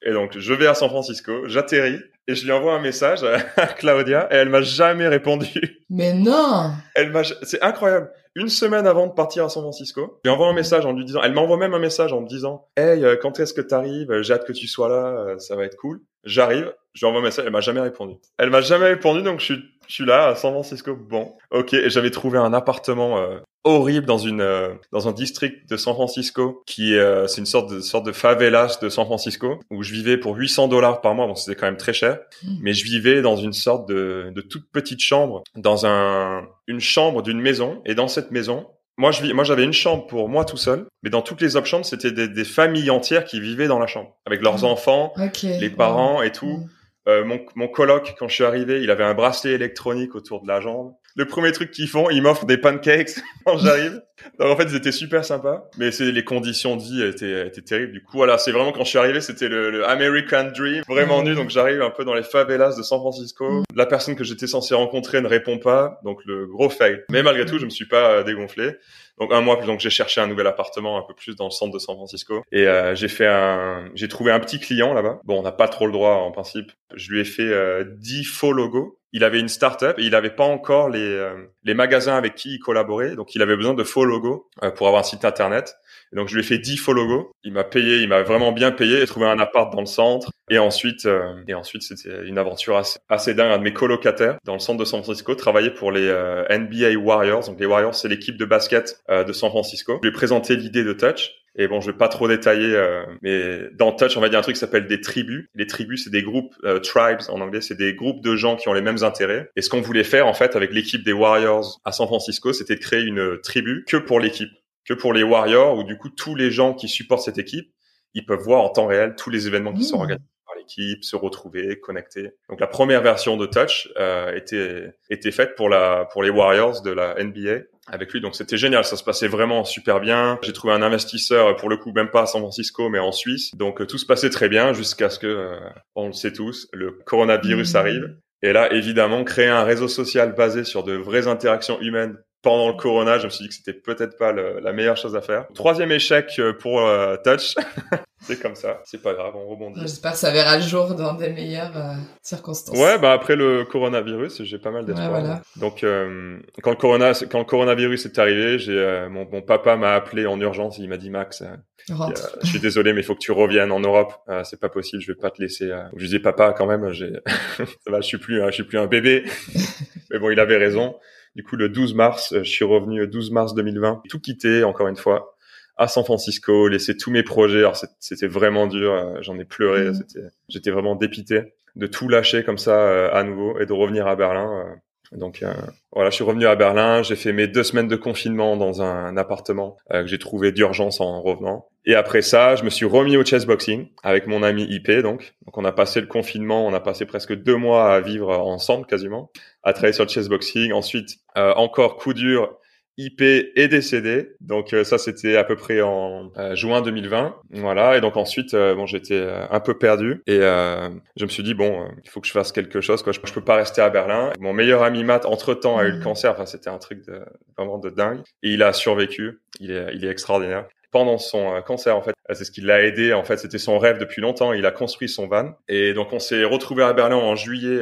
Et 0.06 0.12
donc 0.12 0.38
je 0.38 0.54
vais 0.54 0.68
à 0.68 0.74
San 0.74 0.90
Francisco, 0.90 1.48
j'atterris 1.48 2.02
et 2.28 2.36
je 2.36 2.44
lui 2.44 2.52
envoie 2.52 2.74
un 2.74 2.82
message 2.82 3.24
à 3.24 3.68
Claudia 3.78 4.28
et 4.32 4.36
elle 4.36 4.50
m'a 4.50 4.62
jamais 4.62 5.08
répondu. 5.08 5.82
Mais 5.90 6.14
non. 6.14 6.72
Elle 6.94 7.12
m'a, 7.12 7.24
c'est 7.24 7.62
incroyable 7.62 8.12
une 8.36 8.50
semaine 8.50 8.88
avant 8.88 9.08
de 9.08 9.14
partir 9.14 9.46
à 9.46 9.50
San 9.50 9.62
Francisco. 9.62 10.20
Je 10.26 10.32
lui 10.32 10.44
un 10.44 10.54
message 10.54 10.86
en 10.86 10.94
lui 10.94 11.06
disant, 11.06 11.22
elle 11.24 11.34
m'envoie 11.34 11.58
même 11.58 11.74
un 11.74 11.80
message 11.80 12.14
en 12.14 12.22
me 12.22 12.28
disant, 12.28 12.68
hey, 12.76 13.04
euh, 13.04 13.16
quand 13.22 13.40
est-ce 13.40 13.54
que 13.54 13.62
tu 13.62 13.74
arrives 13.74 14.22
J'ai 14.22 14.34
hâte 14.34 14.46
que 14.46 14.54
tu 14.54 14.68
sois 14.68 14.90
là, 14.90 15.08
euh, 15.08 15.38
ça 15.40 15.56
va 15.56 15.66
être 15.66 15.78
cool. 15.78 16.02
J'arrive, 16.24 16.74
je 16.94 17.02
lui 17.02 17.08
envoie 17.08 17.22
un 17.22 17.24
message, 17.24 17.46
elle 17.46 17.52
m'a 17.52 17.62
jamais 17.62 17.82
répondu. 17.82 18.16
Elle 18.38 18.50
m'a 18.50 18.62
jamais 18.62 18.86
répondu, 18.86 19.22
donc 19.22 19.40
je 19.40 19.56
suis, 19.88 20.06
là 20.06 20.30
à 20.30 20.36
San 20.36 20.52
Francisco. 20.52 20.96
Bon, 20.96 21.34
ok, 21.52 21.76
j'avais 21.88 22.12
trouvé 22.12 22.38
un 22.38 22.54
appartement 22.54 23.20
euh, 23.20 23.40
horrible 23.64 24.06
dans 24.06 24.18
une 24.18 24.42
euh, 24.42 24.74
dans 24.92 25.08
un 25.08 25.12
district 25.12 25.70
de 25.70 25.78
San 25.78 25.94
Francisco 25.94 26.64
qui 26.66 26.96
euh, 26.96 27.28
c'est 27.28 27.40
une 27.40 27.46
sorte 27.46 27.72
de 27.72 27.80
sorte 27.80 28.06
de 28.06 28.12
favelas 28.12 28.80
de 28.82 28.90
San 28.90 29.06
Francisco 29.06 29.60
où 29.70 29.84
je 29.84 29.94
vivais 29.94 30.18
pour 30.18 30.36
800 30.36 30.68
dollars 30.68 31.02
par 31.02 31.16
mois 31.16 31.28
bon 31.28 31.36
c'était 31.36 31.56
quand 31.58 31.68
même 31.68 31.78
très 31.78 31.94
cher 31.94 32.20
hmm. 32.44 32.58
mais 32.62 32.74
je 32.74 32.84
vivais 32.84 33.22
dans 33.22 33.38
une 33.38 33.54
sorte 33.54 33.88
de 33.88 34.32
de 34.36 34.42
toute 34.42 34.70
petite 34.72 35.00
chambre 35.00 35.44
dans 35.56 35.86
un 35.86 36.46
une 36.68 36.82
chambre 36.82 37.22
d'une 37.22 37.40
maison 37.40 37.82
et 37.86 37.96
dans 37.96 38.08
cette 38.08 38.32
maison 38.32 38.68
moi 38.98 39.12
je 39.12 39.24
vis, 39.24 39.34
moi 39.34 39.44
j'avais 39.44 39.64
une 39.64 39.74
chambre 39.74 40.08
pour 40.08 40.28
moi 40.28 40.44
tout 40.44 40.58
seul 40.58 40.86
mais 41.02 41.10
dans 41.10 41.22
toutes 41.22 41.42
les 41.42 41.56
autres 41.56 41.68
chambres 41.68 41.86
c'était 41.86 42.12
des, 42.12 42.28
des 42.28 42.46
familles 42.46 42.90
entières 42.90 43.24
qui 43.24 43.40
vivaient 43.40 43.68
dans 43.68 43.80
la 43.80 43.88
chambre 43.88 44.18
avec 44.26 44.42
leurs 44.42 44.64
hmm. 44.64 44.66
enfants 44.66 45.14
les 45.44 45.70
parents 45.70 46.22
et 46.22 46.34
tout 46.34 46.48
hmm. 46.48 46.70
euh, 47.08 47.24
mon, 47.24 47.40
mon 47.56 47.70
coloc, 47.70 48.16
quand 48.20 48.28
je 48.28 48.36
suis 48.36 48.44
arrivé, 48.44 48.82
il 48.82 48.92
avait 48.92 49.04
un 49.06 49.14
bracelet 49.14 49.52
électronique 49.54 50.16
autour 50.16 50.42
de 50.42 50.48
la 50.48 50.62
jambe. 50.62 50.94
Le 51.16 51.26
premier 51.26 51.52
truc 51.52 51.72
qu'ils 51.72 51.88
font, 51.88 52.10
ils 52.10 52.22
m'offrent 52.22 52.46
des 52.46 52.58
pancakes 52.58 53.12
quand 53.46 53.58
j'arrive. 53.58 54.02
Donc 54.40 54.50
en 54.50 54.56
fait, 54.56 54.66
ils 54.70 54.76
étaient 54.76 54.92
super 54.92 55.26
sympas, 55.26 55.70
mais 55.78 55.92
c'est 55.92 56.12
les 56.12 56.24
conditions 56.24 56.76
de 56.76 56.82
vie 56.82 57.04
étaient, 57.04 57.48
étaient 57.48 57.62
terribles. 57.62 57.94
Du 57.94 58.02
coup, 58.04 58.18
voilà, 58.18 58.38
c'est 58.38 58.52
vraiment 58.52 58.72
quand 58.72 58.84
je 58.84 58.90
suis 58.90 58.98
arrivé, 58.98 59.22
c'était 59.22 59.50
le, 59.50 59.70
le, 59.70 59.88
American 59.88 60.52
Dream, 60.56 60.84
vraiment 60.88 61.24
nu. 61.24 61.36
Donc 61.36 61.50
j'arrive 61.50 61.82
un 61.82 61.90
peu 61.90 62.06
dans 62.06 62.14
les 62.14 62.24
favelas 62.24 62.76
de 62.78 62.84
San 62.84 63.00
Francisco. 63.00 63.64
La 63.76 63.86
personne 63.86 64.16
que 64.16 64.24
j'étais 64.24 64.48
censé 64.48 64.76
rencontrer 64.76 65.22
ne 65.22 65.28
répond 65.28 65.58
pas, 65.58 66.00
donc 66.04 66.20
le 66.26 66.48
gros 66.48 66.70
fail. 66.70 67.02
Mais 67.10 67.24
malgré 67.24 67.46
tout, 67.46 67.60
je 67.60 67.66
me 67.66 67.70
suis 67.70 67.88
pas 67.88 68.12
euh, 68.12 68.24
dégonflé. 68.24 68.72
Donc 69.20 69.32
un 69.32 69.42
mois 69.42 69.58
plus, 69.58 69.68
donc 69.68 69.80
j'ai 69.80 69.92
cherché 69.92 70.22
un 70.22 70.28
nouvel 70.28 70.48
appartement 70.48 70.98
un 70.98 71.04
peu 71.04 71.14
plus 71.14 71.36
dans 71.36 71.46
le 71.46 71.52
centre 71.52 71.72
de 71.72 71.78
San 71.78 71.96
Francisco 71.96 72.42
et 72.52 72.68
euh, 72.68 72.96
j'ai 72.96 73.08
fait 73.08 73.28
un, 73.28 73.90
j'ai 73.94 74.08
trouvé 74.08 74.32
un 74.32 74.40
petit 74.40 74.60
client 74.60 74.94
là-bas. 74.94 75.20
Bon, 75.24 75.40
on 75.40 75.44
n'a 75.44 75.52
pas 75.52 75.68
trop 75.68 75.86
le 75.86 75.94
droit 75.94 76.16
en 76.16 76.32
principe. 76.32 76.72
Je 76.96 77.12
lui 77.12 77.20
ai 77.20 77.26
fait 77.26 77.44
euh, 77.44 77.84
10 78.00 78.24
faux 78.24 78.54
logos 78.54 79.00
il 79.14 79.24
avait 79.24 79.40
une 79.40 79.48
start-up 79.48 79.98
et 80.00 80.04
il 80.04 80.12
n'avait 80.12 80.32
pas 80.32 80.44
encore 80.44 80.90
les, 80.90 81.00
euh, 81.00 81.46
les 81.64 81.76
magasins 81.76 82.18
avec 82.18 82.36
qui 82.36 82.56
il 82.56 82.60
collaborait. 82.60 83.16
Donc, 83.16 83.36
il 83.36 83.42
avait 83.42 83.56
besoin 83.56 83.76
de 83.76 83.84
faux 83.84 84.06
logos 84.06 84.50
euh, 84.64 84.72
pour 84.72 84.88
avoir 84.88 85.02
un 85.02 85.04
site 85.04 85.24
internet. 85.24 85.78
Donc, 86.16 86.30
je 86.30 86.36
lui 86.36 86.42
ai 86.42 86.44
fait 86.44 86.58
10 86.58 86.78
faux 86.78 86.94
logos. 86.94 87.32
Il 87.44 87.54
m'a 87.54 87.64
payé, 87.64 87.98
il 87.98 88.10
m'a 88.10 88.24
vraiment 88.24 88.52
bien 88.52 88.72
payé. 88.72 89.00
J'ai 89.00 89.08
trouvé 89.08 89.28
un 89.28 89.40
appart 89.40 89.72
dans 89.74 89.82
le 89.82 89.86
centre. 89.86 90.32
Et 90.50 90.60
ensuite, 90.60 91.06
euh, 91.06 91.34
et 91.48 91.54
ensuite, 91.54 91.84
c'était 91.84 92.26
une 92.26 92.38
aventure 92.38 92.78
assez, 92.78 93.00
assez, 93.10 93.34
dingue. 93.34 93.52
Un 93.52 93.58
de 93.58 93.64
mes 93.64 93.74
colocataires 93.74 94.38
dans 94.46 94.54
le 94.54 94.60
centre 94.60 94.80
de 94.80 94.86
San 94.86 95.02
Francisco 95.04 95.36
travaillait 95.36 95.74
pour 95.74 95.92
les 95.92 96.08
NBA 96.50 96.98
Warriors. 96.98 97.46
Donc, 97.46 97.60
les 97.60 97.66
Warriors, 97.66 97.96
c'est 97.96 98.08
l'équipe 98.10 98.38
de 98.38 98.46
basket 98.46 98.98
de 99.10 99.34
San 99.34 99.50
Francisco. 99.50 100.00
Je 100.02 100.08
lui 100.08 100.14
ai 100.14 100.18
présenté 100.18 100.56
l'idée 100.56 100.84
de 100.84 100.94
Touch. 100.94 101.32
Et 101.56 101.68
bon, 101.68 101.82
je 101.82 101.92
vais 101.92 101.98
pas 101.98 102.08
trop 102.08 102.28
détailler, 102.28 102.76
euh, 102.76 103.04
mais 103.22 103.70
dans 103.74 103.92
Touch, 103.92 104.18
on 104.18 104.22
va 104.22 104.30
dire 104.30 104.40
un 104.40 104.42
truc 104.42 104.56
qui 104.56 104.60
s'appelle 104.60 104.88
des 104.88 105.02
tribus. 105.02 105.46
Les 105.54 105.68
tribus, 105.68 106.04
c'est 106.04 106.10
des 106.10 106.24
groupes, 106.24 106.56
euh, 106.64 106.80
tribes 106.80 107.20
en 107.30 107.42
anglais, 107.42 107.62
c'est 107.62 107.78
des 107.78 107.94
groupes 107.94 108.24
de 108.24 108.36
gens 108.36 108.56
qui 108.56 108.70
ont 108.70 108.74
les 108.74 108.82
mêmes 108.82 109.04
intérêts. 109.04 109.50
Et 109.56 109.62
ce 109.62 109.70
qu'on 109.70 109.82
voulait 109.82 110.04
faire, 110.04 110.26
en 110.26 110.34
fait, 110.34 110.56
avec 110.56 110.74
l'équipe 110.74 111.04
des 111.04 111.14
Warriors 111.14 111.80
à 111.86 111.92
San 111.92 112.08
Francisco, 112.08 112.54
c'était 112.54 112.76
de 112.76 112.80
créer 112.80 113.04
une 113.04 113.40
tribu 113.44 113.86
que 113.88 113.98
pour 113.98 114.20
l'équipe, 114.20 114.50
que 114.86 114.94
pour 114.94 115.14
les 115.14 115.24
Warriors, 115.24 115.78
où 115.78 115.84
du 115.84 115.98
coup, 115.98 116.10
tous 116.10 116.36
les 116.36 116.52
gens 116.52 116.74
qui 116.74 116.88
supportent 116.88 117.24
cette 117.24 117.38
équipe, 117.38 117.74
ils 118.14 118.26
peuvent 118.26 118.42
voir 118.42 118.62
en 118.62 118.70
temps 118.70 118.88
réel 118.88 119.16
tous 119.16 119.30
les 119.30 119.48
événements 119.48 119.74
qui 119.74 119.84
sont 119.84 119.98
mmh. 119.98 120.02
organisés 120.02 120.30
par 120.46 120.56
l'équipe, 120.56 121.04
se 121.04 121.16
retrouver, 121.16 121.80
connecter. 121.80 122.32
Donc 122.50 122.60
la 122.60 122.68
première 122.68 123.02
version 123.02 123.38
de 123.38 123.46
Touch 123.46 123.90
euh, 123.98 124.36
était 124.36 124.94
était 125.10 125.32
faite 125.32 125.56
pour 125.56 125.70
la 125.70 126.06
pour 126.12 126.24
les 126.24 126.30
Warriors 126.30 126.82
de 126.82 126.92
la 126.92 127.16
NBA 127.22 127.62
avec 127.88 128.14
lui. 128.14 128.22
Donc 128.22 128.36
c'était 128.36 128.58
génial, 128.58 128.84
ça 128.86 128.98
se 128.98 129.04
passait 129.04 129.28
vraiment 129.28 129.64
super 129.64 130.00
bien. 130.00 130.38
J'ai 130.44 130.54
trouvé 130.54 130.74
un 130.74 130.82
investisseur 130.82 131.56
pour 131.56 131.70
le 131.70 131.78
coup 131.78 131.92
même 131.92 132.10
pas 132.10 132.24
à 132.24 132.26
San 132.26 132.42
Francisco 132.42 132.90
mais 132.90 133.00
en 133.00 133.12
Suisse. 133.12 133.56
Donc 133.56 133.82
euh, 133.82 133.86
tout 133.86 133.98
se 133.98 134.06
passait 134.06 134.30
très 134.30 134.50
bien 134.50 134.74
jusqu'à 134.74 135.10
ce 135.10 135.20
que 135.20 135.28
euh, 135.28 135.60
on 135.96 136.08
le 136.08 136.14
sait 136.14 136.34
tous, 136.34 136.68
le 136.74 136.92
coronavirus 136.92 137.74
mmh. 137.74 137.78
arrive. 137.78 138.16
Et 138.42 138.54
là 138.54 138.72
évidemment 138.74 139.24
créer 139.24 139.48
un 139.48 139.64
réseau 139.64 139.88
social 139.88 140.36
basé 140.36 140.66
sur 140.66 140.84
de 140.84 140.94
vraies 140.94 141.28
interactions 141.28 141.80
humaines 141.82 142.18
pendant 142.44 142.68
le 142.68 142.76
corona, 142.76 143.18
je 143.18 143.26
me 143.26 143.30
suis 143.30 143.44
dit 143.44 143.50
que 143.50 143.56
c'était 143.56 143.74
peut-être 143.74 144.18
pas 144.18 144.32
la 144.32 144.74
meilleure 144.74 144.98
chose 144.98 145.16
à 145.16 145.22
faire. 145.22 145.48
Troisième 145.56 145.92
échec 145.92 146.28
euh, 146.38 146.54
pour 146.54 146.82
Touch. 147.24 147.56
c'est 148.24 148.42
comme 148.42 148.56
ça, 148.56 148.82
c'est 148.86 149.02
pas 149.02 149.14
grave, 149.14 149.36
on 149.36 149.48
rebondit. 149.48 149.80
J'espère 149.82 150.14
que 150.14 150.18
ça 150.18 150.32
verra 150.32 150.58
le 150.58 150.64
jour 150.64 150.96
dans 150.96 151.14
des 151.14 151.30
meilleures 151.30 151.76
euh, 151.76 151.94
circonstances. 152.22 152.78
Ouais, 152.78 152.98
bah 152.98 153.12
après 153.12 153.36
le 153.36 153.66
coronavirus, 153.66 154.44
j'ai 154.44 154.58
pas 154.58 154.72
mal 154.72 154.86
d'espoir. 154.86 155.42
Donc 155.58 155.84
euh, 155.84 156.40
quand 156.62 156.72
le 156.72 156.78
corona, 156.78 157.12
quand 157.30 157.40
le 157.40 157.46
coronavirus 157.46 158.06
est 158.06 158.20
arrivé, 158.20 158.60
j'ai 158.60 158.78
euh, 158.78 159.10
mon, 159.10 159.28
mon, 159.30 159.42
papa 159.42 159.76
m'a 159.76 159.94
appelé 159.94 160.26
en 160.26 160.40
urgence, 160.40 160.78
il 160.78 160.88
m'a 160.88 160.98
dit 160.98 161.10
Max, 161.10 161.44
je 161.90 162.48
suis 162.48 162.60
désolé, 162.60 162.94
mais 162.94 163.02
il 163.02 163.04
faut 163.04 163.16
que 163.16 163.20
tu 163.20 163.34
reviennes 163.34 163.72
en 163.72 163.82
Europe. 163.82 164.14
c'est 164.44 164.60
pas 164.60 164.70
possible, 164.70 165.02
je 165.02 165.12
vais 165.12 165.18
pas 165.20 165.32
te 165.32 165.42
laisser. 165.42 165.68
Je 165.94 166.00
lui 166.00 166.06
disais 166.06 166.20
papa, 166.20 166.54
quand 166.58 166.66
même, 166.66 166.92
j'ai, 166.92 167.12
je 167.88 168.02
suis 168.02 168.18
plus, 168.18 168.42
je 168.46 168.52
suis 168.52 168.64
plus 168.64 168.78
un 168.78 168.88
bébé. 168.88 169.26
mais 170.12 170.20
bon, 170.20 170.30
il 170.30 170.40
avait 170.40 170.58
raison. 170.58 170.96
Du 171.36 171.44
coup, 171.44 171.56
le 171.56 171.70
12 171.70 171.96
mars, 171.96 172.34
je 172.38 172.50
suis 172.50 172.66
revenu 172.66 173.00
le 173.00 173.08
12 173.08 173.32
mars 173.32 173.54
2020, 173.56 174.04
tout 174.10 174.20
quitté 174.20 174.64
encore 174.64 174.88
une 174.88 174.96
fois 174.96 175.36
à 175.78 175.88
San 175.88 176.04
Francisco, 176.04 176.68
laisser 176.68 176.96
tous 176.96 177.12
mes 177.12 177.24
projets. 177.24 177.60
Alors 177.60 177.78
c'était 178.00 178.28
vraiment 178.28 178.68
dur, 178.68 178.94
euh, 178.94 179.18
j'en 179.22 179.38
ai 179.40 179.46
pleuré, 179.46 179.90
mmh. 179.90 179.94
c'était, 179.96 180.28
j'étais 180.50 180.72
vraiment 180.72 180.96
dépité 180.96 181.56
de 181.76 181.88
tout 181.88 182.08
lâcher 182.08 182.44
comme 182.44 182.60
ça 182.60 182.80
euh, 182.80 183.10
à 183.12 183.24
nouveau 183.24 183.60
et 183.60 183.66
de 183.66 183.74
revenir 183.74 184.08
à 184.08 184.16
Berlin. 184.16 184.66
Euh. 184.66 185.18
Donc 185.18 185.46
voilà, 185.92 186.10
je 186.10 186.16
suis 186.16 186.24
revenu 186.24 186.48
à 186.48 186.56
Berlin, 186.56 187.04
j'ai 187.04 187.16
fait 187.16 187.34
mes 187.34 187.46
deux 187.46 187.62
semaines 187.62 187.88
de 187.88 187.96
confinement 187.96 188.58
dans 188.58 188.82
un, 188.82 189.16
appartement 189.16 189.78
que 189.92 190.08
j'ai 190.08 190.18
trouvé 190.18 190.52
d'urgence 190.52 191.02
en 191.02 191.22
revenant. 191.22 191.68
Et 191.86 191.96
après 191.96 192.22
ça, 192.22 192.56
je 192.56 192.64
me 192.64 192.70
suis 192.70 192.86
remis 192.86 193.18
au 193.18 193.26
chessboxing 193.26 193.88
avec 194.04 194.28
mon 194.28 194.44
ami 194.44 194.64
IP. 194.64 194.92
Donc, 194.92 195.34
donc 195.46 195.58
on 195.58 195.66
a 195.66 195.72
passé 195.72 196.02
le 196.02 196.08
confinement, 196.08 196.66
on 196.66 196.74
a 196.74 196.80
passé 196.80 197.06
presque 197.06 197.34
deux 197.34 197.58
mois 197.58 197.94
à 197.94 198.00
vivre 198.00 198.30
ensemble 198.30 198.86
quasiment, 198.86 199.32
à 199.64 199.74
travailler 199.74 199.94
sur 199.94 200.06
le 200.06 200.10
chessboxing. 200.10 200.72
Ensuite, 200.72 201.18
encore 201.36 201.98
coup 201.98 202.14
dur, 202.14 202.58
IP 202.98 203.22
est 203.22 203.68
décédé. 203.68 204.30
Donc 204.40 204.74
euh, 204.74 204.84
ça 204.84 204.98
c'était 204.98 205.36
à 205.36 205.44
peu 205.44 205.56
près 205.56 205.82
en 205.82 206.32
euh, 206.38 206.56
juin 206.56 206.82
2020. 206.82 207.36
Voilà 207.52 207.98
et 207.98 208.02
donc 208.02 208.18
ensuite 208.18 208.54
euh, 208.54 208.76
bon 208.76 208.86
j'étais 208.86 209.28
un 209.50 209.60
peu 209.60 209.78
perdu 209.78 210.22
et 210.28 210.40
je 210.40 211.24
me 211.24 211.30
suis 211.30 211.44
dit 211.44 211.54
bon 211.54 211.88
il 212.04 212.10
faut 212.10 212.22
que 212.22 212.28
je 212.28 212.32
fasse 212.32 212.52
quelque 212.52 212.82
chose 212.82 213.02
quoi. 213.02 213.12
Je, 213.12 213.20
je 213.24 213.34
peux 213.34 213.44
pas 213.44 213.56
rester 213.56 213.82
à 213.82 213.90
Berlin. 213.90 214.32
Mon 214.40 214.54
meilleur 214.54 214.84
ami 214.84 215.04
Matt 215.04 215.26
entre-temps 215.26 215.78
a 215.78 215.86
eu 215.86 215.92
le 215.92 216.00
mmh. 216.00 216.04
cancer. 216.04 216.32
Enfin 216.32 216.46
c'était 216.46 216.70
un 216.70 216.78
truc 216.78 217.06
de, 217.06 217.22
vraiment 217.58 217.80
de 217.80 217.90
dingue 217.90 218.22
et 218.44 218.52
il 218.52 218.64
a 218.64 218.74
survécu. 218.74 219.40
Il 219.60 219.72
est 219.72 219.88
il 219.94 220.06
est 220.06 220.10
extraordinaire 220.10 220.68
pendant 220.94 221.18
son 221.18 221.56
euh, 221.56 221.62
cancer 221.62 221.98
en 221.98 222.02
fait. 222.02 222.14
Euh, 222.30 222.34
c'est 222.36 222.46
ce 222.46 222.52
qui 222.52 222.62
l'a 222.62 222.84
aidé 222.84 223.12
en 223.12 223.24
fait, 223.24 223.38
c'était 223.38 223.58
son 223.58 223.78
rêve 223.80 223.98
depuis 223.98 224.22
longtemps, 224.22 224.54
il 224.54 224.66
a 224.66 224.72
construit 224.72 225.10
son 225.10 225.28
van 225.28 225.56
et 225.68 225.94
donc 225.94 226.14
on 226.14 226.20
s'est 226.20 226.46
retrouvé 226.46 226.84
à 226.84 226.94
Berlin 226.94 227.18
en 227.18 227.36
juillet 227.36 227.82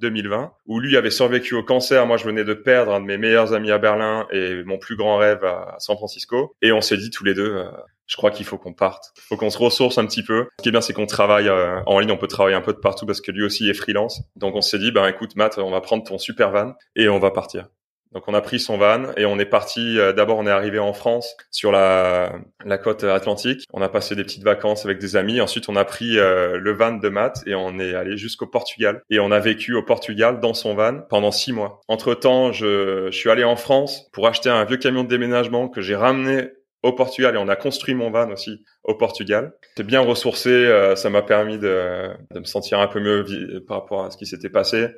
2020 0.00 0.42
euh, 0.42 0.46
où 0.66 0.80
lui 0.80 0.96
avait 0.96 1.10
survécu 1.10 1.54
au 1.54 1.62
cancer, 1.62 2.06
moi 2.06 2.16
je 2.16 2.24
venais 2.24 2.44
de 2.44 2.54
perdre 2.54 2.94
un 2.94 3.00
de 3.00 3.04
mes 3.04 3.18
meilleurs 3.18 3.52
amis 3.52 3.70
à 3.70 3.78
Berlin 3.78 4.26
et 4.30 4.62
mon 4.64 4.78
plus 4.78 4.96
grand 4.96 5.18
rêve 5.18 5.44
à 5.44 5.74
San 5.78 5.96
Francisco 5.96 6.54
et 6.62 6.72
on 6.72 6.80
s'est 6.80 6.96
dit 6.96 7.10
tous 7.10 7.24
les 7.24 7.34
deux 7.34 7.62
je 8.06 8.16
crois 8.16 8.30
qu'il 8.30 8.44
faut 8.44 8.58
qu'on 8.58 8.74
parte. 8.74 9.12
Il 9.16 9.22
faut 9.22 9.38
qu'on 9.38 9.48
se 9.48 9.56
ressource 9.56 9.96
un 9.96 10.04
petit 10.04 10.22
peu. 10.22 10.46
Ce 10.58 10.62
qui 10.62 10.68
est 10.68 10.72
bien, 10.72 10.82
c'est 10.82 10.92
qu'on 10.92 11.06
travaille 11.06 11.48
en 11.48 11.98
ligne, 11.98 12.10
on 12.10 12.18
peut 12.18 12.26
travailler 12.26 12.54
un 12.54 12.60
peu 12.60 12.74
de 12.74 12.78
partout 12.78 13.06
parce 13.06 13.22
que 13.22 13.30
lui 13.30 13.42
aussi 13.42 13.70
est 13.70 13.72
freelance. 13.72 14.20
Donc 14.36 14.54
on 14.56 14.60
s'est 14.60 14.78
dit, 14.78 14.92
ben 14.92 15.06
écoute 15.06 15.36
Matt, 15.36 15.56
on 15.56 15.70
va 15.70 15.80
prendre 15.80 16.04
ton 16.04 16.18
super 16.18 16.50
van 16.50 16.74
et 16.96 17.08
on 17.08 17.18
va 17.18 17.30
partir. 17.30 17.70
Donc 18.14 18.24
on 18.28 18.34
a 18.34 18.40
pris 18.40 18.60
son 18.60 18.78
van 18.78 19.12
et 19.16 19.26
on 19.26 19.38
est 19.38 19.44
parti. 19.44 19.98
Euh, 19.98 20.12
d'abord 20.12 20.38
on 20.38 20.46
est 20.46 20.50
arrivé 20.50 20.78
en 20.78 20.92
France 20.92 21.36
sur 21.50 21.72
la, 21.72 22.32
la 22.64 22.78
côte 22.78 23.04
atlantique. 23.04 23.64
On 23.72 23.82
a 23.82 23.88
passé 23.88 24.14
des 24.14 24.22
petites 24.22 24.44
vacances 24.44 24.84
avec 24.84 24.98
des 24.98 25.16
amis. 25.16 25.40
Ensuite 25.40 25.68
on 25.68 25.76
a 25.76 25.84
pris 25.84 26.18
euh, 26.18 26.56
le 26.58 26.72
van 26.72 26.92
de 26.92 27.08
Matt 27.08 27.42
et 27.46 27.54
on 27.54 27.78
est 27.78 27.94
allé 27.94 28.16
jusqu'au 28.16 28.46
Portugal. 28.46 29.02
Et 29.10 29.18
on 29.18 29.30
a 29.30 29.40
vécu 29.40 29.74
au 29.74 29.82
Portugal 29.82 30.40
dans 30.40 30.54
son 30.54 30.74
van 30.74 31.00
pendant 31.10 31.32
six 31.32 31.52
mois. 31.52 31.80
Entre 31.88 32.14
temps 32.14 32.52
je, 32.52 33.08
je 33.10 33.16
suis 33.16 33.30
allé 33.30 33.44
en 33.44 33.56
France 33.56 34.08
pour 34.12 34.28
acheter 34.28 34.48
un 34.48 34.64
vieux 34.64 34.76
camion 34.76 35.02
de 35.02 35.08
déménagement 35.08 35.68
que 35.68 35.80
j'ai 35.80 35.96
ramené 35.96 36.50
au 36.84 36.92
Portugal 36.92 37.34
et 37.34 37.38
on 37.38 37.48
a 37.48 37.56
construit 37.56 37.94
mon 37.94 38.10
van 38.10 38.30
aussi 38.30 38.62
au 38.84 38.94
Portugal. 38.94 39.54
C'est 39.76 39.86
bien 39.86 40.00
ressourcé, 40.00 40.50
euh, 40.50 40.94
ça 40.94 41.08
m'a 41.08 41.22
permis 41.22 41.58
de, 41.58 42.10
de, 42.30 42.38
me 42.38 42.44
sentir 42.44 42.78
un 42.78 42.86
peu 42.86 43.00
mieux 43.00 43.24
par 43.66 43.80
rapport 43.80 44.04
à 44.04 44.10
ce 44.10 44.18
qui 44.18 44.26
s'était 44.26 44.50
passé 44.50 44.88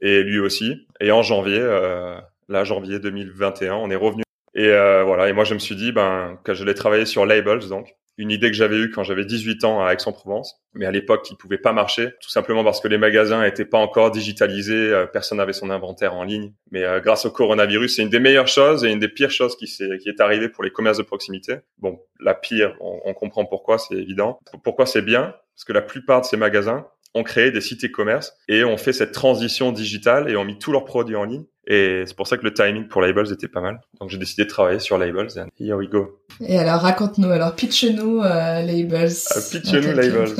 et 0.00 0.22
lui 0.22 0.38
aussi. 0.38 0.86
Et 1.00 1.12
en 1.12 1.22
janvier, 1.22 1.60
euh, 1.60 2.16
là 2.48 2.64
janvier 2.64 2.98
2021, 2.98 3.74
on 3.74 3.90
est 3.90 3.96
revenu 3.96 4.22
et 4.54 4.68
euh, 4.68 5.02
voilà 5.02 5.28
et 5.28 5.32
moi 5.32 5.44
je 5.44 5.54
me 5.54 5.58
suis 5.58 5.74
dit 5.74 5.90
ben 5.90 6.38
que 6.44 6.54
j'allais 6.54 6.74
travailler 6.74 7.06
sur 7.06 7.26
labels 7.26 7.68
donc 7.68 7.96
une 8.16 8.30
idée 8.30 8.50
que 8.50 8.56
j'avais 8.56 8.76
eue 8.76 8.90
quand 8.90 9.02
j'avais 9.02 9.24
18 9.24 9.64
ans 9.64 9.84
à 9.84 9.92
Aix-en-Provence, 9.92 10.60
mais 10.72 10.86
à 10.86 10.90
l'époque 10.90 11.24
qui 11.24 11.34
pouvait 11.34 11.58
pas 11.58 11.72
marcher, 11.72 12.12
tout 12.20 12.30
simplement 12.30 12.62
parce 12.62 12.80
que 12.80 12.88
les 12.88 12.98
magasins 12.98 13.44
étaient 13.44 13.64
pas 13.64 13.78
encore 13.78 14.10
digitalisés, 14.10 14.92
euh, 14.92 15.06
personne 15.06 15.38
n'avait 15.38 15.52
son 15.52 15.70
inventaire 15.70 16.14
en 16.14 16.22
ligne. 16.22 16.52
Mais 16.70 16.84
euh, 16.84 17.00
grâce 17.00 17.26
au 17.26 17.30
coronavirus, 17.30 17.96
c'est 17.96 18.02
une 18.02 18.10
des 18.10 18.20
meilleures 18.20 18.46
choses 18.46 18.84
et 18.84 18.90
une 18.90 19.00
des 19.00 19.08
pires 19.08 19.30
choses 19.30 19.56
qui, 19.56 19.64
est, 19.64 19.98
qui 19.98 20.08
est 20.08 20.20
arrivée 20.20 20.48
pour 20.48 20.62
les 20.62 20.70
commerces 20.70 20.98
de 20.98 21.02
proximité. 21.02 21.56
Bon, 21.78 22.00
la 22.20 22.34
pire, 22.34 22.76
on, 22.80 23.00
on 23.04 23.14
comprend 23.14 23.44
pourquoi, 23.44 23.78
c'est 23.78 23.94
évident. 23.94 24.38
Pourquoi 24.62 24.86
c'est 24.86 25.02
bien? 25.02 25.34
Parce 25.54 25.64
que 25.64 25.72
la 25.72 25.82
plupart 25.82 26.20
de 26.20 26.26
ces 26.26 26.36
magasins 26.36 26.86
ont 27.14 27.22
créé 27.22 27.50
des 27.50 27.60
sites 27.60 27.84
e-commerce 27.84 28.32
et 28.48 28.64
ont 28.64 28.76
fait 28.76 28.92
cette 28.92 29.12
transition 29.12 29.72
digitale 29.72 30.30
et 30.30 30.36
ont 30.36 30.44
mis 30.44 30.58
tous 30.58 30.72
leurs 30.72 30.84
produits 30.84 31.16
en 31.16 31.24
ligne. 31.24 31.44
Et 31.66 32.02
c'est 32.06 32.16
pour 32.16 32.26
ça 32.26 32.36
que 32.36 32.44
le 32.44 32.52
timing 32.52 32.88
pour 32.88 33.00
Labels 33.00 33.32
était 33.32 33.48
pas 33.48 33.60
mal. 33.60 33.80
Donc 34.00 34.10
j'ai 34.10 34.18
décidé 34.18 34.44
de 34.44 34.48
travailler 34.48 34.80
sur 34.80 34.98
Labels 34.98 35.38
and 35.38 35.48
here 35.58 35.76
we 35.76 35.88
go. 35.88 36.20
Et 36.40 36.58
alors 36.58 36.80
raconte-nous, 36.80 37.30
alors 37.30 37.54
pitch-nous 37.54 38.20
euh, 38.20 38.62
Labels. 38.62 39.10
Uh, 39.10 39.50
pitch-nous 39.50 39.92
Labels. 39.92 40.34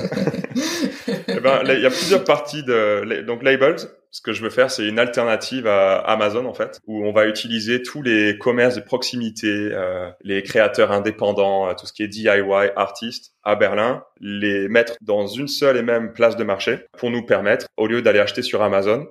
eh 1.29 1.41
ben, 1.41 1.63
il 1.65 1.81
y 1.81 1.87
a 1.87 1.91
plusieurs 1.91 2.25
parties 2.25 2.63
de 2.63 3.23
donc 3.23 3.43
Labels. 3.43 3.77
Ce 4.15 4.21
que 4.21 4.33
je 4.33 4.45
veux 4.45 4.51
faire, 4.51 4.71
c'est 4.71 4.87
une 4.87 5.01
alternative 5.01 5.67
à 5.67 5.97
Amazon 5.97 6.45
en 6.45 6.55
fait, 6.55 6.79
où 6.87 7.05
on 7.05 7.13
va 7.13 7.27
utiliser 7.27 7.83
tous 7.83 8.01
les 8.01 8.39
commerces 8.39 8.77
de 8.77 8.81
proximité, 8.81 9.49
euh, 9.73 10.09
les 10.23 10.45
créateurs 10.45 10.93
indépendants, 10.93 11.69
euh, 11.69 11.73
tout 11.75 11.87
ce 11.87 11.93
qui 11.93 12.05
est 12.05 12.09
DIY, 12.09 12.31
artistes 12.77 13.35
à 13.43 13.57
Berlin, 13.57 14.05
les 14.21 14.69
mettre 14.69 14.95
dans 15.01 15.27
une 15.27 15.49
seule 15.49 15.77
et 15.79 15.83
même 15.83 16.13
place 16.13 16.37
de 16.37 16.45
marché 16.45 16.87
pour 16.97 17.11
nous 17.11 17.27
permettre, 17.27 17.67
au 17.77 17.89
lieu 17.89 18.03
d'aller 18.03 18.21
acheter 18.21 18.43
sur 18.43 18.63
Amazon, 18.63 19.05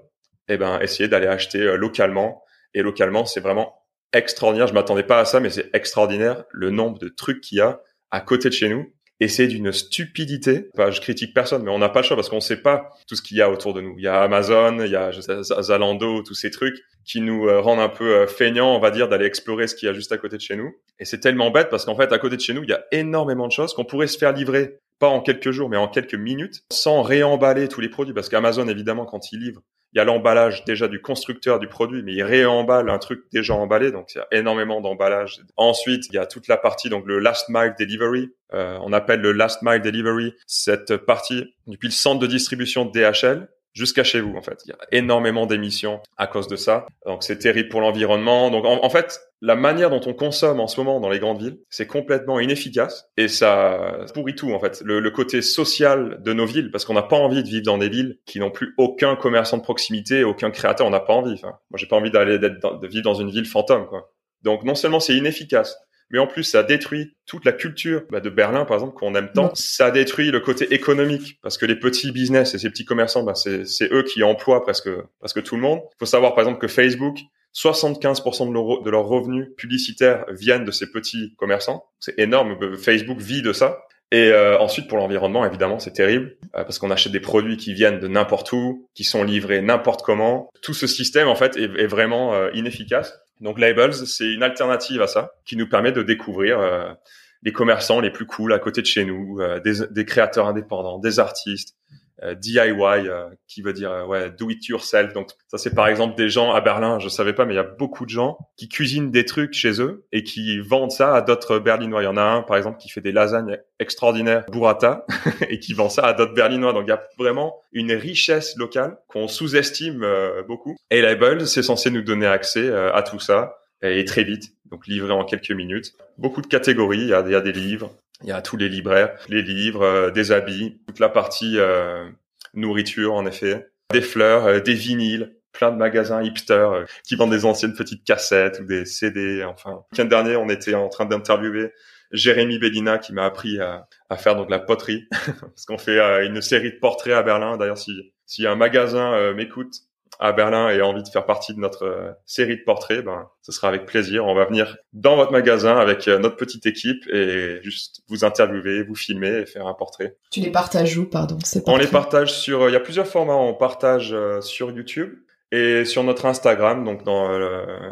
eh 0.47 0.55
ben 0.55 0.79
essayer 0.79 1.09
d'aller 1.09 1.27
acheter 1.27 1.59
euh, 1.59 1.75
localement. 1.75 2.41
Et 2.73 2.81
localement, 2.81 3.25
c'est 3.25 3.41
vraiment 3.41 3.75
extraordinaire. 4.13 4.67
Je 4.67 4.73
m'attendais 4.73 5.03
pas 5.03 5.19
à 5.19 5.25
ça, 5.25 5.41
mais 5.41 5.49
c'est 5.49 5.69
extraordinaire 5.75 6.45
le 6.49 6.69
nombre 6.69 6.97
de 6.97 7.09
trucs 7.09 7.41
qu'il 7.41 7.57
y 7.57 7.61
a 7.61 7.81
à 8.09 8.21
côté 8.21 8.47
de 8.47 8.53
chez 8.53 8.69
nous. 8.69 8.93
Et 9.23 9.29
c'est 9.29 9.47
d'une 9.47 9.71
stupidité. 9.71 10.67
Enfin, 10.73 10.91
je 10.91 10.99
critique 10.99 11.33
personne, 11.33 11.63
mais 11.63 11.71
on 11.71 11.79
n'a 11.79 11.87
pas 11.87 12.01
le 12.01 12.05
choix 12.05 12.17
parce 12.17 12.27
qu'on 12.27 12.35
ne 12.35 12.41
sait 12.41 12.61
pas 12.61 12.89
tout 13.07 13.15
ce 13.15 13.21
qu'il 13.21 13.37
y 13.37 13.41
a 13.41 13.49
autour 13.49 13.73
de 13.73 13.79
nous. 13.79 13.95
Il 13.97 14.03
y 14.03 14.07
a 14.09 14.21
Amazon, 14.21 14.79
il 14.83 14.91
y 14.91 14.97
a 14.97 15.13
Zalando, 15.13 16.23
tous 16.23 16.33
ces 16.33 16.51
trucs 16.51 16.83
qui 17.05 17.21
nous 17.21 17.47
euh, 17.47 17.61
rendent 17.61 17.79
un 17.79 17.87
peu 17.87 18.15
euh, 18.15 18.27
feignants, 18.27 18.75
on 18.75 18.81
va 18.81 18.91
dire, 18.91 19.07
d'aller 19.07 19.23
explorer 19.23 19.67
ce 19.67 19.75
qu'il 19.75 19.85
y 19.85 19.89
a 19.89 19.93
juste 19.93 20.11
à 20.11 20.17
côté 20.17 20.35
de 20.35 20.41
chez 20.41 20.57
nous. 20.57 20.75
Et 20.99 21.05
c'est 21.05 21.21
tellement 21.21 21.51
bête 21.51 21.69
parce 21.69 21.85
qu'en 21.85 21.95
fait, 21.95 22.11
à 22.11 22.19
côté 22.19 22.35
de 22.35 22.41
chez 22.41 22.53
nous, 22.53 22.63
il 22.63 22.69
y 22.69 22.73
a 22.73 22.83
énormément 22.91 23.47
de 23.47 23.53
choses 23.53 23.73
qu'on 23.73 23.85
pourrait 23.85 24.07
se 24.07 24.17
faire 24.17 24.33
livrer, 24.33 24.79
pas 24.99 25.07
en 25.07 25.21
quelques 25.21 25.51
jours, 25.51 25.69
mais 25.69 25.77
en 25.77 25.87
quelques 25.87 26.15
minutes, 26.15 26.65
sans 26.69 27.01
réemballer 27.01 27.69
tous 27.69 27.79
les 27.79 27.89
produits. 27.89 28.13
Parce 28.13 28.27
qu'Amazon, 28.27 28.67
évidemment, 28.67 29.05
quand 29.05 29.31
il 29.31 29.39
livre, 29.39 29.61
il 29.93 29.99
y 29.99 30.01
a 30.01 30.05
l'emballage 30.05 30.65
déjà 30.65 30.87
du 30.87 31.01
constructeur 31.01 31.59
du 31.59 31.67
produit, 31.67 32.01
mais 32.01 32.13
il 32.13 32.23
réemballe 32.23 32.89
un 32.89 32.97
truc 32.97 33.25
déjà 33.31 33.53
emballé, 33.53 33.91
donc 33.91 34.15
il 34.15 34.17
y 34.17 34.21
a 34.21 34.27
énormément 34.31 34.81
d'emballage. 34.81 35.41
Ensuite, 35.55 36.07
il 36.09 36.15
y 36.15 36.17
a 36.17 36.25
toute 36.25 36.47
la 36.47 36.57
partie, 36.57 36.89
donc 36.89 37.05
le 37.05 37.19
last 37.19 37.49
mile 37.49 37.75
delivery. 37.77 38.31
Euh, 38.53 38.77
on 38.81 38.91
appelle 38.91 39.21
le 39.21 39.31
last 39.31 39.61
mile 39.61 39.81
delivery 39.81 40.33
cette 40.47 40.97
partie 40.97 41.53
depuis 41.67 41.87
le 41.87 41.93
centre 41.93 42.19
de 42.19 42.27
distribution 42.27 42.85
de 42.85 42.91
DHL 42.91 43.47
jusqu'à 43.73 44.03
chez 44.03 44.21
vous 44.21 44.35
en 44.35 44.41
fait. 44.41 44.59
Il 44.65 44.69
y 44.69 44.71
a 44.71 44.77
énormément 44.91 45.45
d'émissions 45.45 45.99
à 46.17 46.27
cause 46.27 46.47
de 46.47 46.55
ça. 46.55 46.85
Donc 47.05 47.23
c'est 47.23 47.37
terrible 47.37 47.69
pour 47.69 47.81
l'environnement. 47.81 48.49
Donc 48.51 48.65
en, 48.65 48.89
fait, 48.89 49.21
la 49.41 49.55
manière 49.55 49.89
dont 49.89 50.01
on 50.05 50.13
consomme 50.13 50.59
en 50.59 50.67
ce 50.67 50.79
moment 50.79 50.99
dans 50.99 51.09
les 51.09 51.19
grandes 51.19 51.41
villes, 51.41 51.57
c'est 51.69 51.87
complètement 51.87 52.39
inefficace 52.39 53.07
et 53.17 53.27
ça 53.27 54.05
pourrit 54.13 54.35
tout 54.35 54.53
en 54.53 54.59
fait. 54.59 54.81
Le, 54.85 54.99
le 54.99 55.11
côté 55.11 55.41
social 55.41 56.19
de 56.23 56.33
nos 56.33 56.45
villes, 56.45 56.71
parce 56.71 56.85
qu'on 56.85 56.93
n'a 56.93 57.03
pas 57.03 57.17
envie 57.17 57.43
de 57.43 57.47
vivre 57.47 57.65
dans 57.65 57.77
des 57.77 57.89
villes 57.89 58.19
qui 58.25 58.39
n'ont 58.39 58.51
plus 58.51 58.73
aucun 58.77 59.15
commerçant 59.15 59.57
de 59.57 59.63
proximité, 59.63 60.23
aucun 60.23 60.51
créateur. 60.51 60.87
On 60.87 60.91
n'a 60.91 60.99
pas 60.99 61.13
envie. 61.13 61.33
Enfin, 61.33 61.57
moi, 61.69 61.77
j'ai 61.77 61.87
pas 61.87 61.97
envie 61.97 62.11
d'aller 62.11 62.39
de 62.39 62.87
vivre 62.87 63.03
dans 63.03 63.15
une 63.15 63.31
ville 63.31 63.45
fantôme 63.45 63.87
quoi. 63.87 64.13
Donc 64.43 64.63
non 64.63 64.75
seulement 64.75 64.99
c'est 64.99 65.15
inefficace, 65.15 65.77
mais 66.13 66.19
en 66.19 66.27
plus 66.27 66.43
ça 66.43 66.63
détruit 66.63 67.13
toute 67.25 67.43
la 67.43 67.51
culture 67.51 68.03
bah, 68.09 68.21
de 68.21 68.29
Berlin 68.29 68.63
par 68.63 68.77
exemple 68.77 68.93
qu'on 68.93 69.15
aime 69.15 69.29
tant. 69.33 69.51
Ça 69.55 69.91
détruit 69.91 70.31
le 70.31 70.39
côté 70.39 70.73
économique 70.73 71.39
parce 71.41 71.57
que 71.57 71.65
les 71.65 71.75
petits 71.75 72.11
business 72.11 72.53
et 72.55 72.59
ces 72.59 72.69
petits 72.69 72.85
commerçants, 72.85 73.23
bah, 73.23 73.33
c'est 73.35 73.91
eux 73.91 74.03
qui 74.03 74.23
emploient 74.23 74.63
presque 74.63 74.89
presque 75.19 75.43
tout 75.43 75.55
le 75.55 75.61
monde. 75.61 75.79
Il 75.83 75.99
faut 75.99 76.05
savoir 76.05 76.35
par 76.35 76.43
exemple 76.43 76.61
que 76.61 76.69
Facebook 76.69 77.17
75% 77.55 78.47
de, 78.47 78.83
de 78.83 78.89
leurs 78.89 79.05
revenus 79.05 79.49
publicitaires 79.57 80.25
viennent 80.29 80.65
de 80.65 80.71
ces 80.71 80.89
petits 80.91 81.35
commerçants. 81.37 81.85
C'est 81.99 82.17
énorme. 82.17 82.57
Facebook 82.77 83.19
vit 83.19 83.41
de 83.41 83.53
ça. 83.53 83.79
Et 84.13 84.31
euh, 84.31 84.59
ensuite, 84.59 84.87
pour 84.87 84.99
l'environnement, 84.99 85.43
évidemment, 85.43 85.79
c'est 85.79 85.93
terrible 85.93 86.35
euh, 86.55 86.63
parce 86.63 86.77
qu'on 86.77 86.91
achète 86.91 87.11
des 87.11 87.19
produits 87.19 87.57
qui 87.57 87.73
viennent 87.73 87.99
de 87.99 88.07
n'importe 88.07 88.51
où, 88.51 88.87
qui 88.93 89.03
sont 89.03 89.23
livrés 89.23 89.61
n'importe 89.61 90.03
comment. 90.03 90.51
Tout 90.61 90.75
ce 90.75 90.85
système, 90.85 91.27
en 91.27 91.35
fait, 91.35 91.57
est, 91.57 91.63
est 91.79 91.87
vraiment 91.87 92.35
euh, 92.35 92.51
inefficace. 92.53 93.22
Donc 93.41 93.59
Labels, 93.59 93.93
c'est 93.93 94.31
une 94.31 94.43
alternative 94.43 95.01
à 95.01 95.07
ça 95.07 95.33
qui 95.45 95.57
nous 95.57 95.67
permet 95.67 95.91
de 95.91 96.03
découvrir 96.03 96.59
euh, 96.59 96.93
les 97.41 97.51
commerçants 97.51 97.99
les 97.99 98.11
plus 98.11 98.25
cool 98.25 98.53
à 98.53 98.59
côté 98.59 98.81
de 98.81 98.85
chez 98.85 99.05
nous, 99.05 99.39
euh, 99.41 99.59
des, 99.59 99.85
des, 99.89 100.05
créateurs 100.05 100.47
indépendants, 100.47 100.99
des 100.99 101.19
artistes, 101.19 101.75
DIY, 102.21 103.07
euh, 103.07 103.29
qui 103.47 103.61
veut 103.61 103.73
dire 103.73 103.91
euh, 103.91 104.05
ouais 104.05 104.29
do 104.29 104.49
it 104.49 104.65
yourself. 104.67 105.13
Donc 105.13 105.29
ça 105.47 105.57
c'est 105.57 105.73
par 105.73 105.87
exemple 105.87 106.15
des 106.15 106.29
gens 106.29 106.53
à 106.53 106.61
Berlin, 106.61 106.99
je 106.99 107.09
savais 107.09 107.33
pas, 107.33 107.45
mais 107.45 107.53
il 107.53 107.57
y 107.57 107.59
a 107.59 107.63
beaucoup 107.63 108.05
de 108.05 108.09
gens 108.09 108.37
qui 108.57 108.69
cuisinent 108.69 109.11
des 109.11 109.25
trucs 109.25 109.53
chez 109.53 109.81
eux 109.81 110.05
et 110.11 110.23
qui 110.23 110.59
vendent 110.59 110.91
ça 110.91 111.15
à 111.15 111.21
d'autres 111.21 111.59
Berlinois. 111.59 112.01
Il 112.01 112.05
y 112.05 112.07
en 112.07 112.17
a 112.17 112.23
un 112.23 112.41
par 112.41 112.57
exemple 112.57 112.77
qui 112.77 112.89
fait 112.89 113.01
des 113.01 113.11
lasagnes 113.11 113.57
extraordinaires 113.79 114.45
burrata 114.51 115.05
et 115.49 115.59
qui 115.59 115.73
vend 115.73 115.89
ça 115.89 116.03
à 116.03 116.13
d'autres 116.13 116.33
Berlinois. 116.33 116.73
Donc 116.73 116.83
il 116.85 116.89
y 116.89 116.93
a 116.93 117.03
vraiment 117.17 117.55
une 117.71 117.93
richesse 117.93 118.55
locale 118.57 118.97
qu'on 119.07 119.27
sous-estime 119.27 120.05
beaucoup. 120.47 120.75
Et 120.91 121.01
Label, 121.01 121.47
c'est 121.47 121.63
censé 121.63 121.89
nous 121.89 122.01
donner 122.01 122.27
accès 122.27 122.71
à 122.71 123.01
tout 123.01 123.19
ça 123.19 123.57
et 123.81 124.05
très 124.05 124.23
vite, 124.23 124.53
donc 124.71 124.87
livré 124.87 125.11
en 125.11 125.25
quelques 125.25 125.51
minutes. 125.51 125.93
Beaucoup 126.17 126.41
de 126.41 126.47
catégories, 126.47 127.01
il 127.01 127.09
y 127.09 127.13
a 127.13 127.41
des 127.41 127.51
livres, 127.51 127.91
il 128.23 128.29
y 128.29 128.31
a 128.31 128.41
tous 128.41 128.57
les 128.57 128.69
libraires, 128.69 129.15
les 129.27 129.41
livres, 129.41 129.83
euh, 129.83 130.11
des 130.11 130.31
habits, 130.31 130.79
toute 130.87 130.99
la 130.99 131.09
partie 131.09 131.57
euh, 131.57 132.07
nourriture 132.53 133.13
en 133.13 133.25
effet, 133.25 133.69
des 133.91 134.01
fleurs, 134.01 134.45
euh, 134.45 134.59
des 134.59 134.73
vinyles, 134.73 135.35
plein 135.51 135.71
de 135.71 135.77
magasins 135.77 136.23
hipsters 136.23 136.85
qui 137.03 137.15
vendent 137.15 137.31
des 137.31 137.45
anciennes 137.45 137.75
petites 137.75 138.03
cassettes 138.03 138.59
ou 138.61 138.65
des 138.65 138.85
CD. 138.85 139.43
Enfin, 139.43 139.71
le 139.71 139.77
week-end 139.91 140.05
dernier, 140.05 140.35
on 140.35 140.49
était 140.49 140.73
en 140.73 140.89
train 140.89 141.05
d'interviewer 141.05 141.71
Jérémy 142.11 142.57
Bellina 142.57 142.97
qui 142.97 143.13
m'a 143.13 143.25
appris 143.25 143.59
à, 143.59 143.87
à, 144.09 144.17
faire 144.17 144.35
donc 144.35 144.49
la 144.49 144.57
poterie 144.57 145.07
parce 145.11 145.65
qu'on 145.67 145.77
fait 145.77 145.99
une 146.25 146.41
série 146.41 146.71
de 146.71 146.79
portraits 146.79 147.13
à 147.13 147.21
Berlin. 147.21 147.57
D'ailleurs, 147.57 147.77
si, 147.77 148.13
si 148.25 148.47
un 148.47 148.55
magasin 148.55 149.33
m'écoute 149.33 149.75
à 150.19 150.31
Berlin 150.31 150.69
et 150.69 150.81
envie 150.81 151.03
de 151.03 151.07
faire 151.07 151.25
partie 151.25 151.53
de 151.53 151.59
notre 151.59 151.85
euh, 151.85 152.11
série 152.25 152.57
de 152.57 152.63
portraits, 152.63 153.03
ben, 153.03 153.27
ce 153.41 153.51
sera 153.51 153.67
avec 153.67 153.85
plaisir. 153.85 154.25
On 154.25 154.35
va 154.35 154.45
venir 154.45 154.77
dans 154.93 155.15
votre 155.15 155.31
magasin 155.31 155.77
avec 155.77 156.07
euh, 156.07 156.19
notre 156.19 156.35
petite 156.35 156.65
équipe 156.65 157.07
et 157.11 157.59
juste 157.61 158.01
vous 158.09 158.23
interviewer, 158.23 158.83
vous 158.83 158.95
filmer 158.95 159.41
et 159.41 159.45
faire 159.45 159.67
un 159.67 159.73
portrait. 159.73 160.17
Tu 160.31 160.39
les 160.41 160.51
partages 160.51 160.97
où, 160.97 161.05
pardon 161.05 161.37
On 161.67 161.77
les 161.77 161.87
partage 161.87 162.33
sur, 162.33 162.63
euh, 162.63 162.69
il 162.69 162.73
y 162.73 162.77
a 162.77 162.81
plusieurs 162.81 163.07
formats. 163.07 163.35
On 163.35 163.53
partage 163.53 164.15
sur 164.41 164.71
YouTube 164.71 165.13
et 165.53 165.85
sur 165.85 166.03
notre 166.03 166.25
Instagram, 166.25 166.83
donc 166.83 167.03
dans 167.03 167.29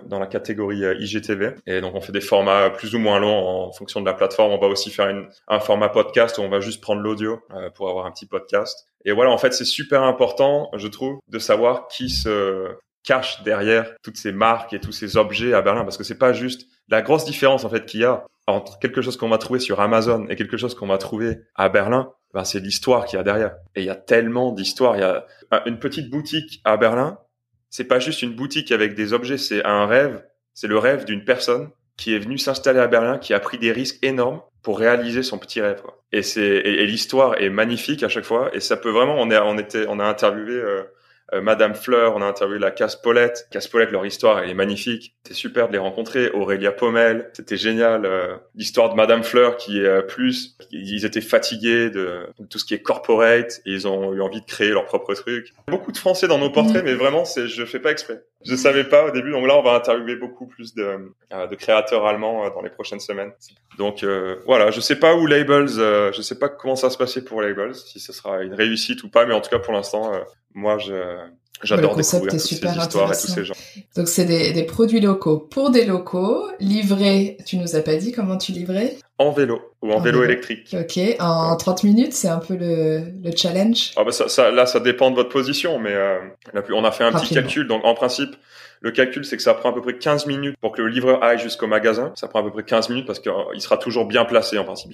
dans 0.06 0.20
la 0.20 0.28
catégorie 0.28 0.82
IGTV. 1.00 1.56
Et 1.68 1.80
donc 1.80 1.94
on 1.94 2.02
fait 2.02 2.12
des 2.12 2.22
formats 2.22 2.72
plus 2.72 2.96
ou 2.96 3.00
moins 3.00 3.20
longs 3.20 3.68
en 3.68 3.72
fonction 3.72 4.02
de 4.02 4.06
la 4.06 4.14
plateforme. 4.14 4.52
On 4.52 4.58
va 4.58 4.68
aussi 4.68 4.90
faire 4.90 5.10
une, 5.10 5.28
un 5.48 5.60
format 5.60 5.90
podcast 5.90 6.40
où 6.40 6.42
on 6.42 6.50
va 6.50 6.60
juste 6.60 6.82
prendre 6.82 7.02
l'audio 7.02 7.40
pour 7.76 7.90
avoir 7.90 8.08
un 8.08 8.12
petit 8.12 8.26
podcast. 8.26 8.88
Et 9.06 9.12
voilà, 9.12 9.32
en 9.32 9.38
fait, 9.38 9.54
c'est 9.54 9.66
super 9.66 10.04
important, 10.04 10.70
je 10.76 10.88
trouve, 10.88 11.20
de 11.28 11.40
savoir 11.40 11.88
qui 11.88 12.10
se 12.10 12.68
cache 13.04 13.44
derrière 13.44 13.94
toutes 14.04 14.18
ces 14.18 14.32
marques 14.32 14.74
et 14.74 14.80
tous 14.80 14.92
ces 14.92 15.18
objets 15.18 15.54
à 15.54 15.62
Berlin, 15.62 15.84
parce 15.84 15.98
que 15.98 16.04
c'est 16.04 16.18
pas 16.18 16.34
juste 16.34 16.68
la 16.88 17.02
grosse 17.02 17.26
différence 17.26 17.64
en 17.64 17.70
fait 17.70 17.86
qu'il 17.86 18.02
y 18.02 18.06
a 18.06 18.26
entre 18.48 18.80
quelque 18.80 19.02
chose 19.02 19.18
qu'on 19.18 19.30
va 19.30 19.38
trouver 19.38 19.60
sur 19.60 19.80
Amazon 19.80 20.26
et 20.30 20.36
quelque 20.36 20.58
chose 20.58 20.76
qu'on 20.76 20.88
va 20.88 20.98
trouver 20.98 21.38
à 21.56 21.70
Berlin, 21.70 22.12
ben, 22.34 22.44
c'est 22.44 22.60
l'histoire 22.60 23.06
qu'il 23.06 23.18
y 23.18 23.20
a 23.20 23.24
derrière. 23.24 23.56
Et 23.76 23.82
il 23.82 23.86
y 23.86 23.90
a 23.90 23.96
tellement 23.96 24.52
d'histoires. 24.52 24.96
Il 24.98 25.02
y 25.02 25.04
a 25.04 25.26
une 25.66 25.80
petite 25.80 26.10
boutique 26.10 26.62
à 26.64 26.78
Berlin. 26.78 27.20
C'est 27.72 27.86
pas 27.86 28.00
juste 28.00 28.22
une 28.22 28.34
boutique 28.34 28.72
avec 28.72 28.94
des 28.94 29.14
objets, 29.14 29.38
c'est 29.38 29.66
un 29.66 29.88
rêve. 29.88 30.24
C'est 30.54 30.68
le 30.68 30.78
rêve 30.78 31.06
d'une 31.06 31.24
personne 31.24 31.72
qui 31.98 32.14
est 32.14 32.20
venue 32.20 32.38
s'installer 32.38 32.80
à 32.80 32.88
Berlin, 32.88 33.18
qui 33.18 33.34
a 33.34 33.40
pris 33.40 33.58
des 33.58 33.72
risques 33.72 33.98
énormes 34.04 34.42
pour 34.62 34.78
réaliser 34.78 35.24
son 35.24 35.40
petit 35.40 35.62
rêve. 35.62 35.82
Quoi. 35.82 36.04
Et 36.12 36.22
c'est 36.22 36.42
et, 36.42 36.86
l'histoire 36.86 37.42
est 37.42 37.50
magnifique 37.50 38.04
à 38.04 38.10
chaque 38.10 38.26
fois. 38.26 38.50
Et 38.54 38.60
ça 38.60 38.78
peut 38.78 38.90
vraiment. 38.90 39.16
On 39.18 39.32
est 39.32 39.40
on 39.40 39.58
était 39.58 39.86
on 39.88 40.00
a 40.00 40.06
interviewé 40.06 40.54
euh, 40.54 40.84
euh, 41.34 41.42
Madame 41.42 41.76
Fleur, 41.76 42.16
on 42.16 42.22
a 42.22 42.26
interviewé 42.26 42.60
la 42.60 42.72
Casse-Paulette. 42.72 43.48
Casse-Paulette, 43.52 43.92
leur 43.92 44.06
histoire, 44.06 44.40
elle 44.40 44.50
est 44.50 44.56
magnifique. 44.56 45.16
C'était 45.24 45.36
super 45.36 45.68
de 45.68 45.74
les 45.74 45.80
rencontrer. 45.80 46.30
Aurélia 46.32 46.72
Pommel, 46.72 47.30
c'était 47.34 47.58
génial. 47.58 48.06
Euh, 48.06 48.36
l'histoire 48.56 48.90
de 48.90 48.96
Madame 48.96 49.24
Fleur 49.24 49.56
qui 49.56 49.80
est 49.80 49.86
euh, 49.86 50.02
plus, 50.02 50.58
ils 50.72 51.06
étaient 51.06 51.22
fatigués 51.22 51.90
de, 51.90 52.28
tout 52.50 52.60
ce 52.60 52.66
qui 52.66 52.74
est 52.74 52.82
corporate 52.82 53.62
et 53.66 53.72
ils 53.72 53.88
ont 53.88 54.14
eu 54.14 54.22
envie 54.22 54.42
de 54.42 54.46
créer 54.46 54.70
leur 54.70 54.86
propre 54.86 55.14
truc. 55.14 55.54
Beaucoup 55.68 55.92
de 55.92 55.98
Français 55.98 56.28
dans 56.28 56.38
nos 56.38 56.50
portraits, 56.50 56.84
mm. 56.84 56.86
mais 56.86 56.96
vraiment, 56.96 57.24
c'est, 57.24 57.48
je 57.48 57.64
fais 57.64 57.80
pas 57.80 57.92
exprès. 57.92 58.24
Je 58.44 58.56
savais 58.56 58.84
pas 58.84 59.06
au 59.06 59.12
début, 59.12 59.32
donc 59.32 59.48
là, 59.48 59.56
on 59.56 59.62
va 59.62 59.74
interviewer 59.74 60.16
beaucoup 60.16 60.48
plus 60.48 60.74
de, 60.74 61.14
de 61.32 61.56
créateurs 61.56 62.08
allemands 62.08 62.50
dans 62.50 62.64
les 62.64 62.72
prochaines 62.72 63.00
semaines. 63.00 63.32
Donc 63.78 64.04
voilà, 64.48 64.72
je 64.72 64.82
sais 64.82 64.96
pas 64.96 65.14
où 65.14 65.28
Labels, 65.28 65.68
je 65.68 66.22
sais 66.24 66.40
pas 66.40 66.50
comment 66.50 66.76
ça 66.76 66.90
se 66.90 66.98
passer 66.98 67.24
pour 67.24 67.44
Labels, 67.44 67.76
si 67.76 68.00
ce 68.00 68.12
sera 68.12 68.42
une 68.42 68.56
réussite 68.56 69.04
ou 69.04 69.10
pas, 69.10 69.28
mais 69.28 69.36
en 69.36 69.42
tout 69.42 69.52
cas 69.52 69.60
pour 69.60 69.74
l'instant, 69.74 70.12
moi, 70.54 70.78
je, 70.78 70.94
j'adore 71.64 71.96
découvrir 71.96 72.32
toutes 72.32 72.40
super 72.40 72.74
ces 72.74 72.80
histoires 72.80 73.14
et 73.14 73.18
tous 73.18 73.28
ces 73.28 73.46
gens. 73.46 73.54
Donc, 73.96 74.08
c'est 74.08 74.26
des, 74.26 74.54
des, 74.54 74.64
produits 74.64 75.00
locaux 75.00 75.38
pour 75.38 75.72
des 75.72 75.86
locaux, 75.86 76.48
livrés, 76.60 77.38
tu 77.46 77.58
nous 77.58 77.76
as 77.76 77.82
pas 77.82 77.96
dit 77.96 78.12
comment 78.12 78.38
tu 78.38 78.52
livrais? 78.52 78.98
En 79.22 79.32
vélo 79.32 79.62
ou 79.84 79.92
en, 79.92 80.00
vélo, 80.00 80.24
électrique. 80.24 80.76
Ok, 80.80 81.00
en 81.20 81.56
30 81.56 81.84
minutes, 81.84 82.14
c'est 82.14 82.28
un 82.28 82.40
peu 82.40 82.56
le, 82.56 83.04
le 83.24 83.36
challenge 83.36 83.92
ah 83.96 84.04
bah 84.04 84.12
ça, 84.12 84.28
ça, 84.30 84.52
Là, 84.52 84.66
ça 84.66 84.80
dépend 84.80 85.12
de 85.12 85.16
votre 85.16 85.30
position, 85.30 85.80
mais 85.80 85.94
euh, 85.94 86.20
on 86.74 86.84
a 86.84 86.92
fait 86.92 87.04
un 87.04 87.12
petit 87.12 87.34
calcul. 87.34 87.68
Donc, 87.68 87.86
en 87.86 87.94
principe, 87.94 88.36
le 88.82 88.90
calcul, 88.90 89.24
c'est 89.24 89.38
que 89.38 89.44
ça 89.44 89.54
prend 89.54 89.70
à 89.70 89.74
peu 89.74 89.82
près 89.82 89.98
15 89.98 90.26
minutes 90.26 90.56
pour 90.60 90.72
que 90.72 90.82
le 90.82 90.88
livreur 90.88 91.24
aille 91.24 91.38
jusqu'au 91.38 91.68
magasin. 91.68 92.12
Ça 92.16 92.28
prend 92.28 92.40
à 92.40 92.44
peu 92.44 92.52
près 92.52 92.64
15 92.64 92.90
minutes 92.90 93.06
parce 93.06 93.20
qu'il 93.20 93.62
sera 93.62 93.78
toujours 93.78 94.06
bien 94.06 94.26
placé 94.26 94.58
en 94.58 94.64
principe. 94.64 94.92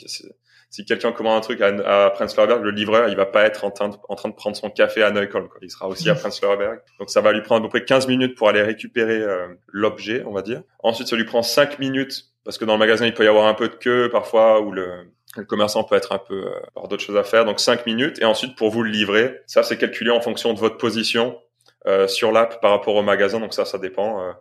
Si 0.69 0.83
quelqu'un 0.83 1.13
commande 1.13 1.37
un 1.37 1.41
truc 1.41 1.61
à, 1.61 1.67
à 2.05 2.09
Prenzlauer 2.09 2.59
le 2.61 2.71
livreur, 2.71 3.07
il 3.07 3.15
va 3.15 3.25
pas 3.25 3.43
être 3.43 3.63
en 3.63 3.71
train 3.71 3.87
de, 3.87 3.95
en 4.09 4.15
train 4.15 4.27
de 4.27 4.35
prendre 4.35 4.57
son 4.57 4.69
café 4.69 5.03
à 5.03 5.11
Neukölln. 5.11 5.47
Il 5.61 5.71
sera 5.71 5.87
aussi 5.87 6.09
à 6.09 6.13
mmh. 6.13 6.17
Prenzlauer 6.17 6.67
Donc 6.99 7.09
ça 7.09 7.21
va 7.21 7.31
lui 7.31 7.41
prendre 7.41 7.61
à 7.61 7.69
peu 7.69 7.69
près 7.69 7.85
15 7.85 8.07
minutes 8.07 8.35
pour 8.35 8.49
aller 8.49 8.61
récupérer 8.61 9.21
euh, 9.21 9.47
l'objet, 9.67 10.23
on 10.25 10.33
va 10.33 10.41
dire. 10.41 10.63
Ensuite, 10.83 11.07
ça 11.07 11.15
lui 11.15 11.23
prend 11.23 11.41
5 11.41 11.79
minutes 11.79 12.25
parce 12.47 12.57
que 12.57 12.63
dans 12.63 12.75
le 12.75 12.79
magasin, 12.79 13.05
il 13.05 13.13
peut 13.13 13.25
y 13.25 13.27
avoir 13.27 13.47
un 13.47 13.53
peu 13.53 13.67
de 13.67 13.73
queue 13.73 14.09
parfois 14.09 14.61
ou 14.61 14.71
le, 14.71 15.11
le 15.35 15.43
commerçant 15.43 15.83
peut 15.83 15.95
être 15.95 16.13
un 16.13 16.17
peu 16.17 16.45
euh, 16.45 16.59
avoir 16.77 16.87
d'autres 16.87 17.03
choses 17.03 17.17
à 17.17 17.25
faire. 17.25 17.43
Donc 17.43 17.59
5 17.59 17.85
minutes 17.85 18.21
et 18.21 18.23
ensuite 18.23 18.55
pour 18.55 18.69
vous 18.69 18.83
le 18.83 18.89
livrer, 18.89 19.41
ça 19.47 19.63
c'est 19.63 19.77
calculé 19.77 20.11
en 20.11 20.21
fonction 20.21 20.53
de 20.53 20.59
votre 20.59 20.77
position 20.77 21.41
euh, 21.87 22.07
sur 22.07 22.31
l'app 22.31 22.61
par 22.61 22.71
rapport 22.71 22.95
au 22.95 23.03
magasin. 23.03 23.41
Donc 23.41 23.53
ça, 23.53 23.65
ça 23.65 23.77
dépend. 23.77 24.21
Euh. 24.21 24.31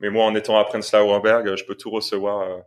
mais 0.00 0.10
moi, 0.10 0.24
en 0.24 0.34
étant 0.34 0.58
à 0.58 0.64
Prenzlauer 0.64 1.20
Berg, 1.20 1.54
je 1.54 1.64
peux 1.64 1.76
tout 1.76 1.90
recevoir 1.90 2.40
euh, 2.40 2.58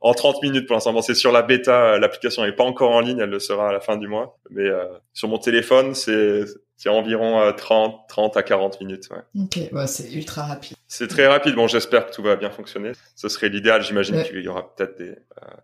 en 0.00 0.14
30 0.14 0.40
minutes 0.44 0.68
pour 0.68 0.74
l'instant. 0.74 1.02
c'est 1.02 1.16
sur 1.16 1.32
la 1.32 1.42
bêta, 1.42 1.98
l'application 1.98 2.44
n'est 2.44 2.52
pas 2.52 2.62
encore 2.62 2.92
en 2.92 3.00
ligne, 3.00 3.18
elle 3.18 3.30
le 3.30 3.40
sera 3.40 3.70
à 3.70 3.72
la 3.72 3.80
fin 3.80 3.96
du 3.96 4.06
mois. 4.06 4.38
Mais 4.50 4.68
sur 5.14 5.26
mon 5.26 5.38
téléphone, 5.38 5.96
c'est 5.96 6.44
C'est 6.76 6.88
environ 6.88 7.52
30, 7.56 8.08
30 8.08 8.36
à 8.36 8.42
40 8.42 8.80
minutes. 8.80 9.08
Ouais. 9.10 9.42
Ok, 9.42 9.58
c'est 9.86 10.12
ultra 10.12 10.42
rapide. 10.42 10.76
C'est 10.88 11.08
très 11.08 11.26
rapide. 11.26 11.54
Bon, 11.54 11.68
j'espère 11.68 12.06
que 12.06 12.14
tout 12.14 12.22
va 12.22 12.36
bien 12.36 12.50
fonctionner. 12.50 12.92
Ce 13.14 13.28
serait 13.28 13.48
l'idéal. 13.48 13.82
J'imagine 13.82 14.22
qu'il 14.24 14.40
y 14.40 14.48
aura 14.48 14.74
peut-être 14.74 14.98
des 14.98 15.14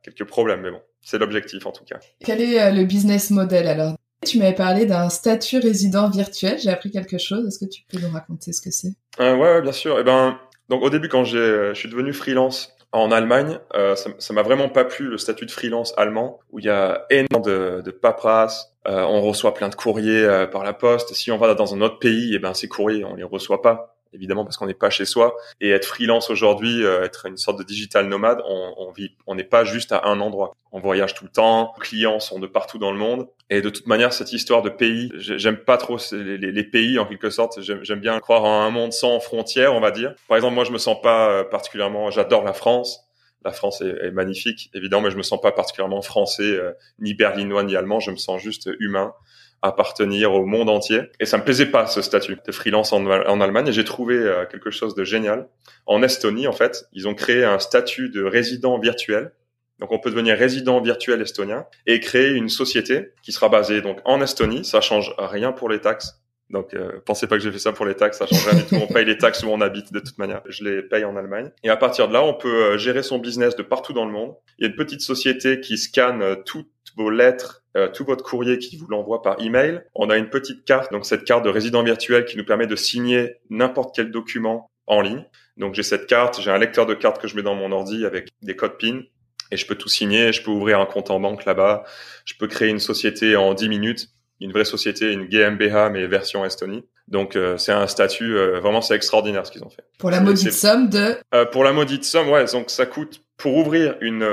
quelques 0.02 0.24
problèmes, 0.24 0.60
mais 0.60 0.70
bon, 0.70 0.80
c'est 1.00 1.18
l'objectif 1.18 1.66
en 1.66 1.72
tout 1.72 1.84
cas. 1.84 1.98
Quel 2.24 2.40
est 2.40 2.72
le 2.72 2.84
business 2.84 3.30
model 3.30 3.68
alors? 3.68 3.94
Tu 4.26 4.38
m'avais 4.38 4.54
parlé 4.54 4.84
d'un 4.84 5.08
statut 5.08 5.58
résident 5.58 6.10
virtuel. 6.10 6.58
J'ai 6.58 6.70
appris 6.70 6.90
quelque 6.90 7.16
chose. 7.18 7.46
Est-ce 7.46 7.58
que 7.58 7.70
tu 7.70 7.82
peux 7.88 7.98
nous 7.98 8.12
raconter 8.12 8.52
ce 8.52 8.60
que 8.60 8.70
c'est? 8.70 8.92
Euh, 9.18 9.34
ouais, 9.34 9.62
bien 9.62 9.72
sûr. 9.72 9.98
Eh 9.98 10.04
ben, 10.04 10.38
donc 10.68 10.82
au 10.82 10.90
début, 10.90 11.08
quand 11.08 11.24
j'ai, 11.24 11.70
je 11.70 11.74
suis 11.74 11.88
devenu 11.88 12.12
freelance 12.12 12.76
en 12.92 13.12
Allemagne, 13.12 13.58
euh, 13.74 13.94
ça 13.94 14.34
m'a 14.34 14.42
vraiment 14.42 14.68
pas 14.68 14.84
plu 14.84 15.08
le 15.08 15.18
statut 15.18 15.46
de 15.46 15.50
freelance 15.50 15.94
allemand 15.96 16.40
où 16.50 16.58
il 16.58 16.64
y 16.64 16.70
a 16.70 17.06
énormément 17.10 17.40
de, 17.40 17.82
de 17.82 17.90
paperasse. 17.90 18.74
Euh, 18.88 19.02
on 19.02 19.20
reçoit 19.20 19.54
plein 19.54 19.68
de 19.68 19.74
courriers 19.74 20.24
euh, 20.24 20.46
par 20.46 20.64
la 20.64 20.72
poste. 20.72 21.14
Si 21.14 21.30
on 21.30 21.38
va 21.38 21.54
dans 21.54 21.74
un 21.74 21.80
autre 21.82 21.98
pays, 21.98 22.34
eh 22.34 22.38
ben 22.38 22.52
ces 22.54 22.68
courriers 22.68 23.04
on 23.04 23.14
les 23.14 23.22
reçoit 23.22 23.62
pas 23.62 23.99
évidemment 24.12 24.44
parce 24.44 24.56
qu'on 24.56 24.66
n'est 24.66 24.74
pas 24.74 24.90
chez 24.90 25.04
soi. 25.04 25.36
Et 25.60 25.70
être 25.70 25.86
freelance 25.86 26.30
aujourd'hui 26.30 26.84
euh, 26.84 27.04
être 27.04 27.26
une 27.26 27.36
sorte 27.36 27.58
de 27.58 27.64
digital 27.64 28.06
nomade 28.06 28.42
on, 28.46 28.74
on 28.76 28.90
vit 28.90 29.12
on 29.26 29.34
n'est 29.34 29.44
pas 29.44 29.64
juste 29.64 29.92
à 29.92 30.02
un 30.06 30.20
endroit. 30.20 30.54
On 30.72 30.80
voyage 30.80 31.14
tout 31.14 31.24
le 31.24 31.30
temps 31.30 31.72
les 31.76 31.82
clients 31.82 32.20
sont 32.20 32.38
de 32.38 32.46
partout 32.46 32.78
dans 32.78 32.92
le 32.92 32.98
monde. 32.98 33.28
Et 33.48 33.62
de 33.62 33.70
toute 33.70 33.86
manière 33.86 34.12
cette 34.12 34.32
histoire 34.32 34.62
de 34.62 34.70
pays 34.70 35.12
j'aime 35.16 35.58
pas 35.58 35.76
trop 35.76 35.98
les, 36.12 36.64
pays 36.64 36.98
en 36.98 37.06
quelque 37.06 37.30
sorte. 37.30 37.60
J'aime 37.60 38.00
bien 38.00 38.18
croire 38.20 38.44
en 38.44 38.62
un 38.62 38.70
monde 38.70 38.92
sans 38.92 39.20
frontières 39.20 39.74
on 39.74 39.80
va 39.80 39.90
dire. 39.90 40.14
Par 40.28 40.36
exemple 40.36 40.54
moi 40.54 40.64
je 40.64 40.72
me 40.72 40.78
sens 40.78 41.00
pas 41.00 41.30
euh, 41.30 41.44
particulièrement 41.44 42.10
j'adore 42.10 42.44
la 42.44 42.52
France. 42.52 43.06
La 43.42 43.52
France 43.52 43.80
est, 43.80 43.96
est, 44.04 44.10
magnifique 44.10 44.70
évidemment 44.74 45.02
mais 45.02 45.10
je 45.10 45.16
me 45.16 45.22
sens 45.22 45.40
pas 45.40 45.52
particulièrement 45.52 46.02
français 46.02 46.42
euh, 46.42 46.72
ni 46.98 47.14
berlinois 47.14 47.62
ni 47.62 47.76
allemand. 47.76 48.00
Je 48.00 48.10
me 48.10 48.16
sens 48.16 48.40
juste 48.40 48.68
humain 48.80 49.14
appartenir 49.62 50.32
au 50.32 50.46
monde 50.46 50.68
entier. 50.68 51.02
Et 51.20 51.26
ça 51.26 51.38
me 51.38 51.44
plaisait 51.44 51.66
pas 51.66 51.86
ce 51.86 52.02
statut 52.02 52.38
de 52.44 52.52
freelance 52.52 52.92
en, 52.92 53.04
en 53.06 53.40
Allemagne. 53.40 53.68
Et 53.68 53.72
j'ai 53.72 53.84
trouvé 53.84 54.16
euh, 54.16 54.46
quelque 54.46 54.70
chose 54.70 54.94
de 54.94 55.04
génial. 55.04 55.48
En 55.86 56.02
Estonie, 56.02 56.46
en 56.46 56.52
fait, 56.52 56.86
ils 56.92 57.08
ont 57.08 57.14
créé 57.14 57.44
un 57.44 57.58
statut 57.58 58.08
de 58.10 58.22
résident 58.22 58.78
virtuel. 58.78 59.32
Donc 59.78 59.92
on 59.92 59.98
peut 59.98 60.10
devenir 60.10 60.36
résident 60.36 60.80
virtuel 60.80 61.22
estonien 61.22 61.64
et 61.86 62.00
créer 62.00 62.32
une 62.32 62.50
société 62.50 63.12
qui 63.22 63.32
sera 63.32 63.48
basée 63.48 63.80
donc 63.80 63.98
en 64.04 64.20
Estonie. 64.20 64.64
Ça 64.64 64.80
change 64.80 65.14
rien 65.18 65.52
pour 65.52 65.68
les 65.68 65.80
taxes. 65.80 66.20
Donc, 66.50 66.74
euh, 66.74 67.00
pensez 67.06 67.28
pas 67.28 67.36
que 67.36 67.42
j'ai 67.42 67.52
fait 67.52 67.60
ça 67.60 67.72
pour 67.72 67.86
les 67.86 67.94
taxes, 67.94 68.18
ça 68.18 68.26
change 68.26 68.44
rien 68.44 68.58
du 68.58 68.66
tout. 68.66 68.74
On 68.74 68.92
paye 68.92 69.04
les 69.04 69.16
taxes 69.16 69.42
où 69.44 69.48
on 69.48 69.60
habite 69.60 69.92
de 69.92 70.00
toute 70.00 70.18
manière. 70.18 70.42
Je 70.48 70.64
les 70.64 70.82
paye 70.82 71.04
en 71.04 71.16
Allemagne. 71.16 71.50
Et 71.62 71.70
à 71.70 71.76
partir 71.76 72.08
de 72.08 72.12
là, 72.12 72.24
on 72.24 72.34
peut 72.34 72.72
euh, 72.72 72.78
gérer 72.78 73.02
son 73.02 73.18
business 73.18 73.54
de 73.54 73.62
partout 73.62 73.92
dans 73.92 74.04
le 74.04 74.10
monde. 74.10 74.34
Il 74.58 74.62
y 74.62 74.66
a 74.66 74.70
une 74.70 74.76
petite 74.76 75.00
société 75.00 75.60
qui 75.60 75.78
scanne 75.78 76.22
euh, 76.22 76.34
toutes 76.44 76.68
vos 76.96 77.10
lettres, 77.10 77.59
euh, 77.76 77.88
tout 77.88 78.04
votre 78.04 78.24
courrier 78.24 78.58
qui 78.58 78.76
vous 78.76 78.86
l'envoie 78.88 79.22
par 79.22 79.40
email. 79.40 79.82
On 79.94 80.10
a 80.10 80.16
une 80.16 80.30
petite 80.30 80.64
carte, 80.64 80.92
donc 80.92 81.06
cette 81.06 81.24
carte 81.24 81.44
de 81.44 81.50
résident 81.50 81.82
virtuel 81.82 82.24
qui 82.24 82.36
nous 82.36 82.44
permet 82.44 82.66
de 82.66 82.76
signer 82.76 83.36
n'importe 83.48 83.94
quel 83.94 84.10
document 84.10 84.70
en 84.86 85.00
ligne. 85.00 85.24
Donc 85.56 85.74
j'ai 85.74 85.82
cette 85.82 86.06
carte, 86.06 86.40
j'ai 86.40 86.50
un 86.50 86.58
lecteur 86.58 86.86
de 86.86 86.94
carte 86.94 87.20
que 87.20 87.28
je 87.28 87.36
mets 87.36 87.42
dans 87.42 87.54
mon 87.54 87.72
ordi 87.72 88.04
avec 88.04 88.28
des 88.42 88.56
codes 88.56 88.78
PIN 88.78 89.02
et 89.50 89.56
je 89.56 89.66
peux 89.66 89.76
tout 89.76 89.88
signer. 89.88 90.32
Je 90.32 90.42
peux 90.42 90.50
ouvrir 90.50 90.80
un 90.80 90.86
compte 90.86 91.10
en 91.10 91.20
banque 91.20 91.44
là-bas. 91.44 91.84
Je 92.24 92.34
peux 92.38 92.46
créer 92.46 92.68
une 92.68 92.80
société 92.80 93.36
en 93.36 93.54
10 93.54 93.68
minutes 93.68 94.08
une 94.40 94.52
vraie 94.52 94.64
société, 94.64 95.12
une 95.12 95.26
GmbH 95.26 95.90
mais 95.92 96.06
version 96.06 96.44
Estonie. 96.44 96.84
Donc 97.08 97.36
euh, 97.36 97.56
c'est 97.56 97.72
un 97.72 97.86
statut 97.86 98.36
euh, 98.36 98.60
vraiment 98.60 98.80
c'est 98.80 98.94
extraordinaire 98.94 99.46
ce 99.46 99.52
qu'ils 99.52 99.64
ont 99.64 99.70
fait. 99.70 99.84
Pour 99.98 100.10
la 100.10 100.20
maudite 100.20 100.52
somme 100.52 100.88
de 100.88 101.16
euh, 101.34 101.44
pour 101.44 101.64
la 101.64 101.72
maudite 101.72 102.04
somme 102.04 102.28
ouais 102.28 102.44
donc 102.46 102.70
ça 102.70 102.86
coûte 102.86 103.22
pour 103.36 103.56
ouvrir 103.56 103.96
une 104.00 104.26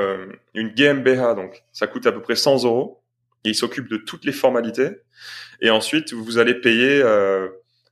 une 0.54 0.69
GmbH 0.69 1.36
donc 1.36 1.63
ça 1.71 1.88
coûte 1.88 2.06
à 2.08 2.12
peu 2.12 2.21
près 2.21 2.36
100 2.36 2.63
euros 2.65 3.02
et 3.43 3.50
ils 3.50 3.56
s'occupent 3.56 3.89
de 3.89 3.97
toutes 3.97 4.26
les 4.26 4.32
formalités 4.32 5.02
et 5.62 5.69
ensuite 5.69 6.13
vous 6.13 6.38
allez 6.38 6.56
payer 6.56 7.02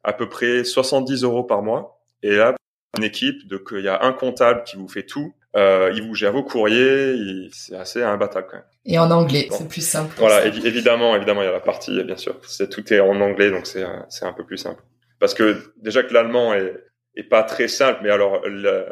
à 0.03 0.13
peu 0.13 0.29
près 0.29 0.63
70 0.63 1.23
euros 1.23 1.43
par 1.43 1.62
mois 1.62 2.01
et 2.23 2.36
là 2.36 2.55
une 2.97 3.03
équipe 3.03 3.47
de 3.47 3.63
il 3.71 3.84
y 3.84 3.88
a 3.88 4.03
un 4.03 4.13
comptable 4.13 4.63
qui 4.63 4.77
vous 4.77 4.88
fait 4.88 5.03
tout 5.03 5.34
euh, 5.55 5.91
il 5.95 6.03
vous 6.03 6.15
gère 6.15 6.34
vos 6.34 6.43
courriers, 6.43 7.49
c'est 7.53 7.75
assez 7.75 8.03
imbattable 8.03 8.47
quand 8.49 8.58
même. 8.58 8.65
Et 8.86 8.99
en 8.99 9.10
anglais, 9.10 9.47
c'est 9.51 9.67
plus 9.67 9.86
simple. 9.86 10.13
Voilà, 10.17 10.45
évidemment, 10.45 11.15
évidemment, 11.15 11.43
il 11.43 11.45
y 11.45 11.47
a 11.47 11.53
la 11.53 11.62
partie, 11.62 12.03
bien 12.03 12.17
sûr, 12.17 12.36
c'est 12.45 12.69
tout 12.69 12.93
est 12.93 12.99
en 12.99 13.21
anglais, 13.21 13.51
donc 13.51 13.65
c'est 13.65 13.86
c'est 14.10 14.25
un 14.25 14.34
peu 14.34 14.45
plus 14.45 14.58
simple. 14.58 14.84
Parce 15.19 15.34
que 15.34 15.73
déjà 15.77 16.03
que 16.03 16.13
l'allemand 16.13 16.53
est 16.53 16.73
est 17.15 17.23
pas 17.23 17.43
très 17.43 17.69
simple, 17.69 18.01
mais 18.03 18.10
alors 18.10 18.41
le, 18.45 18.86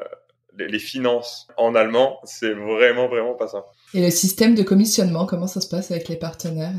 les 0.57 0.79
finances 0.79 1.49
en 1.57 1.75
allemand, 1.75 2.21
c'est 2.23 2.53
vraiment 2.53 3.09
vraiment 3.09 3.33
pas 3.33 3.49
simple. 3.49 3.67
Et 3.93 4.01
le 4.01 4.09
système 4.09 4.55
de 4.55 4.63
commissionnement, 4.63 5.25
comment 5.25 5.47
ça 5.47 5.61
se 5.61 5.69
passe 5.69 5.91
avec 5.91 6.07
les 6.09 6.15
partenaires? 6.15 6.73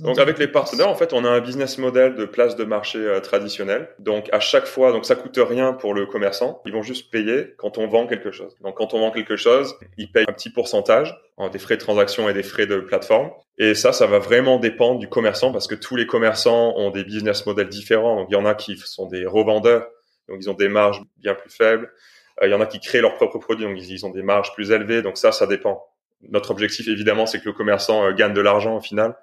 Donc 0.00 0.18
avec 0.18 0.38
les 0.38 0.48
partenaires, 0.48 0.88
en 0.88 0.94
fait, 0.94 1.12
on 1.12 1.24
a 1.26 1.28
un 1.28 1.40
business 1.40 1.76
model 1.76 2.14
de 2.14 2.24
place 2.24 2.56
de 2.56 2.64
marché 2.64 2.98
euh, 2.98 3.20
traditionnel. 3.20 3.90
Donc 3.98 4.30
à 4.32 4.40
chaque 4.40 4.66
fois, 4.66 4.92
donc 4.92 5.04
ça 5.04 5.14
coûte 5.14 5.38
rien 5.38 5.74
pour 5.74 5.92
le 5.92 6.06
commerçant. 6.06 6.62
Ils 6.64 6.72
vont 6.72 6.82
juste 6.82 7.10
payer 7.10 7.54
quand 7.58 7.76
on 7.76 7.86
vend 7.86 8.06
quelque 8.06 8.30
chose. 8.30 8.56
Donc 8.62 8.76
quand 8.76 8.94
on 8.94 9.00
vend 9.00 9.10
quelque 9.10 9.36
chose, 9.36 9.74
ils 9.98 10.10
payent 10.10 10.24
un 10.26 10.32
petit 10.32 10.50
pourcentage 10.50 11.14
des 11.48 11.58
frais 11.58 11.76
de 11.76 11.80
transaction 11.80 12.28
et 12.28 12.34
des 12.34 12.42
frais 12.42 12.66
de 12.66 12.78
plateforme. 12.78 13.30
Et 13.58 13.74
ça, 13.74 13.92
ça 13.92 14.06
va 14.06 14.18
vraiment 14.18 14.58
dépendre 14.58 14.98
du 14.98 15.08
commerçant 15.08 15.52
parce 15.52 15.66
que 15.66 15.74
tous 15.74 15.96
les 15.96 16.06
commerçants 16.06 16.74
ont 16.76 16.90
des 16.90 17.04
business 17.04 17.46
models 17.46 17.68
différents. 17.68 18.16
Donc 18.16 18.28
il 18.30 18.34
y 18.34 18.36
en 18.36 18.44
a 18.44 18.54
qui 18.54 18.76
sont 18.76 19.06
des 19.06 19.24
revendeurs, 19.26 19.86
donc 20.28 20.38
ils 20.40 20.50
ont 20.50 20.54
des 20.54 20.68
marges 20.68 21.02
bien 21.18 21.34
plus 21.34 21.50
faibles. 21.50 21.90
Euh, 22.42 22.46
il 22.46 22.50
y 22.50 22.54
en 22.54 22.60
a 22.60 22.66
qui 22.66 22.80
créent 22.80 23.00
leurs 23.00 23.14
propres 23.14 23.38
produits, 23.38 23.64
donc 23.64 23.76
ils 23.78 24.06
ont 24.06 24.10
des 24.10 24.22
marges 24.22 24.52
plus 24.52 24.70
élevées. 24.70 25.02
Donc 25.02 25.16
ça, 25.16 25.32
ça 25.32 25.46
dépend. 25.46 25.82
Notre 26.28 26.50
objectif, 26.50 26.86
évidemment, 26.88 27.26
c'est 27.26 27.40
que 27.40 27.46
le 27.46 27.52
commerçant 27.52 28.04
euh, 28.04 28.12
gagne 28.12 28.34
de 28.34 28.40
l'argent 28.40 28.76
au 28.76 28.80
final. 28.80 29.16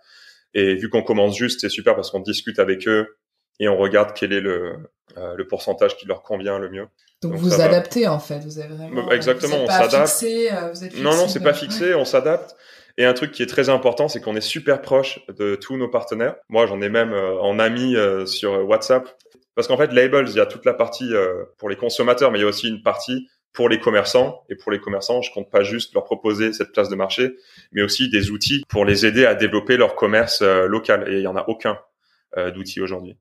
Et 0.53 0.75
vu 0.75 0.89
qu'on 0.89 1.03
commence 1.03 1.37
juste, 1.37 1.61
c'est 1.61 1.69
super 1.69 1.95
parce 1.95 2.09
qu'on 2.09 2.19
discute 2.19 2.59
avec 2.59 2.87
eux 2.87 3.17
et 3.59 3.67
on 3.67 3.77
regarde 3.77 4.13
quel 4.13 4.33
est 4.33 4.41
le, 4.41 4.77
euh, 5.17 5.35
le 5.35 5.47
pourcentage 5.47 5.97
qui 5.97 6.05
leur 6.05 6.21
convient 6.21 6.59
le 6.59 6.69
mieux. 6.69 6.87
Donc, 7.21 7.33
vous 7.33 7.61
adaptez 7.61 8.07
en 8.07 8.19
fait, 8.19 8.39
vous 8.39 8.59
avez 8.59 8.75
vraiment. 8.75 9.09
Exactement, 9.11 9.57
on 9.57 9.67
s'adapte. 9.67 10.23
Euh, 10.23 10.73
non, 10.97 11.15
non, 11.15 11.27
c'est 11.27 11.41
pas 11.41 11.53
fixé, 11.53 11.95
on 11.95 12.05
s'adapte. 12.05 12.55
Et 12.99 13.05
un 13.05 13.13
truc 13.13 13.31
qui 13.31 13.43
est 13.43 13.47
très 13.47 13.69
important, 13.69 14.07
c'est 14.07 14.21
qu'on 14.21 14.35
est 14.35 14.41
super 14.41 14.81
proche 14.81 15.19
de 15.29 15.55
tous 15.55 15.77
nos 15.77 15.87
partenaires. 15.87 16.35
Moi, 16.49 16.65
j'en 16.65 16.81
ai 16.81 16.89
même 16.89 17.13
euh, 17.13 17.39
en 17.39 17.59
ami 17.59 17.95
sur 18.25 18.67
WhatsApp. 18.67 19.07
Parce 19.55 19.67
qu'en 19.67 19.77
fait, 19.77 19.91
Labels, 19.91 20.27
il 20.29 20.35
y 20.35 20.39
a 20.39 20.45
toute 20.45 20.65
la 20.65 20.73
partie 20.73 21.11
pour 21.57 21.69
les 21.69 21.75
consommateurs, 21.75 22.31
mais 22.31 22.37
il 22.37 22.41
y 22.41 22.45
a 22.45 22.47
aussi 22.47 22.67
une 22.67 22.83
partie 22.83 23.27
pour 23.53 23.69
les 23.69 23.79
commerçants. 23.79 24.43
Et 24.49 24.55
pour 24.55 24.71
les 24.71 24.79
commerçants, 24.79 25.21
je 25.21 25.31
compte 25.31 25.49
pas 25.49 25.63
juste 25.63 25.93
leur 25.93 26.03
proposer 26.03 26.53
cette 26.53 26.71
place 26.71 26.89
de 26.89 26.95
marché, 26.95 27.35
mais 27.71 27.81
aussi 27.81 28.09
des 28.09 28.29
outils 28.29 28.63
pour 28.69 28.85
les 28.85 29.05
aider 29.05 29.25
à 29.25 29.35
développer 29.35 29.77
leur 29.77 29.95
commerce 29.95 30.41
euh, 30.41 30.67
local. 30.67 31.11
Et 31.11 31.17
il 31.17 31.23
y 31.23 31.27
en 31.27 31.35
a 31.35 31.45
aucun 31.47 31.79
euh, 32.37 32.51
d'outils 32.51 32.81
aujourd'hui. 32.81 33.17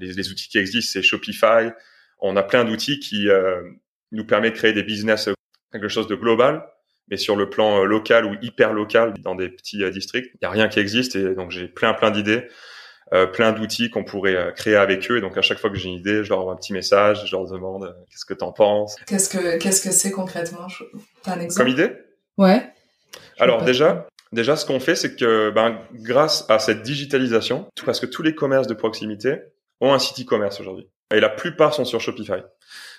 Les, 0.00 0.30
outils 0.30 0.50
qui 0.50 0.58
existent, 0.58 0.92
c'est 0.92 1.02
Shopify. 1.02 1.70
On 2.18 2.36
a 2.36 2.42
plein 2.42 2.64
d'outils 2.64 3.00
qui 3.00 3.30
euh, 3.30 3.62
nous 4.10 4.26
permettent 4.26 4.52
de 4.52 4.58
créer 4.58 4.72
des 4.74 4.82
business 4.82 5.30
quelque 5.72 5.88
chose 5.88 6.06
de 6.08 6.14
global, 6.14 6.62
mais 7.08 7.16
sur 7.16 7.36
le 7.36 7.48
plan 7.48 7.82
local 7.84 8.26
ou 8.26 8.36
hyper 8.42 8.74
local 8.74 9.14
dans 9.20 9.34
des 9.34 9.48
petits 9.48 9.90
districts, 9.90 10.30
il 10.34 10.38
y 10.42 10.44
a 10.44 10.50
rien 10.50 10.68
qui 10.68 10.78
existe. 10.78 11.16
Et 11.16 11.34
donc 11.34 11.50
j'ai 11.50 11.68
plein 11.68 11.94
plein 11.94 12.10
d'idées 12.10 12.46
euh, 13.12 13.26
plein 13.26 13.52
d'outils 13.52 13.90
qu'on 13.90 14.04
pourrait 14.04 14.36
euh, 14.36 14.52
créer 14.52 14.76
avec 14.76 15.10
eux. 15.10 15.18
Et 15.18 15.20
donc 15.20 15.36
à 15.36 15.42
chaque 15.42 15.58
fois 15.58 15.68
que 15.68 15.76
j'ai 15.76 15.90
une 15.90 15.96
idée, 15.96 16.24
je 16.24 16.30
leur 16.30 16.40
envoie 16.40 16.54
un 16.54 16.56
petit 16.56 16.72
message, 16.72 17.26
je 17.26 17.36
leur 17.36 17.46
demande 17.46 17.84
euh, 17.84 17.92
qu'est-ce 18.10 18.24
que 18.24 18.32
t'en 18.32 18.52
penses? 18.52 18.96
Qu'est-ce 19.06 19.28
que 19.28 19.58
qu'est-ce 19.58 19.82
que 19.82 19.92
c'est 19.92 20.10
concrètement? 20.10 20.66
T'as 21.22 21.34
un 21.36 21.40
exemple? 21.40 21.58
Comme 21.58 21.68
idée? 21.68 21.92
Ouais. 22.38 22.66
Alors 23.38 23.64
déjà, 23.64 24.06
déjà 24.32 24.56
ce 24.56 24.64
qu'on 24.64 24.80
fait, 24.80 24.96
c'est 24.96 25.14
que 25.14 25.50
ben, 25.50 25.78
grâce 25.92 26.46
à 26.48 26.58
cette 26.58 26.82
digitalisation, 26.82 27.66
tout, 27.74 27.84
parce 27.84 28.00
que 28.00 28.06
tous 28.06 28.22
les 28.22 28.34
commerces 28.34 28.66
de 28.66 28.74
proximité 28.74 29.40
ont 29.80 29.92
un 29.92 29.98
site 29.98 30.24
e-commerce 30.24 30.60
aujourd'hui. 30.60 30.88
Et 31.14 31.20
la 31.20 31.28
plupart 31.28 31.74
sont 31.74 31.84
sur 31.84 32.00
Shopify. 32.00 32.42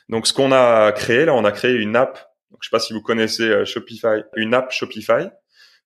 Donc 0.09 0.27
ce 0.27 0.33
qu'on 0.33 0.51
a 0.51 0.91
créé, 0.91 1.25
là, 1.25 1.33
on 1.33 1.45
a 1.45 1.51
créé 1.51 1.73
une 1.73 1.95
app. 1.95 2.19
Donc, 2.51 2.59
je 2.61 2.69
sais 2.69 2.71
pas 2.71 2.79
si 2.79 2.93
vous 2.93 3.01
connaissez 3.01 3.65
Shopify, 3.65 4.23
une 4.35 4.53
app 4.53 4.71
Shopify 4.71 5.29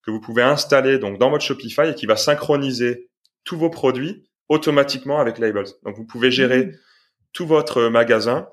que 0.06 0.12
vous 0.12 0.20
pouvez 0.20 0.42
installer 0.42 1.00
donc 1.00 1.18
dans 1.18 1.30
votre 1.30 1.44
Shopify 1.44 1.90
et 1.90 1.96
qui 1.96 2.06
va 2.06 2.18
synchroniser 2.18 3.10
tous 3.48 3.58
vos 3.58 3.70
produits 3.70 4.30
automatiquement 4.50 5.20
avec 5.20 5.40
Labels. 5.40 5.68
Donc 5.84 5.96
vous 5.96 6.06
pouvez 6.06 6.30
gérer 6.30 6.66
mmh. 6.66 6.72
tout 7.34 7.48
votre 7.48 7.84
magasin 7.84 8.48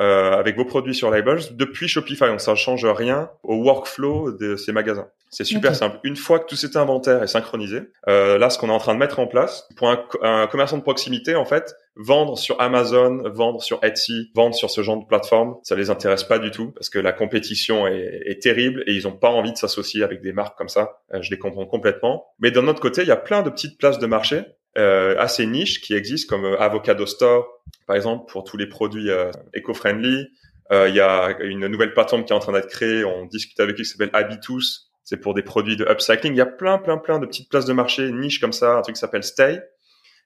euh, 0.00 0.32
avec 0.32 0.56
vos 0.56 0.64
produits 0.64 0.94
sur 0.94 1.10
Labels 1.10 1.56
depuis 1.56 1.88
Shopify. 1.88 2.26
Donc 2.26 2.40
ça 2.40 2.52
ne 2.52 2.56
change 2.56 2.86
rien 2.86 3.30
au 3.42 3.56
workflow 3.56 4.32
de 4.32 4.56
ces 4.56 4.72
magasins. 4.72 5.08
C'est 5.30 5.44
super 5.44 5.74
simple. 5.76 5.98
Une 6.04 6.16
fois 6.16 6.38
que 6.38 6.46
tout 6.46 6.56
cet 6.56 6.76
inventaire 6.76 7.22
est 7.22 7.28
synchronisé, 7.28 7.82
euh, 8.08 8.38
là 8.38 8.50
ce 8.50 8.58
qu'on 8.58 8.68
est 8.68 8.72
en 8.72 8.78
train 8.78 8.94
de 8.94 8.98
mettre 8.98 9.18
en 9.18 9.26
place 9.26 9.68
pour 9.76 9.90
un, 9.90 10.46
commerçant 10.46 10.78
de 10.78 10.82
proximité, 10.82 11.34
en 11.34 11.44
fait, 11.44 11.74
vendre 11.96 12.38
sur 12.38 12.60
Amazon, 12.60 13.22
vendre 13.30 13.62
sur 13.62 13.82
Etsy, 13.82 14.30
vendre 14.34 14.54
sur 14.54 14.70
ce 14.70 14.82
genre 14.82 14.98
de 14.98 15.06
plateforme, 15.06 15.56
ça 15.62 15.74
les 15.74 15.90
intéresse 15.90 16.24
pas 16.24 16.38
du 16.38 16.50
tout 16.50 16.70
parce 16.72 16.90
que 16.90 16.98
la 16.98 17.12
compétition 17.12 17.86
est, 17.86 18.22
est 18.24 18.42
terrible 18.42 18.84
et 18.86 18.92
ils 18.92 19.06
ont 19.08 19.16
pas 19.16 19.30
envie 19.30 19.52
de 19.52 19.58
s'associer 19.58 20.02
avec 20.02 20.22
des 20.22 20.32
marques 20.32 20.56
comme 20.56 20.68
ça. 20.68 21.00
Euh, 21.12 21.22
je 21.22 21.30
les 21.30 21.38
comprends 21.38 21.66
complètement. 21.66 22.26
Mais 22.38 22.50
d'un 22.50 22.66
autre 22.68 22.80
côté, 22.80 23.02
il 23.02 23.08
y 23.08 23.12
a 23.12 23.16
plein 23.16 23.42
de 23.42 23.50
petites 23.50 23.78
places 23.78 23.98
de 23.98 24.06
marché 24.06 24.44
euh, 24.78 25.16
assez 25.18 25.44
niches 25.44 25.80
qui 25.80 25.94
existent 25.94 26.36
comme 26.36 26.44
euh, 26.44 26.60
Avocado 26.60 27.04
Store, 27.04 27.46
par 27.86 27.96
exemple, 27.96 28.30
pour 28.30 28.44
tous 28.44 28.56
les 28.56 28.68
produits 28.68 29.10
euh, 29.10 29.32
éco-friendly. 29.54 30.28
Il 30.70 30.94
y 30.94 31.00
a 31.00 31.34
une 31.40 31.66
nouvelle 31.66 31.94
plateforme 31.94 32.26
qui 32.26 32.32
est 32.34 32.36
en 32.36 32.40
train 32.40 32.52
d'être 32.52 32.68
créée. 32.68 33.02
On 33.02 33.24
discute 33.24 33.58
avec 33.58 33.74
eux 33.74 33.82
qui 33.82 33.86
s'appelle 33.86 34.10
Habitus. 34.12 34.87
C'est 35.08 35.16
pour 35.16 35.32
des 35.32 35.42
produits 35.42 35.78
de 35.78 35.86
upcycling. 35.86 36.34
Il 36.34 36.36
y 36.36 36.42
a 36.42 36.44
plein, 36.44 36.76
plein, 36.76 36.98
plein 36.98 37.18
de 37.18 37.24
petites 37.24 37.48
places 37.48 37.64
de 37.64 37.72
marché 37.72 38.12
niches 38.12 38.40
comme 38.40 38.52
ça. 38.52 38.76
Un 38.76 38.82
truc 38.82 38.94
qui 38.94 39.00
s'appelle 39.00 39.24
Stay. 39.24 39.58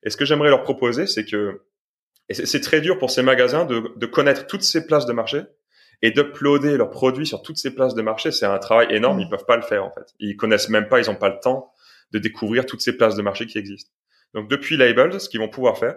Et 0.03 0.11
ce 0.11 0.17
que 0.17 0.25
j'aimerais 0.25 0.49
leur 0.49 0.65
proposer, 0.65 1.07
c'est 1.07 1.25
que 1.25 1.63
et 2.29 2.35
c'est 2.35 2.61
très 2.61 2.81
dur 2.81 2.99
pour 2.99 3.09
ces 3.13 3.23
magasins 3.23 3.65
de, 3.65 3.93
de 3.95 4.07
connaître 4.07 4.49
toutes 4.49 4.65
ces 4.65 4.85
places 4.85 5.07
de 5.07 5.13
marché 5.13 5.43
et 6.03 6.11
d'uploader 6.11 6.77
leurs 6.77 6.91
produits 6.91 7.29
sur 7.29 7.43
toutes 7.43 7.59
ces 7.59 7.73
places 7.73 7.95
de 7.95 8.03
marché. 8.03 8.33
C'est 8.33 8.45
un 8.45 8.59
travail 8.59 8.89
énorme. 8.91 9.21
Ils 9.21 9.29
peuvent 9.29 9.45
pas 9.47 9.55
le 9.55 9.63
faire 9.63 9.85
en 9.85 9.93
fait. 9.93 10.15
Ils 10.19 10.37
connaissent 10.37 10.69
même 10.69 10.89
pas. 10.89 10.99
Ils 10.99 11.09
ont 11.09 11.15
pas 11.15 11.29
le 11.29 11.39
temps 11.39 11.73
de 12.11 12.19
découvrir 12.19 12.67
toutes 12.67 12.81
ces 12.81 12.97
places 12.97 13.15
de 13.15 13.23
marché 13.23 13.47
qui 13.47 13.59
existent. 13.59 13.93
Donc 14.35 14.51
depuis 14.51 14.77
Labels, 14.77 15.21
ce 15.21 15.29
qu'ils 15.29 15.39
vont 15.39 15.49
pouvoir 15.49 15.79
faire, 15.79 15.95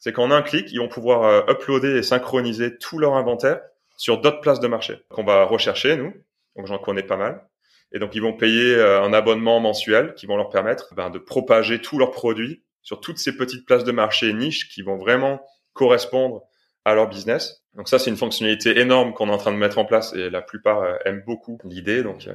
c'est 0.00 0.14
qu'en 0.14 0.30
un 0.30 0.40
clic, 0.40 0.72
ils 0.72 0.78
vont 0.78 0.88
pouvoir 0.88 1.24
euh, 1.24 1.52
uploader 1.52 1.98
et 1.98 2.02
synchroniser 2.02 2.78
tout 2.78 2.98
leur 2.98 3.16
inventaire 3.16 3.60
sur 3.98 4.22
d'autres 4.22 4.40
places 4.40 4.60
de 4.60 4.68
marché 4.68 5.02
qu'on 5.10 5.24
va 5.24 5.44
rechercher 5.44 5.98
nous. 5.98 6.14
Donc 6.56 6.68
j'en 6.68 6.78
connais 6.78 7.02
pas 7.02 7.18
mal. 7.18 7.46
Et 7.94 7.98
donc 7.98 8.14
ils 8.14 8.20
vont 8.20 8.34
payer 8.34 8.74
euh, 8.74 9.02
un 9.02 9.14
abonnement 9.14 9.60
mensuel 9.60 10.12
qui 10.14 10.26
vont 10.26 10.36
leur 10.36 10.50
permettre 10.50 10.94
ben, 10.94 11.08
de 11.08 11.18
propager 11.18 11.80
tous 11.80 11.98
leurs 11.98 12.10
produits 12.10 12.62
sur 12.82 13.00
toutes 13.00 13.18
ces 13.18 13.34
petites 13.34 13.64
places 13.64 13.84
de 13.84 13.92
marché 13.92 14.30
niches 14.34 14.68
qui 14.68 14.82
vont 14.82 14.98
vraiment 14.98 15.40
correspondre 15.72 16.42
à 16.84 16.94
leur 16.94 17.08
business. 17.08 17.64
Donc 17.74 17.88
ça, 17.88 17.98
c'est 17.98 18.10
une 18.10 18.18
fonctionnalité 18.18 18.78
énorme 18.78 19.14
qu'on 19.14 19.30
est 19.30 19.32
en 19.32 19.38
train 19.38 19.52
de 19.52 19.56
mettre 19.56 19.78
en 19.78 19.86
place 19.86 20.12
et 20.12 20.28
la 20.28 20.42
plupart 20.42 20.82
euh, 20.82 20.96
aiment 21.06 21.22
beaucoup 21.24 21.58
l'idée. 21.64 22.02
Donc 22.02 22.28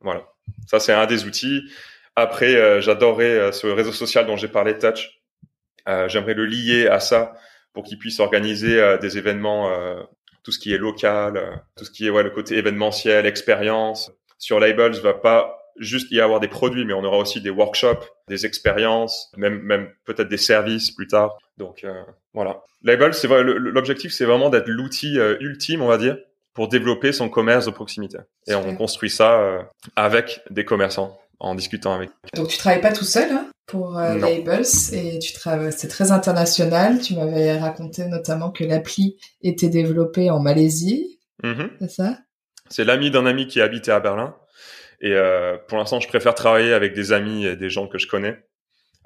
voilà, 0.00 0.22
ça 0.68 0.78
c'est 0.78 0.92
un 0.92 1.06
des 1.06 1.24
outils. 1.24 1.62
Après, 2.18 2.56
euh, 2.56 2.80
j'adorerais 2.80 3.38
euh, 3.38 3.52
ce 3.52 3.68
réseau 3.68 3.92
social 3.92 4.26
dont 4.26 4.36
j'ai 4.36 4.48
parlé, 4.48 4.76
Touch. 4.76 5.20
Euh, 5.86 6.08
j'aimerais 6.08 6.34
le 6.34 6.46
lier 6.46 6.88
à 6.88 6.98
ça 6.98 7.36
pour 7.72 7.84
qu'il 7.84 7.96
puisse 7.96 8.18
organiser 8.18 8.98
des 9.00 9.18
événements, 9.18 9.70
tout 10.42 10.50
ce 10.50 10.58
qui 10.58 10.72
est 10.72 10.78
local, 10.78 11.62
tout 11.76 11.84
ce 11.84 11.92
qui 11.92 12.06
est 12.06 12.10
ouais, 12.10 12.24
le 12.24 12.30
côté 12.30 12.56
événementiel, 12.56 13.24
expérience. 13.24 14.10
Sur 14.38 14.60
Labels, 14.60 15.00
va 15.00 15.14
pas 15.14 15.58
juste 15.76 16.10
y 16.10 16.20
avoir 16.20 16.40
des 16.40 16.48
produits, 16.48 16.84
mais 16.84 16.92
on 16.92 17.04
aura 17.04 17.18
aussi 17.18 17.40
des 17.40 17.50
workshops, 17.50 18.04
des 18.28 18.46
expériences, 18.46 19.30
même 19.36 19.60
même 19.60 19.88
peut-être 20.04 20.28
des 20.28 20.36
services 20.36 20.90
plus 20.90 21.06
tard. 21.06 21.38
Donc 21.56 21.86
voilà. 22.34 22.62
Labels, 22.82 23.14
c'est 23.14 23.28
l'objectif, 23.28 24.12
c'est 24.12 24.24
vraiment 24.24 24.50
d'être 24.50 24.68
l'outil 24.68 25.18
ultime, 25.40 25.82
on 25.82 25.86
va 25.86 25.98
dire, 25.98 26.16
pour 26.52 26.68
développer 26.68 27.12
son 27.12 27.28
commerce 27.28 27.66
de 27.66 27.70
proximité. 27.70 28.18
Et 28.48 28.54
on 28.54 28.74
construit 28.74 29.10
ça 29.10 29.68
avec 29.94 30.40
des 30.50 30.64
commerçants 30.64 31.16
en 31.40 31.54
discutant 31.54 31.94
avec. 31.94 32.10
Donc 32.34 32.48
tu 32.48 32.58
travailles 32.58 32.80
pas 32.80 32.92
tout 32.92 33.04
seul 33.04 33.30
hein, 33.30 33.46
pour 33.66 33.98
euh, 33.98 34.18
Labels 34.18 34.66
et 34.92 35.18
tu 35.18 35.32
travailles, 35.32 35.72
c'est 35.72 35.88
très 35.88 36.10
international. 36.10 37.00
Tu 37.00 37.14
m'avais 37.14 37.58
raconté 37.58 38.06
notamment 38.06 38.50
que 38.50 38.64
l'appli 38.64 39.16
était 39.42 39.68
développée 39.68 40.30
en 40.30 40.40
Malaisie. 40.40 41.20
Mm-hmm. 41.44 41.70
C'est 41.80 41.90
ça? 41.90 42.18
C'est 42.68 42.84
l'ami 42.84 43.10
d'un 43.10 43.26
ami 43.26 43.46
qui 43.46 43.60
habitait 43.60 43.92
à 43.92 44.00
Berlin. 44.00 44.36
Et 45.00 45.12
euh, 45.12 45.56
pour 45.68 45.78
l'instant, 45.78 46.00
je 46.00 46.08
préfère 46.08 46.34
travailler 46.34 46.72
avec 46.72 46.92
des 46.92 47.12
amis 47.12 47.46
et 47.46 47.56
des 47.56 47.70
gens 47.70 47.86
que 47.86 47.98
je 47.98 48.06
connais 48.08 48.30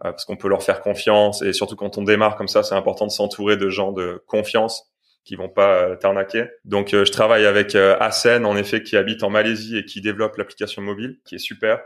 euh, 0.04 0.10
parce 0.10 0.24
qu'on 0.24 0.36
peut 0.36 0.48
leur 0.48 0.62
faire 0.62 0.80
confiance 0.80 1.42
et 1.42 1.52
surtout 1.52 1.76
quand 1.76 1.98
on 1.98 2.02
démarre 2.02 2.36
comme 2.36 2.48
ça, 2.48 2.62
c'est 2.62 2.74
important 2.74 3.06
de 3.06 3.12
s'entourer 3.12 3.56
de 3.56 3.68
gens 3.68 3.92
de 3.92 4.22
confiance 4.26 4.90
qui 5.24 5.36
vont 5.36 5.50
pas 5.50 5.74
euh, 5.76 5.96
t'arnaquer. 5.96 6.46
Donc 6.64 6.90
je 6.92 7.10
travaille 7.12 7.44
avec 7.44 7.74
Asen 7.74 8.46
en 8.46 8.56
effet 8.56 8.82
qui 8.82 8.96
habite 8.96 9.22
en 9.22 9.30
Malaisie 9.30 9.76
et 9.76 9.84
qui 9.84 10.00
développe 10.00 10.36
l'application 10.36 10.80
mobile 10.80 11.18
qui 11.24 11.34
est 11.34 11.38
super. 11.38 11.80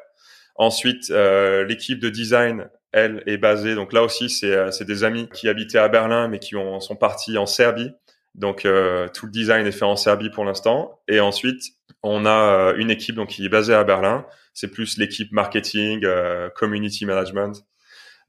Ensuite, 0.58 1.10
euh, 1.10 1.64
l'équipe 1.66 2.00
de 2.00 2.08
design, 2.08 2.68
elle, 2.92 3.22
est 3.26 3.36
basée. 3.36 3.74
Donc 3.74 3.92
là 3.92 4.02
aussi, 4.02 4.30
c'est 4.30 4.52
euh, 4.52 4.70
des 4.80 5.04
amis 5.04 5.28
qui 5.32 5.48
habitaient 5.48 5.78
à 5.78 5.88
Berlin, 5.88 6.28
mais 6.28 6.38
qui 6.38 6.56
ont, 6.56 6.80
sont 6.80 6.96
partis 6.96 7.36
en 7.36 7.46
Serbie. 7.46 7.90
Donc 8.36 8.64
euh, 8.64 9.08
tout 9.12 9.26
le 9.26 9.32
design 9.32 9.66
est 9.66 9.72
fait 9.72 9.84
en 9.84 9.96
Serbie 9.96 10.30
pour 10.30 10.44
l'instant. 10.44 11.00
Et 11.08 11.18
ensuite, 11.20 11.62
on 12.02 12.24
a 12.24 12.74
une 12.76 12.90
équipe 12.90 13.16
donc 13.16 13.30
qui 13.30 13.44
est 13.44 13.48
basée 13.48 13.74
à 13.74 13.82
Berlin. 13.82 14.24
C'est 14.54 14.70
plus 14.70 14.96
l'équipe 14.96 15.32
marketing, 15.32 16.06
community 16.54 17.04
management. 17.04 17.64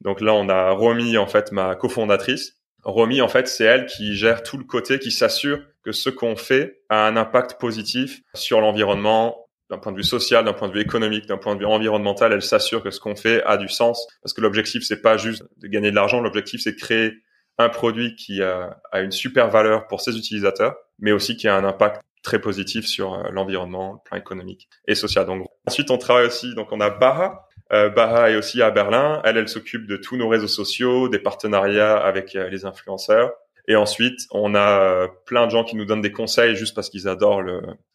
Donc 0.00 0.20
là, 0.20 0.34
on 0.34 0.48
a 0.48 0.70
Romy, 0.70 1.16
en 1.16 1.26
fait, 1.26 1.52
ma 1.52 1.74
cofondatrice. 1.74 2.54
Romy, 2.84 3.20
en 3.20 3.28
fait, 3.28 3.48
c'est 3.48 3.64
elle 3.64 3.86
qui 3.86 4.14
gère 4.16 4.42
tout 4.42 4.56
le 4.56 4.64
côté, 4.64 4.98
qui 4.98 5.10
s'assure 5.10 5.60
que 5.84 5.92
ce 5.92 6.10
qu'on 6.10 6.36
fait 6.36 6.82
a 6.88 7.06
un 7.06 7.16
impact 7.16 7.58
positif 7.58 8.20
sur 8.34 8.60
l'environnement, 8.60 9.48
d'un 9.70 9.78
point 9.78 9.92
de 9.92 9.96
vue 9.96 10.04
social, 10.04 10.44
d'un 10.44 10.54
point 10.54 10.68
de 10.68 10.72
vue 10.72 10.80
économique, 10.80 11.26
d'un 11.26 11.36
point 11.36 11.54
de 11.54 11.60
vue 11.60 11.66
environnemental, 11.66 12.32
elle 12.32 12.42
s'assure 12.42 12.82
que 12.82 12.90
ce 12.90 13.00
qu'on 13.00 13.16
fait 13.16 13.42
a 13.44 13.56
du 13.56 13.68
sens. 13.68 14.06
Parce 14.22 14.32
que 14.32 14.40
l'objectif, 14.40 14.82
c'est 14.84 15.02
pas 15.02 15.16
juste 15.16 15.42
de 15.58 15.66
gagner 15.66 15.90
de 15.90 15.96
l'argent. 15.96 16.20
L'objectif, 16.20 16.62
c'est 16.62 16.72
de 16.72 16.80
créer 16.80 17.12
un 17.58 17.68
produit 17.68 18.14
qui 18.14 18.42
a, 18.42 18.80
a, 18.92 19.00
une 19.00 19.10
super 19.10 19.50
valeur 19.50 19.86
pour 19.88 20.00
ses 20.00 20.16
utilisateurs, 20.16 20.76
mais 20.98 21.12
aussi 21.12 21.36
qui 21.36 21.48
a 21.48 21.56
un 21.56 21.64
impact 21.64 22.02
très 22.22 22.40
positif 22.40 22.86
sur 22.86 23.14
euh, 23.14 23.28
l'environnement, 23.30 23.94
le 23.94 23.98
plan 24.04 24.18
économique 24.18 24.68
et 24.86 24.94
social. 24.94 25.26
Donc 25.26 25.46
ensuite, 25.66 25.90
on 25.90 25.98
travaille 25.98 26.26
aussi. 26.26 26.54
Donc 26.54 26.72
on 26.72 26.80
a 26.80 26.90
Baha. 26.90 27.48
Euh, 27.72 27.90
Baha 27.90 28.30
est 28.30 28.36
aussi 28.36 28.62
à 28.62 28.70
Berlin. 28.70 29.20
Elle, 29.24 29.36
elle 29.36 29.48
s'occupe 29.48 29.86
de 29.86 29.96
tous 29.96 30.16
nos 30.16 30.28
réseaux 30.28 30.48
sociaux, 30.48 31.08
des 31.08 31.18
partenariats 31.18 31.96
avec 31.96 32.34
euh, 32.34 32.48
les 32.48 32.64
influenceurs. 32.64 33.32
Et 33.70 33.76
ensuite, 33.76 34.20
on 34.30 34.54
a 34.54 34.80
euh, 34.80 35.08
plein 35.26 35.44
de 35.44 35.50
gens 35.50 35.62
qui 35.62 35.76
nous 35.76 35.84
donnent 35.84 36.00
des 36.00 36.12
conseils 36.12 36.56
juste 36.56 36.74
parce 36.74 36.88
qu'ils 36.88 37.06
adorent 37.06 37.42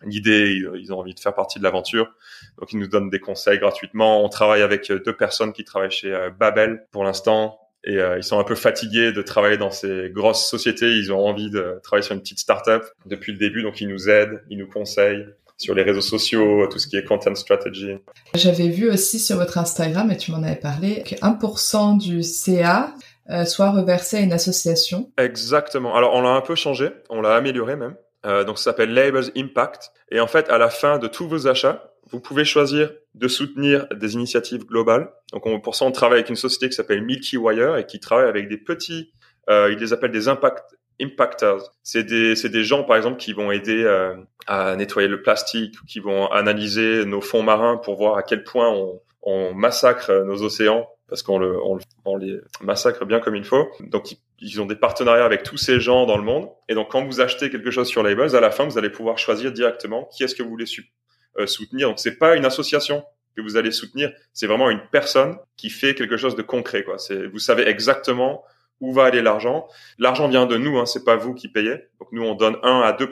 l'idée, 0.03 0.61
ils 0.75 0.93
ont 0.93 0.99
envie 0.99 1.15
de 1.15 1.19
faire 1.19 1.33
partie 1.33 1.57
de 1.57 1.63
l'aventure. 1.63 2.11
Donc, 2.59 2.71
ils 2.73 2.79
nous 2.79 2.87
donnent 2.87 3.09
des 3.09 3.19
conseils 3.19 3.57
gratuitement. 3.57 4.23
On 4.23 4.29
travaille 4.29 4.61
avec 4.61 4.91
deux 4.91 5.15
personnes 5.15 5.51
qui 5.51 5.63
travaillent 5.63 5.89
chez 5.89 6.29
Babel 6.37 6.85
pour 6.91 7.03
l'instant. 7.03 7.62
Et 7.85 7.97
ils 8.17 8.23
sont 8.23 8.39
un 8.39 8.45
peu 8.45 8.55
fatigués 8.55 9.11
de 9.11 9.21
travailler 9.21 9.57
dans 9.57 9.71
ces 9.71 10.09
grosses 10.09 10.47
sociétés. 10.47 10.95
Ils 10.95 11.11
ont 11.11 11.19
envie 11.19 11.49
de 11.49 11.79
travailler 11.83 12.05
sur 12.05 12.15
une 12.15 12.21
petite 12.21 12.39
start-up 12.39 12.85
depuis 13.05 13.33
le 13.33 13.37
début. 13.37 13.61
Donc, 13.61 13.81
ils 13.81 13.89
nous 13.89 14.09
aident, 14.09 14.41
ils 14.49 14.57
nous 14.57 14.69
conseillent 14.69 15.25
sur 15.57 15.75
les 15.75 15.83
réseaux 15.83 16.01
sociaux, 16.01 16.67
tout 16.67 16.79
ce 16.79 16.87
qui 16.87 16.97
est 16.97 17.03
content 17.03 17.35
strategy. 17.35 17.97
J'avais 18.35 18.69
vu 18.69 18.89
aussi 18.89 19.19
sur 19.19 19.37
votre 19.37 19.57
Instagram, 19.57 20.11
et 20.11 20.17
tu 20.17 20.31
m'en 20.31 20.43
avais 20.43 20.55
parlé, 20.55 21.03
que 21.03 21.15
1% 21.15 21.97
du 21.97 22.23
CA 22.23 22.93
euh, 23.29 23.45
soit 23.45 23.71
reversé 23.71 24.17
à 24.17 24.19
une 24.19 24.33
association. 24.33 25.11
Exactement. 25.17 25.95
Alors 25.95 26.13
on 26.13 26.21
l'a 26.21 26.31
un 26.31 26.41
peu 26.41 26.55
changé, 26.55 26.89
on 27.09 27.21
l'a 27.21 27.35
amélioré 27.35 27.77
même. 27.77 27.95
Euh, 28.25 28.43
donc 28.43 28.57
ça 28.57 28.65
s'appelle 28.65 28.93
Labels 28.93 29.31
Impact. 29.37 29.91
Et 30.11 30.19
en 30.19 30.27
fait, 30.27 30.49
à 30.49 30.57
la 30.57 30.69
fin 30.69 30.97
de 30.99 31.07
tous 31.07 31.27
vos 31.27 31.47
achats, 31.47 31.92
vous 32.13 32.19
pouvez 32.19 32.45
choisir 32.45 32.91
de 33.15 33.27
soutenir 33.27 33.87
des 33.93 34.13
initiatives 34.13 34.65
globales. 34.65 35.11
Donc 35.31 35.45
on, 35.45 35.59
pour 35.59 35.75
ça, 35.75 35.83
on 35.85 35.91
travaille 35.91 36.19
avec 36.19 36.29
une 36.29 36.35
société 36.35 36.69
qui 36.69 36.75
s'appelle 36.75 37.03
Milky 37.03 37.37
Wire 37.37 37.75
et 37.75 37.85
qui 37.85 37.99
travaille 37.99 38.29
avec 38.29 38.47
des 38.47 38.57
petits, 38.57 39.11
euh, 39.49 39.71
ils 39.71 39.79
les 39.79 39.91
appellent 39.93 40.11
des 40.11 40.27
impact 40.27 40.63
impactors. 41.01 41.71
C'est 41.81 42.03
des, 42.03 42.35
c'est 42.35 42.49
des 42.49 42.63
gens, 42.63 42.83
par 42.83 42.95
exemple, 42.97 43.17
qui 43.17 43.33
vont 43.33 43.51
aider 43.51 43.83
euh, 43.83 44.15
à 44.45 44.75
nettoyer 44.75 45.07
le 45.07 45.23
plastique, 45.23 45.75
qui 45.87 45.99
vont 45.99 46.27
analyser 46.27 47.03
nos 47.03 47.19
fonds 47.19 47.41
marins 47.41 47.77
pour 47.77 47.95
voir 47.95 48.15
à 48.15 48.21
quel 48.21 48.43
point 48.43 48.69
on, 48.69 49.01
on 49.23 49.53
massacre 49.55 50.11
nos 50.23 50.43
océans 50.43 50.87
parce 51.13 51.21
qu'on 51.21 51.37
le, 51.37 51.59
on, 52.05 52.17
les 52.17 52.39
massacre 52.61 53.05
bien 53.05 53.19
comme 53.19 53.35
il 53.35 53.43
faut. 53.43 53.67
Donc 53.81 54.15
ils 54.39 54.61
ont 54.61 54.65
des 54.65 54.75
partenariats 54.75 55.25
avec 55.25 55.43
tous 55.43 55.57
ces 55.57 55.79
gens 55.79 56.07
dans 56.07 56.17
le 56.17 56.23
monde. 56.23 56.49
Et 56.69 56.73
donc 56.73 56.89
quand 56.89 57.05
vous 57.05 57.21
achetez 57.21 57.51
quelque 57.51 57.69
chose 57.69 57.87
sur 57.87 58.01
Labels, 58.01 58.35
à 58.35 58.39
la 58.39 58.49
fin 58.49 58.65
vous 58.65 58.79
allez 58.79 58.89
pouvoir 58.89 59.19
choisir 59.19 59.51
directement 59.51 60.05
qui 60.05 60.23
est-ce 60.23 60.33
que 60.33 60.41
vous 60.41 60.49
voulez 60.49 60.65
euh, 60.65 61.02
soutenir. 61.45 61.89
Donc 61.89 61.99
c'est 61.99 62.17
pas 62.17 62.35
une 62.35 62.45
association 62.45 63.03
que 63.35 63.41
vous 63.41 63.57
allez 63.57 63.71
soutenir, 63.71 64.11
c'est 64.31 64.47
vraiment 64.47 64.69
une 64.69 64.81
personne 64.91 65.37
qui 65.57 65.69
fait 65.69 65.95
quelque 65.95 66.17
chose 66.17 66.35
de 66.35 66.41
concret. 66.41 66.83
Quoi. 66.83 66.97
C'est, 66.97 67.25
vous 67.27 67.39
savez 67.39 67.67
exactement 67.67 68.43
où 68.79 68.93
va 68.93 69.05
aller 69.05 69.21
l'argent. 69.21 69.67
L'argent 69.97 70.27
vient 70.27 70.45
de 70.45 70.57
nous, 70.57 70.77
hein, 70.77 70.85
c'est 70.85 71.03
pas 71.03 71.15
vous 71.15 71.33
qui 71.33 71.47
payez. 71.47 71.77
Donc 71.99 72.09
nous 72.11 72.23
on 72.23 72.35
donne 72.35 72.57
1 72.63 72.81
à 72.81 72.93
2 72.93 73.09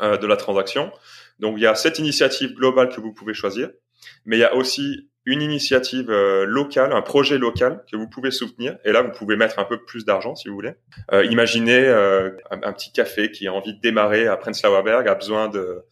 euh, 0.00 0.16
de 0.16 0.26
la 0.26 0.36
transaction. 0.36 0.92
Donc 1.38 1.54
il 1.56 1.62
y 1.62 1.66
a 1.66 1.74
cette 1.74 1.98
initiative 1.98 2.54
globale 2.54 2.88
que 2.88 3.00
vous 3.00 3.12
pouvez 3.12 3.34
choisir, 3.34 3.70
mais 4.24 4.36
il 4.36 4.40
y 4.40 4.44
a 4.44 4.54
aussi 4.54 5.08
une 5.26 5.42
initiative 5.42 6.08
euh, 6.08 6.46
locale, 6.46 6.92
un 6.92 7.02
projet 7.02 7.36
local 7.36 7.84
que 7.90 7.96
vous 7.96 8.08
pouvez 8.08 8.30
soutenir. 8.30 8.78
Et 8.84 8.92
là, 8.92 9.02
vous 9.02 9.10
pouvez 9.10 9.36
mettre 9.36 9.58
un 9.58 9.64
peu 9.64 9.84
plus 9.84 10.04
d'argent 10.04 10.36
si 10.36 10.48
vous 10.48 10.54
voulez. 10.54 10.74
Euh, 11.12 11.24
imaginez 11.24 11.84
euh, 11.84 12.30
un, 12.50 12.72
petit 12.72 12.92
café 12.92 13.32
qui 13.32 13.48
a 13.48 13.52
envie 13.52 13.74
de 13.74 13.80
démarrer 13.80 14.28
à 14.28 14.36
Prenzlauer 14.36 14.82
Berg, 14.84 15.08
a 15.08 15.14
besoin 15.16 15.48
de 15.48 15.82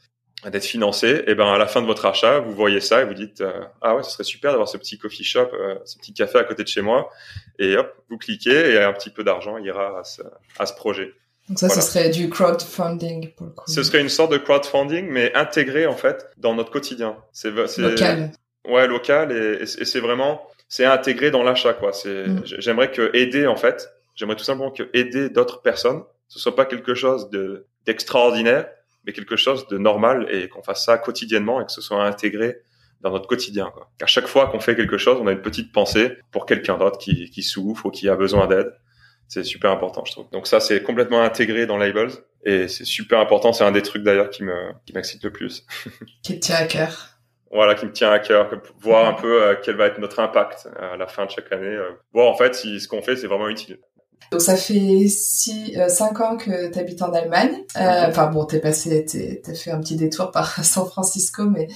d'être 0.51 0.65
financé. 0.65 1.25
Et 1.27 1.35
ben 1.35 1.47
à 1.47 1.59
la 1.59 1.67
fin 1.67 1.83
de 1.83 1.87
votre 1.87 2.07
achat, 2.07 2.41
vous 2.41 2.53
voyez 2.53 2.81
ça 2.81 3.03
et 3.03 3.05
vous 3.05 3.15
dites 3.15 3.43
ah 3.83 3.97
ouais, 3.97 4.03
ce 4.03 4.11
serait 4.11 4.25
super 4.25 4.51
d'avoir 4.51 4.69
ce 4.69 4.77
petit 4.77 4.99
coffee 4.99 5.25
shop, 5.25 5.49
ce 5.85 5.97
petit 5.99 6.13
café 6.13 6.39
à 6.39 6.45
côté 6.45 6.63
de 6.63 6.69
chez 6.69 6.83
moi. 6.83 7.11
Et 7.59 7.77
hop, 7.77 7.95
vous 8.11 8.19
cliquez 8.19 8.73
et 8.73 8.79
un 8.83 8.93
petit 8.93 9.11
peu 9.11 9.25
d'argent 9.25 9.59
ira 9.59 10.01
à 10.01 10.05
ce, 10.05 10.23
à 10.59 10.67
ce 10.67 10.75
projet. 10.75 11.13
Donc 11.49 11.59
ça, 11.59 11.69
ce 11.69 11.81
serait 11.83 12.09
du 12.09 12.31
crowdfunding 12.31 13.33
pour 13.35 13.47
le 13.47 13.53
coup. 13.53 13.65
Ce 13.71 13.83
serait 13.83 14.01
une 14.01 14.09
sorte 14.09 14.33
de 14.33 14.39
crowdfunding, 14.39 15.09
mais 15.11 15.35
intégré 15.35 15.87
en 15.87 15.97
fait 15.97 16.31
dans 16.39 16.55
notre 16.55 16.71
quotidien. 16.71 17.17
C'est 17.33 17.51
local. 17.51 18.33
Ouais, 18.67 18.87
local 18.87 19.31
et, 19.31 19.63
et 19.63 19.85
c'est 19.85 20.01
vraiment 20.01 20.41
c'est 20.69 20.85
intégré 20.85 21.31
dans 21.31 21.43
l'achat 21.43 21.75
quoi. 21.75 21.93
C'est 21.93 22.27
mm. 22.27 22.43
j'aimerais 22.45 22.91
que 22.91 23.11
aider 23.15 23.47
en 23.47 23.57
fait, 23.57 23.91
j'aimerais 24.15 24.37
tout 24.37 24.45
simplement 24.45 24.71
que 24.71 24.89
aider 24.93 25.29
d'autres 25.29 25.63
personnes, 25.63 26.03
ce 26.29 26.39
soit 26.39 26.57
pas 26.57 26.65
quelque 26.65 26.95
chose 26.95 27.31
de 27.31 27.67
d'extraordinaire, 27.87 28.67
mais 29.07 29.13
quelque 29.13 29.37
chose 29.37 29.67
de 29.69 29.79
normal 29.79 30.27
et 30.31 30.49
qu'on 30.49 30.63
fasse 30.63 30.85
ça 30.85 30.99
quotidiennement 30.99 31.61
et 31.61 31.67
que 31.67 31.73
ce 31.73 31.81
soit 31.81 32.03
intégré 32.05 32.59
dans 33.01 33.11
notre 33.11 33.29
quotidien. 33.29 33.71
Quoi. 33.73 33.91
À 34.03 34.07
chaque 34.07 34.27
fois 34.27 34.47
qu'on 34.47 34.61
fait 34.61 34.75
quelque 34.75 34.97
chose, 34.99 35.19
on 35.21 35.27
a 35.27 35.33
une 35.33 35.43
petite 35.43 35.73
pensée 35.73 36.17
pour 36.33 36.47
quelqu'un 36.47 36.79
d'autre 36.79 36.99
qui, 36.99 37.31
qui 37.31 37.43
souffre 37.43 37.87
ou 37.87 37.91
qui 37.91 38.09
a 38.09 38.17
besoin 38.17 38.47
d'aide. 38.47 38.73
C'est 39.29 39.45
super 39.45 39.71
important, 39.71 40.05
je 40.05 40.13
trouve. 40.13 40.31
Donc 40.31 40.47
ça, 40.47 40.61
c'est 40.61 40.83
complètement 40.83 41.23
intégré 41.23 41.67
dans 41.67 41.77
Labels 41.77 42.11
et 42.45 42.69
c'est 42.69 42.85
super 42.85 43.21
important. 43.21 43.53
C'est 43.53 43.65
un 43.65 43.73
des 43.73 43.83
trucs 43.83 44.03
d'ailleurs 44.03 44.31
qui 44.31 44.43
me 44.43 44.73
qui 44.87 44.93
m'excite 44.95 45.23
le 45.25 45.33
plus. 45.33 45.67
qui 46.23 46.39
te 46.41 46.47
tient 46.47 46.57
à 46.57 46.67
cœur. 46.67 47.09
voilà, 47.51 47.75
qui 47.75 47.87
me 47.87 47.93
tient 47.93 48.11
à 48.11 48.19
cœur, 48.19 48.51
voir 48.81 49.07
un 49.07 49.15
peu 49.15 49.43
euh, 49.43 49.55
quel 49.63 49.77
va 49.77 49.87
être 49.87 49.99
notre 49.99 50.21
impact 50.21 50.69
à 50.79 50.97
la 50.97 51.07
fin 51.07 51.25
de 51.27 51.31
chaque 51.31 51.51
année, 51.53 51.67
euh, 51.67 51.91
voir 52.13 52.29
en 52.29 52.37
fait 52.37 52.55
si 52.55 52.81
ce 52.81 52.89
qu'on 52.89 53.03
fait 53.03 53.17
c'est 53.17 53.27
vraiment 53.27 53.49
utile. 53.49 53.79
Donc 54.31 54.41
ça 54.41 54.57
fait 54.57 55.07
six, 55.09 55.77
euh, 55.77 55.89
cinq 55.89 56.21
ans 56.21 56.37
que 56.37 56.73
tu 56.73 56.79
habites 56.79 57.03
en 57.03 57.13
Allemagne. 57.13 57.65
Euh, 57.77 58.07
enfin 58.09 58.27
bon, 58.27 58.45
t'es 58.45 58.61
passé, 58.61 59.05
t'as 59.43 59.55
fait 59.55 59.71
un 59.71 59.81
petit 59.81 59.97
détour 59.97 60.31
par 60.31 60.65
San 60.65 60.87
Francisco, 60.87 61.45
mais 61.45 61.69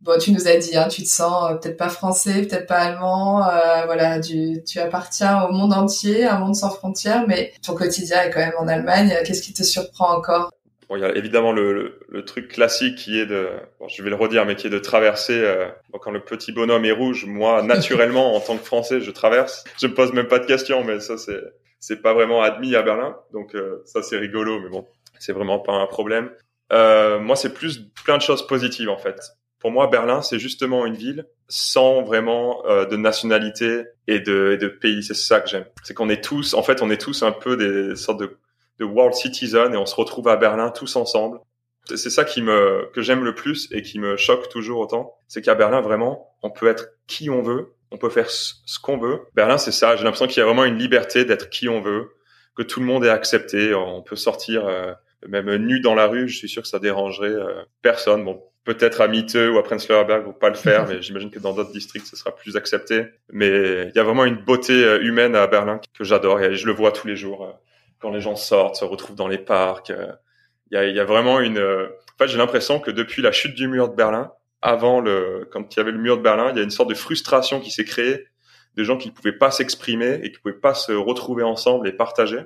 bon, 0.00 0.18
tu 0.18 0.32
nous 0.32 0.48
as 0.48 0.56
dit, 0.56 0.76
hein, 0.76 0.88
tu 0.88 1.02
te 1.02 1.08
sens 1.08 1.52
peut-être 1.60 1.76
pas 1.76 1.88
français, 1.88 2.42
peut-être 2.42 2.66
pas 2.66 2.78
allemand. 2.78 3.46
Euh, 3.46 3.84
voilà, 3.86 4.20
tu, 4.20 4.62
tu 4.64 4.78
appartiens 4.78 5.44
au 5.44 5.52
monde 5.52 5.72
entier, 5.72 6.24
un 6.24 6.38
monde 6.38 6.54
sans 6.54 6.70
frontières, 6.70 7.24
mais 7.26 7.52
ton 7.64 7.74
quotidien 7.74 8.22
est 8.22 8.30
quand 8.30 8.40
même 8.40 8.54
en 8.58 8.68
Allemagne. 8.68 9.14
Qu'est-ce 9.24 9.42
qui 9.42 9.52
te 9.52 9.62
surprend 9.62 10.16
encore? 10.16 10.50
Bon, 10.88 10.96
il 10.96 11.02
y 11.02 11.04
a 11.04 11.14
évidemment 11.14 11.52
le, 11.52 12.00
le, 12.08 12.24
truc 12.24 12.48
classique 12.48 12.96
qui 12.96 13.20
est 13.20 13.26
de, 13.26 13.50
bon, 13.78 13.88
je 13.88 14.02
vais 14.02 14.08
le 14.08 14.16
redire, 14.16 14.46
mais 14.46 14.56
qui 14.56 14.68
est 14.68 14.70
de 14.70 14.78
traverser. 14.78 15.34
Euh, 15.34 15.68
quand 16.00 16.10
le 16.10 16.20
petit 16.20 16.50
bonhomme 16.50 16.86
est 16.86 16.92
rouge, 16.92 17.26
moi, 17.26 17.62
naturellement, 17.66 18.34
en 18.34 18.40
tant 18.40 18.56
que 18.56 18.64
Français, 18.64 19.00
je 19.00 19.10
traverse. 19.10 19.64
Je 19.80 19.86
me 19.86 19.94
pose 19.94 20.14
même 20.14 20.28
pas 20.28 20.38
de 20.38 20.46
questions, 20.46 20.82
mais 20.84 21.00
ça, 21.00 21.18
c'est 21.18 21.40
c'est 21.80 22.02
pas 22.02 22.14
vraiment 22.14 22.42
admis 22.42 22.74
à 22.74 22.82
Berlin, 22.82 23.16
donc 23.32 23.54
euh, 23.54 23.82
ça, 23.84 24.02
c'est 24.02 24.18
rigolo, 24.18 24.60
mais 24.60 24.68
bon, 24.68 24.86
c'est 25.18 25.32
vraiment 25.32 25.58
pas 25.58 25.72
un 25.72 25.86
problème. 25.86 26.30
Euh, 26.72 27.18
moi, 27.18 27.36
c'est 27.36 27.54
plus 27.54 27.80
plein 28.04 28.16
de 28.16 28.22
choses 28.22 28.46
positives 28.46 28.90
en 28.90 28.98
fait. 28.98 29.18
Pour 29.58 29.70
moi, 29.70 29.88
Berlin, 29.88 30.22
c'est 30.22 30.38
justement 30.38 30.86
une 30.86 30.94
ville 30.94 31.26
sans 31.48 32.02
vraiment 32.02 32.64
euh, 32.66 32.84
de 32.84 32.96
nationalité 32.96 33.84
et 34.06 34.20
de, 34.20 34.52
et 34.52 34.56
de 34.56 34.68
pays. 34.68 35.02
C'est 35.02 35.14
ça 35.14 35.40
que 35.40 35.48
j'aime. 35.48 35.64
C'est 35.82 35.94
qu'on 35.94 36.08
est 36.08 36.22
tous, 36.22 36.54
en 36.54 36.62
fait, 36.62 36.80
on 36.82 36.90
est 36.90 37.00
tous 37.00 37.22
un 37.22 37.32
peu 37.32 37.56
des 37.56 37.96
sortes 37.96 38.20
de 38.20 38.38
de 38.78 38.84
world 38.84 39.14
citizen 39.14 39.74
et 39.74 39.76
on 39.76 39.86
se 39.86 39.94
retrouve 39.94 40.28
à 40.28 40.36
Berlin 40.36 40.70
tous 40.70 40.96
ensemble. 40.96 41.40
C'est 41.86 42.10
ça 42.10 42.24
qui 42.24 42.42
me 42.42 42.90
que 42.92 43.00
j'aime 43.00 43.24
le 43.24 43.34
plus 43.34 43.68
et 43.72 43.82
qui 43.82 43.98
me 43.98 44.16
choque 44.16 44.48
toujours 44.48 44.80
autant, 44.80 45.14
c'est 45.26 45.40
qu'à 45.40 45.54
Berlin 45.54 45.80
vraiment, 45.80 46.34
on 46.42 46.50
peut 46.50 46.68
être 46.68 46.88
qui 47.06 47.30
on 47.30 47.42
veut, 47.42 47.74
on 47.90 47.98
peut 47.98 48.10
faire 48.10 48.30
ce 48.30 48.78
qu'on 48.82 48.98
veut. 48.98 49.20
Berlin, 49.34 49.58
c'est 49.58 49.72
ça. 49.72 49.96
J'ai 49.96 50.04
l'impression 50.04 50.26
qu'il 50.26 50.38
y 50.38 50.42
a 50.42 50.46
vraiment 50.46 50.64
une 50.64 50.78
liberté 50.78 51.24
d'être 51.24 51.50
qui 51.50 51.68
on 51.68 51.80
veut, 51.80 52.10
que 52.56 52.62
tout 52.62 52.80
le 52.80 52.86
monde 52.86 53.04
est 53.04 53.10
accepté. 53.10 53.74
On 53.74 54.02
peut 54.02 54.16
sortir 54.16 54.66
euh, 54.66 54.92
même 55.26 55.54
nu 55.56 55.80
dans 55.80 55.94
la 55.94 56.06
rue. 56.06 56.28
Je 56.28 56.36
suis 56.36 56.48
sûr 56.48 56.62
que 56.62 56.68
ça 56.68 56.78
dérangerait 56.78 57.28
euh, 57.28 57.62
personne. 57.82 58.24
Bon, 58.24 58.42
peut-être 58.64 59.00
à 59.00 59.08
Miteux 59.08 59.50
ou 59.50 59.58
à 59.58 59.62
Prenzlauer 59.62 60.04
Berg, 60.04 60.38
pas 60.38 60.50
le 60.50 60.54
faire, 60.54 60.86
mais 60.88 61.00
j'imagine 61.02 61.30
que 61.30 61.38
dans 61.38 61.54
d'autres 61.54 61.72
districts, 61.72 62.06
ce 62.06 62.16
sera 62.16 62.34
plus 62.34 62.56
accepté. 62.56 63.06
Mais 63.32 63.88
il 63.88 63.92
y 63.94 63.98
a 63.98 64.04
vraiment 64.04 64.24
une 64.24 64.36
beauté 64.36 64.84
euh, 64.84 65.02
humaine 65.02 65.34
à 65.34 65.46
Berlin 65.46 65.80
que 65.96 66.04
j'adore 66.04 66.40
et 66.40 66.54
je 66.54 66.66
le 66.66 66.72
vois 66.72 66.92
tous 66.92 67.06
les 67.06 67.16
jours 67.16 67.58
quand 68.00 68.10
les 68.10 68.20
gens 68.20 68.36
sortent, 68.36 68.76
se 68.76 68.84
retrouvent 68.84 69.16
dans 69.16 69.28
les 69.28 69.38
parcs. 69.38 69.90
Euh, 69.90 70.12
il 70.70 70.74
y 70.74 70.78
a, 70.78 70.86
y 70.86 71.00
a, 71.00 71.04
vraiment 71.04 71.40
une. 71.40 71.58
Euh, 71.58 71.86
en 71.86 72.18
fait, 72.18 72.28
j'ai 72.28 72.38
l'impression 72.38 72.80
que 72.80 72.90
depuis 72.90 73.22
la 73.22 73.32
chute 73.32 73.54
du 73.54 73.68
mur 73.68 73.88
de 73.88 73.94
Berlin, 73.94 74.32
avant 74.62 75.00
le, 75.00 75.48
quand 75.52 75.74
il 75.74 75.78
y 75.78 75.80
avait 75.80 75.92
le 75.92 75.98
mur 75.98 76.16
de 76.16 76.22
Berlin, 76.22 76.50
il 76.50 76.56
y 76.56 76.60
a 76.60 76.64
une 76.64 76.70
sorte 76.70 76.88
de 76.88 76.94
frustration 76.94 77.60
qui 77.60 77.70
s'est 77.70 77.84
créée 77.84 78.26
des 78.76 78.84
gens 78.84 78.96
qui 78.96 79.08
ne 79.08 79.12
pouvaient 79.12 79.32
pas 79.32 79.50
s'exprimer 79.50 80.20
et 80.22 80.30
qui 80.30 80.38
pouvaient 80.38 80.54
pas 80.54 80.74
se 80.74 80.92
retrouver 80.92 81.42
ensemble 81.42 81.88
et 81.88 81.92
partager. 81.92 82.40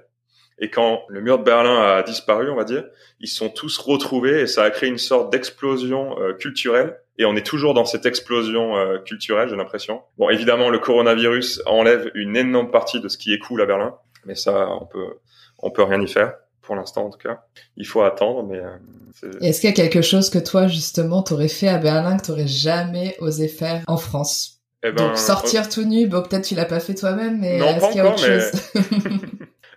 Et 0.59 0.71
quand 0.71 1.03
le 1.09 1.21
mur 1.21 1.39
de 1.39 1.45
Berlin 1.45 1.81
a 1.81 2.03
disparu, 2.03 2.51
on 2.51 2.57
va 2.57 2.65
dire, 2.65 2.85
ils 3.21 3.29
sont 3.29 3.49
tous 3.49 3.79
retrouvés 3.79 4.41
et 4.41 4.47
ça 4.47 4.63
a 4.63 4.71
créé 4.71 4.89
une 4.89 4.99
sorte 4.99 5.33
d'explosion 5.33 6.19
euh, 6.21 6.35
culturelle. 6.35 6.99
Et 7.19 7.25
on 7.25 7.37
est 7.37 7.45
toujours 7.45 7.75
dans 7.75 7.85
cette 7.85 8.07
explosion 8.07 8.77
euh, 8.77 8.99
culturelle, 8.99 9.49
j'ai 9.49 9.57
l'impression. 9.57 10.03
Bon, 10.19 10.31
évidemment, 10.31 10.71
le 10.71 10.79
coronavirus 10.79 11.63
enlève 11.67 12.11
une 12.15 12.37
énorme 12.37 12.71
partie 12.71 13.01
de 13.01 13.09
ce 13.09 13.19
qui 13.19 13.35
est 13.35 13.39
cool 13.39 13.61
à 13.61 13.67
Berlin, 13.67 13.97
mais 14.25 14.35
ça, 14.35 14.69
on 14.81 14.87
peut, 14.87 15.19
on 15.59 15.71
peut 15.71 15.83
rien 15.83 16.01
y 16.01 16.09
faire 16.09 16.35
pour 16.63 16.77
l'instant 16.77 17.07
en 17.07 17.11
tout 17.11 17.19
cas. 17.19 17.43
Il 17.77 17.87
faut 17.87 18.03
attendre, 18.03 18.45
mais. 18.45 18.59
Euh, 18.59 19.33
Est-ce 19.41 19.61
qu'il 19.61 19.69
y 19.71 19.73
a 19.73 19.77
quelque 19.77 20.03
chose 20.03 20.31
que 20.31 20.39
toi 20.39 20.69
justement 20.69 21.23
t'aurais 21.23 21.49
fait 21.49 21.69
à 21.69 21.79
Berlin 21.79 22.17
que 22.17 22.27
t'aurais 22.27 22.47
jamais 22.47 23.17
osé 23.19 23.49
faire 23.49 23.83
en 23.87 23.97
France? 23.97 24.61
Eh 24.85 24.91
ben, 24.91 25.09
Donc 25.09 25.19
sortir 25.19 25.69
tout 25.69 25.85
nu, 25.85 26.07
bon 26.07 26.23
peut-être 26.23 26.45
tu 26.45 26.55
l'as 26.55 26.65
pas 26.65 26.81
fait 26.81 26.95
toi-même, 26.95 27.41
mais 27.41 27.59
est-ce 27.59 27.87
qu'il 27.89 27.97
y 27.97 28.01
a 28.01 28.09
autre 28.09 28.25
chose? 28.25 28.51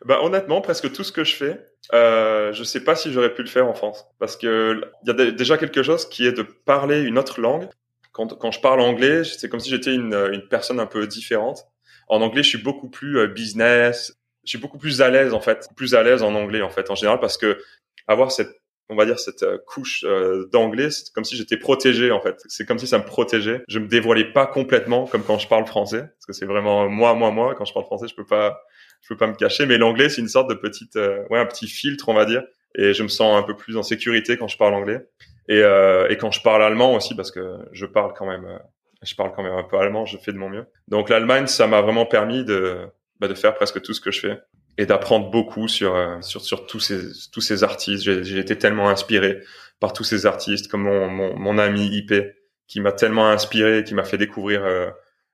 Bah, 0.05 0.19
honnêtement, 0.21 0.61
presque 0.61 0.91
tout 0.91 1.03
ce 1.03 1.11
que 1.11 1.23
je 1.23 1.35
fais, 1.35 1.65
euh, 1.91 2.53
je 2.53 2.63
sais 2.63 2.83
pas 2.83 2.95
si 2.95 3.11
j'aurais 3.11 3.33
pu 3.33 3.41
le 3.41 3.47
faire 3.47 3.67
en 3.67 3.73
France, 3.73 4.05
parce 4.19 4.37
que 4.37 4.79
il 5.03 5.07
y 5.07 5.09
a 5.09 5.31
déjà 5.31 5.57
quelque 5.57 5.81
chose 5.81 6.07
qui 6.07 6.27
est 6.27 6.31
de 6.31 6.43
parler 6.43 7.01
une 7.01 7.17
autre 7.17 7.41
langue. 7.41 7.67
Quand, 8.11 8.37
quand 8.37 8.51
je 8.51 8.59
parle 8.61 8.81
anglais, 8.81 9.23
c'est 9.23 9.49
comme 9.49 9.59
si 9.59 9.71
j'étais 9.71 9.95
une, 9.95 10.13
une 10.31 10.47
personne 10.47 10.79
un 10.79 10.85
peu 10.85 11.07
différente. 11.07 11.65
En 12.07 12.21
anglais, 12.21 12.43
je 12.43 12.49
suis 12.49 12.61
beaucoup 12.61 12.87
plus 12.87 13.17
euh, 13.17 13.27
business, 13.27 14.15
je 14.45 14.49
suis 14.49 14.59
beaucoup 14.59 14.77
plus 14.77 15.01
à 15.01 15.09
l'aise 15.09 15.33
en 15.33 15.41
fait, 15.41 15.67
plus 15.75 15.95
à 15.95 16.03
l'aise 16.03 16.23
en 16.23 16.35
anglais 16.35 16.61
en 16.61 16.69
fait 16.69 16.89
en 16.89 16.95
général 16.95 17.19
parce 17.19 17.37
que 17.37 17.57
avoir 18.07 18.31
cette 18.31 18.55
on 18.89 18.95
va 18.95 19.05
dire 19.05 19.19
cette 19.19 19.43
euh, 19.43 19.57
couche 19.65 20.03
euh, 20.07 20.47
d'anglais, 20.51 20.89
c'est 20.91 21.11
comme 21.13 21.23
si 21.23 21.35
j'étais 21.35 21.57
protégé 21.57 22.11
en 22.11 22.21
fait. 22.21 22.41
C'est 22.47 22.65
comme 22.65 22.77
si 22.77 22.87
ça 22.87 22.99
me 22.99 23.03
protégeait. 23.03 23.63
Je 23.67 23.79
me 23.79 23.87
dévoilais 23.87 24.31
pas 24.31 24.45
complètement 24.45 25.07
comme 25.07 25.23
quand 25.23 25.39
je 25.39 25.47
parle 25.47 25.65
français, 25.65 26.01
parce 26.01 26.25
que 26.27 26.33
c'est 26.33 26.45
vraiment 26.45 26.87
moi, 26.87 27.13
moi, 27.15 27.31
moi. 27.31 27.55
Quand 27.55 27.65
je 27.65 27.73
parle 27.73 27.85
français, 27.85 28.07
je 28.07 28.15
peux 28.15 28.25
pas, 28.25 28.61
je 29.01 29.09
peux 29.09 29.17
pas 29.17 29.27
me 29.27 29.33
cacher. 29.33 29.65
Mais 29.65 29.77
l'anglais, 29.77 30.09
c'est 30.09 30.21
une 30.21 30.27
sorte 30.27 30.49
de 30.49 30.55
petite, 30.55 30.95
euh, 30.97 31.23
ouais, 31.29 31.39
un 31.39 31.45
petit 31.45 31.67
filtre, 31.67 32.09
on 32.09 32.13
va 32.13 32.25
dire. 32.25 32.43
Et 32.77 32.93
je 32.93 33.03
me 33.03 33.07
sens 33.07 33.37
un 33.37 33.43
peu 33.43 33.55
plus 33.55 33.77
en 33.77 33.83
sécurité 33.83 34.37
quand 34.37 34.47
je 34.47 34.57
parle 34.57 34.73
anglais. 34.73 35.07
Et, 35.47 35.59
et 35.59 36.17
quand 36.17 36.31
je 36.31 36.41
parle 36.41 36.63
allemand 36.63 36.95
aussi, 36.95 37.15
parce 37.15 37.31
que 37.31 37.57
je 37.71 37.85
parle 37.85 38.13
quand 38.17 38.25
même, 38.25 38.59
je 39.03 39.15
parle 39.15 39.31
quand 39.33 39.43
même 39.43 39.53
un 39.53 39.63
peu 39.63 39.77
allemand. 39.77 40.05
Je 40.05 40.17
fais 40.17 40.33
de 40.33 40.37
mon 40.37 40.49
mieux. 40.49 40.65
Donc 40.89 41.09
l'Allemagne, 41.09 41.47
ça 41.47 41.67
m'a 41.67 41.81
vraiment 41.81 42.05
permis 42.05 42.43
de 42.43 42.79
bah, 43.19 43.27
de 43.27 43.33
faire 43.33 43.55
presque 43.55 43.81
tout 43.81 43.93
ce 43.93 44.01
que 44.01 44.11
je 44.11 44.19
fais 44.21 44.41
et 44.77 44.85
d'apprendre 44.85 45.29
beaucoup 45.31 45.67
sur, 45.67 45.95
euh, 45.95 46.19
sur, 46.21 46.41
sur 46.41 46.67
tous 46.67 46.79
ces, 46.79 46.99
tous 47.31 47.41
ces 47.41 47.63
artistes. 47.63 48.03
J'ai 48.03 48.39
été 48.39 48.57
tellement 48.57 48.89
inspiré 48.89 49.41
par 49.79 49.93
tous 49.93 50.03
ces 50.03 50.25
artistes, 50.25 50.69
comme 50.69 50.83
mon, 50.83 51.07
mon, 51.07 51.37
mon 51.37 51.57
ami 51.57 51.87
IP, 51.87 52.13
qui 52.67 52.81
m'a 52.81 52.91
tellement 52.91 53.29
inspiré, 53.29 53.83
qui 53.83 53.93
m'a 53.93 54.03
fait 54.03 54.17
découvrir 54.17 54.63
euh, 54.63 54.89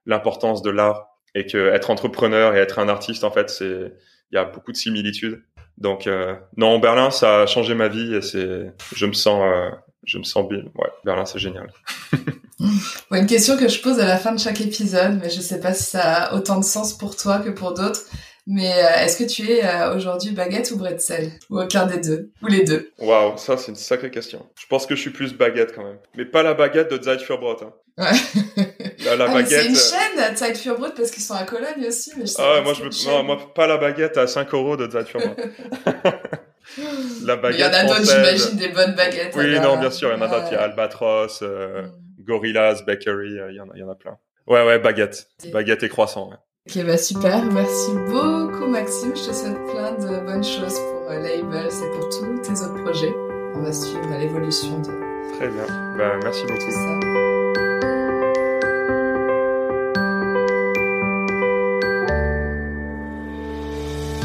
l'importance 0.05 0.61
de 0.61 0.69
l'art 0.69 1.07
et 1.33 1.45
que 1.45 1.69
être 1.69 1.89
entrepreneur 1.89 2.55
et 2.55 2.59
être 2.59 2.79
un 2.79 2.89
artiste, 2.89 3.23
en 3.23 3.31
fait, 3.31 3.49
c'est, 3.49 3.93
il 4.31 4.35
y 4.35 4.37
a 4.37 4.45
beaucoup 4.45 4.71
de 4.71 4.77
similitudes. 4.77 5.43
Donc, 5.77 6.07
euh, 6.07 6.35
non, 6.57 6.79
Berlin, 6.79 7.09
ça 7.11 7.41
a 7.41 7.45
changé 7.45 7.73
ma 7.73 7.87
vie 7.87 8.15
et 8.15 8.21
c'est, 8.21 8.73
je 8.93 9.05
me 9.05 9.13
sens, 9.13 9.41
euh, 9.43 9.69
je 10.03 10.17
me 10.17 10.23
sens 10.23 10.47
bien. 10.47 10.63
Ouais, 10.75 10.89
Berlin, 11.05 11.25
c'est 11.25 11.39
génial. 11.39 11.71
une 13.11 13.27
question 13.27 13.57
que 13.57 13.67
je 13.67 13.81
pose 13.81 13.99
à 13.99 14.05
la 14.05 14.17
fin 14.17 14.33
de 14.33 14.39
chaque 14.39 14.61
épisode, 14.61 15.19
mais 15.21 15.29
je 15.29 15.41
sais 15.41 15.59
pas 15.59 15.73
si 15.73 15.83
ça 15.83 16.01
a 16.01 16.35
autant 16.35 16.59
de 16.59 16.65
sens 16.65 16.93
pour 16.97 17.15
toi 17.15 17.39
que 17.39 17.49
pour 17.49 17.73
d'autres. 17.73 18.01
Mais 18.47 18.71
euh, 18.71 19.03
est-ce 19.03 19.17
que 19.17 19.23
tu 19.23 19.49
es 19.49 19.63
euh, 19.63 19.95
aujourd'hui 19.95 20.31
baguette 20.31 20.71
ou 20.71 20.77
bretzel? 20.77 21.31
Ou 21.49 21.61
aucun 21.61 21.85
des 21.85 21.99
deux? 21.99 22.31
Ou 22.41 22.47
les 22.47 22.63
deux? 22.63 22.91
Waouh, 22.97 23.37
ça 23.37 23.55
c'est 23.55 23.69
une 23.69 23.75
sacrée 23.75 24.09
question. 24.09 24.47
Je 24.59 24.65
pense 24.65 24.87
que 24.87 24.95
je 24.95 25.01
suis 25.01 25.11
plus 25.11 25.33
baguette 25.33 25.73
quand 25.75 25.83
même. 25.83 25.99
Mais 26.17 26.25
pas 26.25 26.41
la 26.41 26.55
baguette 26.55 26.91
de 26.91 27.01
Zeitfürbrot. 27.01 27.57
Hein. 27.63 27.73
Ouais. 27.97 28.65
La, 29.17 29.25
ah, 29.25 29.33
baguette... 29.33 29.47
C'est 29.47 29.67
une 29.67 29.75
chaîne, 29.75 30.35
Zeitfürbrot, 30.35 30.91
parce 30.95 31.11
qu'ils 31.11 31.23
sont 31.23 31.33
à 31.33 31.43
Cologne 31.43 31.85
aussi. 31.87 32.11
Mais 32.17 32.25
je 32.25 32.33
ah, 32.39 32.61
moi, 32.61 32.73
je 32.73 32.83
me... 32.83 33.07
non, 33.07 33.23
moi, 33.23 33.53
pas 33.53 33.67
la 33.67 33.77
baguette 33.77 34.17
à 34.17 34.27
5 34.27 34.53
euros 34.53 34.77
de 34.77 34.89
Zeitfürbrot. 34.89 35.35
la 37.23 37.35
baguette 37.35 37.59
Il 37.59 37.61
y 37.61 37.65
en 37.65 37.73
a 37.73 37.83
d'autres, 37.83 38.11
j'imagine, 38.11 38.57
des 38.57 38.69
bonnes 38.69 38.95
baguettes. 38.95 39.33
Oui, 39.35 39.59
non, 39.59 39.77
bien 39.77 39.91
sûr, 39.91 40.09
il 40.09 40.17
y 40.17 40.19
en 40.19 40.21
a 40.21 40.27
d'autres. 40.27 40.47
Il 40.51 40.53
y 40.53 40.57
a 40.57 40.61
Albatros, 40.63 41.41
euh, 41.41 41.83
mm. 41.83 42.23
Gorillas, 42.23 42.83
Bakery, 42.85 43.37
il 43.49 43.55
y, 43.55 43.61
en 43.61 43.69
a, 43.69 43.73
il 43.75 43.79
y 43.79 43.83
en 43.83 43.89
a 43.89 43.95
plein. 43.95 44.17
Ouais, 44.47 44.65
ouais, 44.65 44.79
baguette. 44.79 45.27
Baguette 45.51 45.83
et 45.83 45.89
croissant, 45.89 46.29
ouais. 46.29 46.37
Ok, 46.69 46.85
bah 46.85 46.97
super. 46.97 47.43
Merci 47.51 47.91
beaucoup, 48.07 48.67
Maxime. 48.67 49.15
Je 49.15 49.29
te 49.29 49.33
souhaite 49.33 49.57
plein 49.71 49.93
de 49.93 50.23
bonnes 50.23 50.43
choses 50.43 50.79
pour 50.79 51.09
euh, 51.09 51.19
Labels 51.19 51.71
et 51.71 51.97
pour 51.97 52.09
tous 52.09 52.39
tes 52.41 52.51
autres 52.51 52.83
projets. 52.83 53.13
On 53.55 53.61
va 53.61 53.73
suivre 53.73 54.17
l'évolution 54.19 54.79
de. 54.79 54.91
Très 55.37 55.47
bien. 55.47 55.65
Bah, 55.97 56.19
merci 56.23 56.43
beaucoup. 56.43 56.71
Ça. 56.71 56.99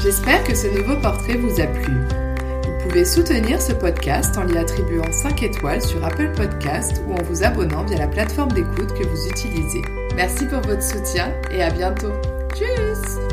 J'espère 0.03 0.45
que 0.45 0.55
ce 0.55 0.67
nouveau 0.69 1.01
portrait 1.01 1.37
vous 1.37 1.59
a 1.61 1.67
plu. 1.67 2.26
Vous 2.87 2.93
pouvez 2.93 3.05
soutenir 3.05 3.61
ce 3.61 3.73
podcast 3.73 4.39
en 4.39 4.45
lui 4.45 4.57
attribuant 4.57 5.11
5 5.11 5.43
étoiles 5.43 5.83
sur 5.83 6.05
Apple 6.05 6.31
Podcast 6.37 7.03
ou 7.05 7.15
en 7.15 7.23
vous 7.25 7.43
abonnant 7.43 7.85
via 7.85 7.99
la 7.99 8.07
plateforme 8.07 8.53
d'écoute 8.53 8.95
que 8.95 9.05
vous 9.05 9.27
utilisez. 9.27 9.83
Merci 10.15 10.47
pour 10.47 10.61
votre 10.61 10.85
soutien 10.85 11.35
et 11.51 11.65
à 11.65 11.71
bientôt. 11.71 12.13
Tschüss 12.55 13.26